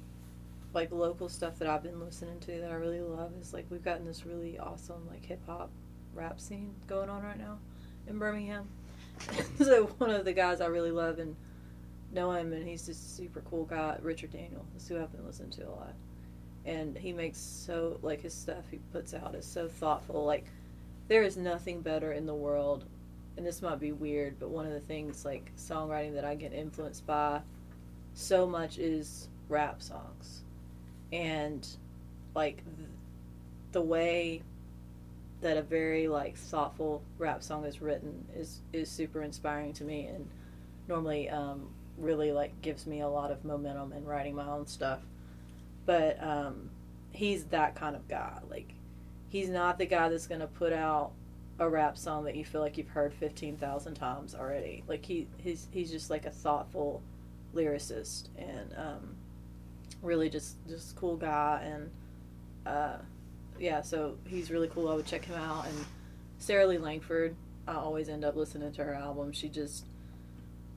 like 0.74 0.91
local 0.91 1.28
stuff 1.30 1.60
that 1.60 1.68
I've 1.68 1.84
been 1.84 1.99
listening 1.99 2.39
to 2.41 2.60
that 2.62 2.72
I 2.72 2.76
really 2.76 3.02
love 3.02 3.32
is 3.41 3.54
like 3.54 3.66
we've 3.70 3.84
gotten 3.84 4.06
this 4.06 4.26
really 4.26 4.58
awesome 4.58 5.08
like 5.10 5.26
hip 5.26 5.41
hop 5.45 5.70
rap 6.14 6.39
scene 6.39 6.74
going 6.88 7.10
on 7.10 7.24
right 7.24 7.38
now 7.38 7.58
in 8.08 8.18
Birmingham. 8.18 8.68
so 9.58 9.86
one 9.97 10.10
of 10.10 10.26
the 10.26 10.34
guys 10.34 10.62
I 10.62 10.68
really 10.68 10.91
love 10.91 11.20
and 11.20 11.36
know 12.14 12.32
him 12.32 12.53
and 12.53 12.68
he's 12.68 12.86
just 12.86 13.05
a 13.05 13.09
super 13.09 13.41
cool 13.49 13.66
guy, 13.66 13.97
Richard 14.01 14.32
Daniel. 14.32 14.66
That's 14.74 14.88
who 14.88 14.99
I've 14.99 15.12
been 15.12 15.26
listening 15.26 15.51
to 15.51 15.68
a 15.68 15.72
lot. 15.72 15.93
And 16.66 16.97
he 16.97 17.12
makes 17.12 17.39
so 17.39 17.99
like 18.01 18.22
his 18.22 18.34
stuff 18.34 18.66
he 18.70 18.80
puts 18.91 19.14
out 19.14 19.36
is 19.36 19.45
so 19.45 19.68
thoughtful. 19.68 20.26
Like 20.26 20.45
there 21.07 21.24
is 21.24 21.38
nothing 21.38 21.82
better 21.82 22.12
in 22.12 22.26
the 22.26 22.36
world 22.36 22.86
and 23.38 23.45
this 23.45 23.62
might 23.62 23.80
be 23.80 23.91
weird, 23.91 24.39
but 24.39 24.49
one 24.49 24.66
of 24.66 24.74
the 24.74 24.80
things 24.82 25.26
like 25.26 25.51
songwriting 25.55 26.14
that 26.14 26.26
I 26.26 26.36
get 26.36 26.53
influenced 26.53 27.05
by 27.05 27.41
so 28.14 28.45
much 28.45 28.78
is 28.78 29.30
rap 29.47 29.82
songs. 29.82 30.43
And 31.12 31.68
like 32.36 32.57
th- 32.78 32.89
the 33.72 33.82
way 33.82 34.41
that 35.41 35.57
a 35.57 35.62
very 35.62 36.07
like 36.07 36.38
thoughtful 36.38 37.01
rap 37.18 37.41
song 37.41 37.66
is 37.66 37.82
written 37.82 38.26
is 38.36 38.62
is 38.74 38.89
super 38.89 39.24
inspiring 39.24 39.74
to 39.74 39.84
me 39.84 40.05
and 40.05 40.28
normally 40.88 41.30
um, 41.30 41.68
really 42.02 42.32
like 42.32 42.62
gives 42.62 42.86
me 42.86 43.02
a 43.02 43.08
lot 43.08 43.32
of 43.32 43.45
momentum 43.45 43.93
in 43.93 44.06
writing 44.06 44.36
my 44.36 44.47
own 44.47 44.68
stuff. 44.68 44.99
But 45.86 46.22
um, 46.22 46.70
he's 47.12 47.45
that 47.45 47.76
kind 47.76 47.95
of 47.95 48.08
guy. 48.08 48.39
Like 48.49 48.74
he's 49.30 49.49
not 49.49 49.78
the 49.78 49.86
guy 49.86 50.10
that's 50.10 50.28
gonna 50.28 50.47
put 50.47 50.74
out 50.74 51.12
a 51.60 51.70
rap 51.70 51.97
song 51.97 52.24
that 52.26 52.36
you 52.36 52.43
feel 52.43 52.62
like 52.62 52.78
you've 52.78 52.89
heard 52.89 53.14
fifteen 53.14 53.58
thousand 53.58 53.95
times 53.95 54.36
already. 54.36 54.84
Like 54.88 55.06
he 55.06 55.28
he's 55.38 55.68
he's 55.72 55.91
just 55.91 56.10
like 56.10 56.26
a 56.26 56.32
thoughtful 56.32 57.02
lyricist 57.56 58.30
and 58.38 58.74
um, 58.78 59.16
really 60.02 60.30
just 60.30 60.56
just 60.68 60.95
cool 60.95 61.18
guy 61.18 61.62
and 61.64 61.89
uh, 62.66 62.97
yeah. 63.60 63.82
So 63.82 64.18
he's 64.26 64.52
really 64.52 64.68
cool. 64.68 64.89
I 64.89 64.95
would 64.95 65.06
check 65.06 65.26
him 65.26 65.36
out 65.36 65.68
and 65.68 65.86
Sarah 66.39 66.68
Lee 66.68 66.78
Langford. 66.78 67.36
I 67.68 67.76
always 67.76 68.10
end 68.10 68.26
up 68.26 68.36
listening 68.36 68.72
to 68.74 68.84
her 68.84 68.95
album. 68.95 69.32
She 69.32 69.47
just 69.47 69.86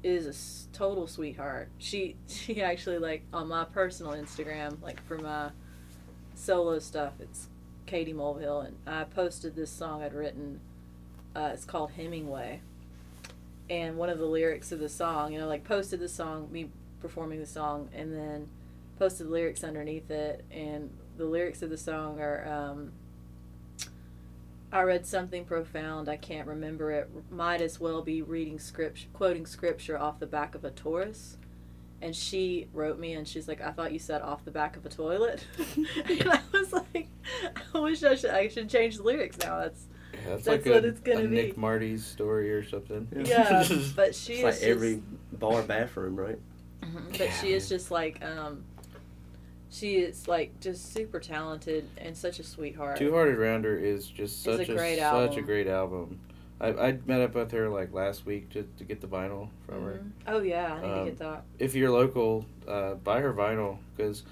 is 0.05 0.27
a 0.27 0.77
total 0.77 1.07
sweetheart. 1.07 1.71
She 1.79 2.17
she 2.29 2.63
actually 2.63 2.99
like 2.99 3.23
on 3.33 3.49
my 3.49 3.65
personal 3.65 4.13
Instagram, 4.13 4.81
like 4.83 5.03
for 5.07 5.19
my 5.19 5.51
solo 6.35 6.79
stuff, 6.79 7.15
it's 7.19 7.49
Kaydee 7.87 8.15
Mulvehill, 8.15 8.67
and 8.67 8.77
I 8.87 9.05
posted 9.05 9.57
this 9.57 9.71
song 9.71 10.03
I'd 10.03 10.15
written. 10.15 10.61
Uh, 11.35 11.51
it's 11.53 11.65
called 11.65 11.91
Hemingway, 11.93 12.61
and 13.69 13.97
one 13.97 14.09
of 14.09 14.19
the 14.19 14.27
lyrics 14.27 14.71
of 14.71 14.79
the 14.79 14.89
song, 14.89 15.33
you 15.33 15.41
know, 15.41 15.49
like 15.49 15.65
posted 15.65 15.99
the 15.99 16.09
song, 16.09 16.49
me 16.53 16.69
performing 17.01 17.41
the 17.41 17.47
song, 17.47 17.89
and 17.93 18.13
then 18.13 18.49
posted 18.99 19.27
the 19.27 19.33
lyrics 19.33 19.65
underneath 19.65 20.11
it, 20.11 20.45
and 20.53 20.91
the 21.17 21.25
lyrics 21.25 21.63
of 21.63 21.71
the 21.71 21.79
song 21.79 22.21
are. 22.21 22.47
Um, 22.47 22.93
I 24.75 24.83
read 24.83 25.07
something 25.07 25.45
profound. 25.45 26.09
I 26.09 26.17
can't 26.17 26.49
remember 26.49 26.91
it. 26.91 27.09
Might 27.31 27.61
as 27.61 27.79
well 27.79 28.03
be 28.03 28.23
reading 28.23 28.59
script, 28.59 29.07
quoting 29.13 29.47
scripture 29.47 29.97
off 29.97 30.19
the 30.19 30.27
back 30.27 30.57
of 30.57 30.65
a 30.65 30.71
Taurus. 30.71 31.39
And 32.03 32.15
she 32.15 32.67
wrote 32.73 32.99
me, 32.99 33.13
and 33.15 33.27
she's 33.27 33.47
like, 33.47 33.63
"I 33.63 33.71
thought 33.71 33.93
you 33.93 34.01
said 34.01 34.21
off 34.21 34.45
the 34.45 34.51
back 34.51 34.77
of 34.77 34.85
a 34.85 34.89
toilet." 34.89 35.47
and 35.79 36.29
I 36.31 36.41
was 36.53 36.73
like, 36.73 37.09
"I 37.73 37.79
wish 37.79 38.03
I 38.03 38.17
should. 38.17 38.31
I 38.31 38.49
should 38.49 38.69
change 38.69 38.97
the 38.97 39.05
lyrics 39.05 39.39
now." 39.39 39.61
That's 39.61 39.87
yeah, 40.13 40.21
that's, 40.31 40.45
That's 40.45 40.67
like 40.67 40.75
what 40.75 40.85
a, 40.85 40.89
it's 40.89 41.01
gonna 41.01 41.21
a 41.21 41.29
be. 41.29 41.35
Nick 41.37 41.57
Marty's 41.57 42.05
story 42.05 42.51
or 42.53 42.63
something 42.65 43.09
yeah. 43.25 43.67
but 43.97 44.15
she 44.15 44.35
It's 44.35 44.39
is 44.39 44.43
like 44.43 44.53
just, 44.55 44.63
every 44.65 45.03
bar 45.33 45.63
bathroom, 45.63 46.17
right? 46.17 46.39
Mhm, 46.83 47.17
But 47.17 47.31
she 47.41 47.53
is 47.53 47.69
just 47.69 47.91
like, 47.91 48.23
um, 48.25 48.65
she 49.75 49.97
is 49.97 50.29
like 50.29 50.59
just 50.61 50.93
super 50.93 51.19
talented 51.19 51.89
and 51.99 52.17
such 52.17 52.39
a 52.39 52.45
sweetheart. 52.45 52.97
Two 52.97 53.13
Hearted 53.13 53.37
Rounder 53.39 53.77
is 53.77 54.07
just 54.07 54.43
such 54.43 54.69
a 54.69 54.73
a, 54.73 54.77
great 54.77 54.99
such 54.99 55.03
album. 55.05 55.39
a 55.39 55.43
great 55.43 55.67
album 55.67 56.21
I, 56.61 56.69
I 56.69 56.99
met 57.05 57.21
up 57.21 57.35
with 57.35 57.51
her 57.51 57.69
like 57.69 57.93
last 57.93 58.25
week 58.25 58.51
to, 58.51 58.63
to 58.79 58.85
get 58.85 59.01
the 59.01 59.09
vinyl 59.09 59.49
from 59.67 59.83
her 59.85 59.93
Mhm. 59.95 60.11
Oh 60.29 60.41
yeah, 60.41 60.75
I 60.75 60.81
need 60.81 60.93
Um, 60.93 60.99
to 61.01 61.11
get 61.11 61.19
that. 61.19 61.45
if 61.59 61.75
you're 61.75 61.91
local, 61.91 62.47
uh, 62.69 62.95
buy 62.95 63.21
her 63.21 63.35
vinyl 63.35 63.79
because 63.97 64.23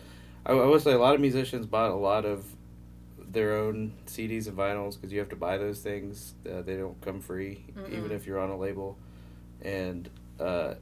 I, 0.47 0.53
I 0.53 0.64
would 0.66 0.80
say 0.80 0.93
a 0.93 0.99
lot 0.99 1.14
of 1.16 1.20
musicians 1.20 1.66
bought 1.66 1.90
a 1.90 1.95
lot 1.97 2.24
of 2.24 2.45
their 3.18 3.57
own 3.57 3.95
CDs 4.07 4.47
and 4.47 4.57
vinyls 4.57 4.95
because 4.95 5.12
you 5.12 5.18
have 5.18 5.30
to 5.30 5.36
buy 5.36 5.57
those 5.59 5.80
things. 5.80 6.34
Uh, 6.49 6.62
they 6.62 6.76
don't 6.76 7.01
come 7.01 7.20
free, 7.20 7.64
even 7.88 8.05
Mm-mm. 8.05 8.11
if 8.12 8.26
you're 8.26 8.38
on 8.38 8.51
a 8.51 8.57
label, 8.59 8.97
and 9.62 10.09
uh, 10.38 10.74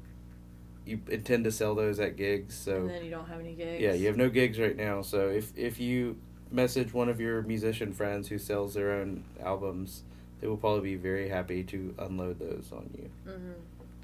you 0.86 1.00
intend 1.08 1.44
to 1.44 1.52
sell 1.52 1.74
those 1.74 2.00
at 2.00 2.16
gigs. 2.16 2.54
So 2.54 2.76
and 2.76 2.90
then 2.90 3.04
you 3.04 3.10
don't 3.10 3.28
have 3.28 3.40
any 3.40 3.54
gigs. 3.54 3.80
yeah, 3.80 3.92
you 3.92 4.06
have 4.06 4.16
no 4.16 4.28
gigs 4.28 4.58
right 4.58 4.76
now. 4.76 5.02
So 5.02 5.28
if 5.28 5.56
if 5.56 5.78
you 5.80 6.16
message 6.50 6.92
one 6.92 7.08
of 7.08 7.20
your 7.20 7.42
musician 7.42 7.92
friends 7.92 8.28
who 8.28 8.38
sells 8.38 8.74
their 8.74 8.92
own 8.92 9.22
albums, 9.40 10.02
they 10.40 10.46
will 10.48 10.56
probably 10.56 10.90
be 10.90 10.96
very 10.96 11.28
happy 11.28 11.62
to 11.64 11.94
unload 11.98 12.38
those 12.38 12.70
on 12.72 12.90
you. 12.96 13.10
hmm 13.30 13.52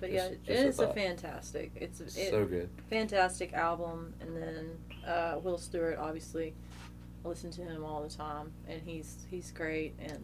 But 0.00 0.12
Just- 0.12 0.30
yeah, 0.30 0.36
just 0.46 0.48
a 0.64 0.68
it's 0.68 0.78
a 0.78 0.86
thought. 0.86 0.94
fantastic. 0.94 1.72
It's 1.76 2.00
a 2.00 2.04
it, 2.04 2.30
so 2.30 2.44
good. 2.44 2.68
fantastic 2.90 3.52
album. 3.54 4.12
And 4.20 4.36
then 4.36 4.70
uh, 5.06 5.38
Will 5.42 5.58
Stewart, 5.58 5.98
obviously, 5.98 6.52
I 7.24 7.28
listen 7.28 7.50
to 7.52 7.62
him 7.62 7.82
all 7.84 8.02
the 8.02 8.14
time, 8.14 8.52
and 8.68 8.80
he's 8.84 9.16
he's 9.30 9.50
great. 9.50 9.94
And 10.00 10.18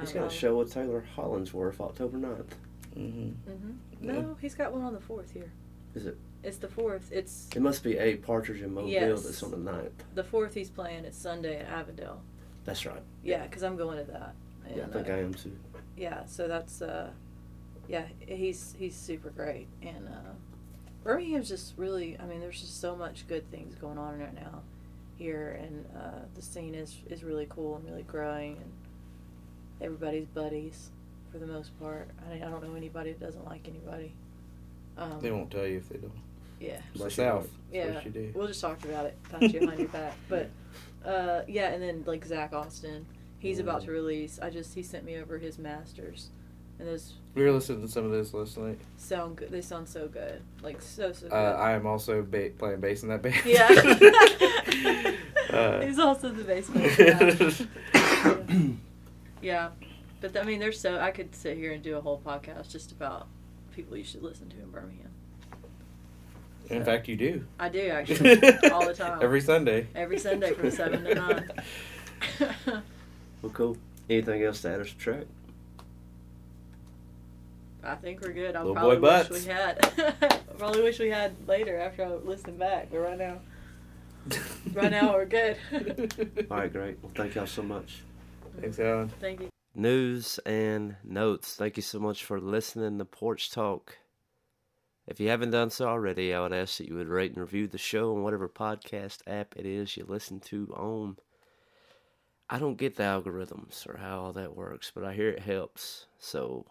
He's 0.00 0.10
um, 0.16 0.22
got 0.22 0.32
a 0.32 0.34
show 0.34 0.56
with 0.58 0.72
Taylor 0.72 1.04
Hollingsworth 1.16 1.80
October 1.80 2.16
9th. 2.18 2.46
Hmm 2.94 3.30
mhm. 3.48 3.76
No, 4.00 4.36
he's 4.40 4.54
got 4.54 4.72
one 4.72 4.82
on 4.82 4.92
the 4.92 5.00
fourth 5.00 5.30
here. 5.32 5.52
Is 5.94 6.06
it? 6.06 6.16
It's 6.42 6.56
the 6.56 6.68
fourth. 6.68 7.10
It's 7.12 7.48
It 7.54 7.62
must 7.62 7.84
be 7.84 7.96
a 7.98 8.16
Partridge 8.16 8.62
in 8.62 8.74
Mobile 8.74 8.88
Yes. 8.90 9.22
that's 9.24 9.42
on 9.42 9.50
the 9.52 9.56
ninth. 9.58 10.04
the 10.14 10.24
fourth. 10.24 10.54
He's 10.54 10.70
playing. 10.70 11.04
It's 11.04 11.16
Sunday 11.18 11.60
at 11.60 11.68
Avondale. 11.68 12.20
That's 12.64 12.84
right. 12.86 13.02
Yeah, 13.22 13.42
because 13.44 13.62
I'm 13.62 13.76
going 13.76 13.98
to 14.04 14.10
that. 14.12 14.34
And, 14.66 14.76
Yeah, 14.76 14.84
I 14.84 14.88
think 14.88 15.08
uh, 15.08 15.12
I 15.12 15.18
am 15.18 15.34
too. 15.34 15.56
yeah 15.96 16.24
so 16.26 16.48
that's 16.48 16.80
uh 16.80 17.10
yeah 17.88 18.04
he's 18.26 18.74
he's 18.78 18.94
super 18.96 19.28
great 19.30 19.66
and 19.82 20.08
uh 20.08 20.32
birmingham's 21.04 21.48
just 21.48 21.74
really 21.76 22.16
i 22.18 22.24
mean 22.24 22.40
there's 22.40 22.60
just 22.60 22.80
so 22.80 22.94
much 22.96 23.26
good 23.28 23.48
things 23.50 23.74
going 23.74 23.98
on 23.98 24.18
right 24.18 24.34
now 24.34 24.62
here 25.18 25.58
and 25.60 25.84
uh 25.96 26.20
the 26.34 26.40
scene 26.40 26.74
is 26.74 26.96
is 27.10 27.22
really 27.24 27.46
cool 27.50 27.76
and 27.76 27.84
really 27.84 28.04
growing 28.04 28.52
and 28.56 28.72
everybody's 29.80 30.26
buddies 30.26 30.90
for 31.32 31.38
the 31.38 31.46
most 31.46 31.76
part 31.80 32.08
i, 32.30 32.34
I 32.36 32.38
don't 32.50 32.62
know 32.62 32.74
anybody 32.76 33.12
that 33.12 33.20
doesn't 33.20 33.44
like 33.46 33.66
anybody 33.66 34.12
um 34.98 35.18
They 35.20 35.30
won't 35.30 35.50
tell 35.50 35.66
you 35.66 35.78
if 35.78 35.88
they 35.88 35.96
don't. 35.98 36.12
yeah 36.60 36.78
It's 36.94 37.02
the 37.04 37.10
South. 37.10 37.48
yeah 37.72 37.94
what 37.94 38.04
you 38.04 38.10
do. 38.10 38.32
we'll 38.34 38.46
just 38.46 38.60
talk 38.60 38.84
about 38.84 39.06
it 39.06 39.16
pat 39.30 39.42
you 39.42 39.60
behind 39.60 39.78
your 39.80 39.88
back 39.88 40.14
but 40.28 40.50
uh 41.04 41.42
yeah 41.48 41.70
and 41.70 41.82
then 41.82 42.04
like 42.06 42.24
zach 42.24 42.52
austin 42.52 43.06
he's 43.38 43.58
about 43.58 43.80
Mm. 43.82 43.86
to 43.86 43.90
release 43.92 44.38
i 44.42 44.50
just 44.50 44.74
he 44.74 44.82
sent 44.82 45.04
me 45.04 45.16
over 45.16 45.38
his 45.38 45.58
masters 45.58 46.28
and 46.78 46.86
those 46.88 47.14
We 47.34 47.42
were 47.44 47.52
listening 47.52 47.82
to 47.82 47.88
some 47.88 48.04
of 48.04 48.10
this 48.12 48.34
last 48.34 48.56
night. 48.58 48.78
sound 48.96 49.36
good. 49.36 49.50
They 49.50 49.60
sound 49.60 49.88
so 49.88 50.08
good, 50.08 50.40
like 50.62 50.80
so 50.82 51.12
so 51.12 51.28
good. 51.28 51.32
Uh, 51.32 51.56
I 51.58 51.72
am 51.72 51.86
also 51.86 52.22
ba- 52.22 52.50
playing 52.58 52.80
bass 52.80 53.02
in 53.04 53.08
that 53.10 53.22
band. 53.22 53.40
yeah. 53.44 53.68
Uh, 55.52 55.80
He's 55.82 55.98
also 55.98 56.30
the 56.30 56.44
bass 56.44 56.68
player. 56.70 56.94
Yeah. 56.98 58.30
yeah, 59.42 59.68
but 60.22 60.36
I 60.36 60.44
mean, 60.44 60.58
there's 60.60 60.80
so 60.80 60.98
I 60.98 61.10
could 61.10 61.34
sit 61.34 61.56
here 61.58 61.72
and 61.72 61.82
do 61.82 61.98
a 61.98 62.00
whole 62.00 62.20
podcast 62.24 62.70
just 62.70 62.92
about 62.92 63.26
people 63.74 63.96
you 63.96 64.04
should 64.04 64.22
listen 64.22 64.48
to 64.50 64.56
in 64.56 64.70
Birmingham. 64.70 65.08
In 66.70 66.84
fact, 66.84 67.06
you 67.08 67.16
do. 67.16 67.44
I 67.58 67.68
do 67.68 67.80
actually 67.88 68.36
all 68.70 68.86
the 68.86 68.94
time, 68.94 69.18
Every 69.20 69.40
Sunday. 69.42 69.86
every 69.94 70.18
Sunday 70.18 70.52
from 70.54 70.70
seven 70.80 71.04
to 71.04 71.14
nine. 71.14 71.50
Well, 73.42 73.50
cool. 73.52 73.76
Anything 74.08 74.42
else 74.44 74.62
to 74.62 74.70
add 74.70 74.80
or 74.80 74.86
subtract? 74.86 75.26
I 77.84 77.96
think 77.96 78.20
we're 78.20 78.32
good. 78.32 78.54
I 78.54 78.60
Little 78.60 78.74
probably 78.74 78.96
boy 78.98 79.02
wish 79.18 79.28
butts. 79.28 79.44
we 79.46 79.52
had. 79.52 79.84
I 80.22 80.28
probably 80.58 80.82
wish 80.82 80.98
we 81.00 81.10
had 81.10 81.34
later 81.48 81.76
after 81.78 82.04
I 82.04 82.08
listen 82.14 82.56
back, 82.56 82.88
but 82.92 82.98
right 82.98 83.18
now, 83.18 83.40
right 84.72 84.90
now 84.92 85.12
we're 85.14 85.26
good. 85.26 85.56
All 86.50 86.58
right, 86.58 86.72
great. 86.72 86.98
Well, 87.02 87.10
thank 87.14 87.34
y'all 87.34 87.46
so 87.46 87.62
much. 87.62 88.02
Thanks, 88.60 88.78
Alan. 88.78 89.08
Thank 89.20 89.40
you. 89.40 89.51
News 89.74 90.38
and 90.44 90.96
notes. 91.02 91.54
Thank 91.54 91.78
you 91.78 91.82
so 91.82 91.98
much 91.98 92.24
for 92.24 92.38
listening 92.38 92.98
to 92.98 93.06
Porch 93.06 93.50
Talk. 93.50 93.96
If 95.06 95.18
you 95.18 95.30
haven't 95.30 95.52
done 95.52 95.70
so 95.70 95.88
already, 95.88 96.34
I 96.34 96.40
would 96.40 96.52
ask 96.52 96.76
that 96.76 96.88
you 96.88 96.96
would 96.96 97.08
rate 97.08 97.32
and 97.32 97.40
review 97.40 97.66
the 97.66 97.78
show 97.78 98.14
on 98.14 98.22
whatever 98.22 98.50
podcast 98.50 99.20
app 99.26 99.54
it 99.56 99.64
is 99.64 99.96
you 99.96 100.04
listen 100.06 100.40
to 100.40 100.66
on. 100.76 101.16
I 102.50 102.58
don't 102.58 102.76
get 102.76 102.96
the 102.96 103.04
algorithms 103.04 103.88
or 103.88 103.96
how 103.96 104.20
all 104.20 104.34
that 104.34 104.54
works, 104.54 104.92
but 104.94 105.04
I 105.04 105.14
hear 105.14 105.30
it 105.30 105.40
helps. 105.40 106.04
So 106.18 106.66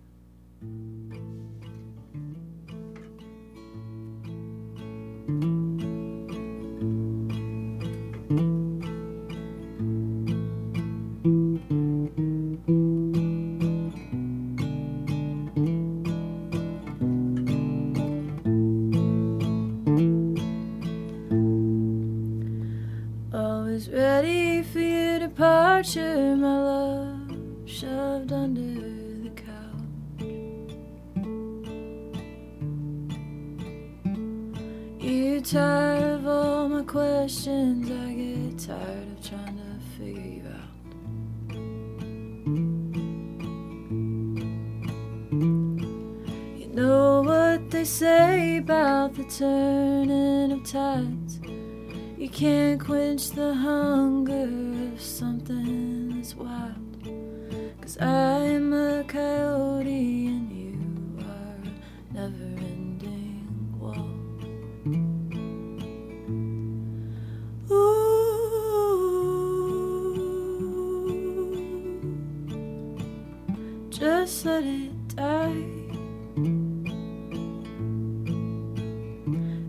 Let 74.66 74.82
it 74.82 75.16
die. 75.16 75.66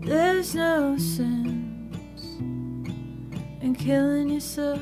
There's 0.01 0.55
no 0.55 0.97
sense 0.97 2.23
in 3.61 3.75
killing 3.77 4.29
yourself 4.29 4.81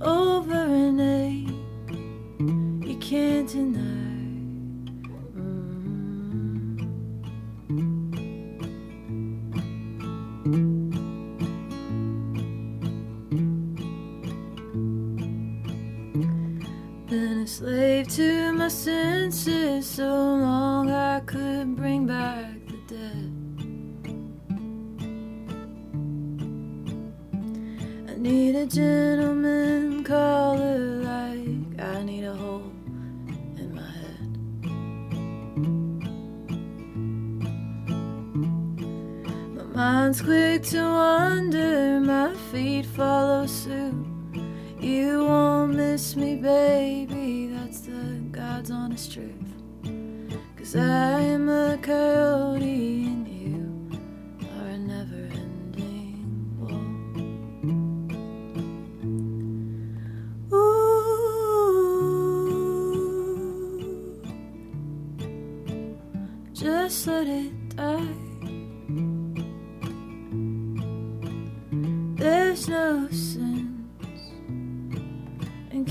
over 0.00 0.52
an 0.52 1.00
ache 1.00 1.48
you 2.86 2.96
can't 2.98 3.48
deny. 3.48 4.11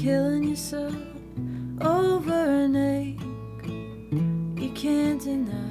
Killing 0.02 0.44
yourself 0.46 0.96
over 1.80 2.34
an 2.34 2.76
ache 2.76 3.20
you 4.60 4.72
can't 4.72 5.22
deny. 5.22 5.71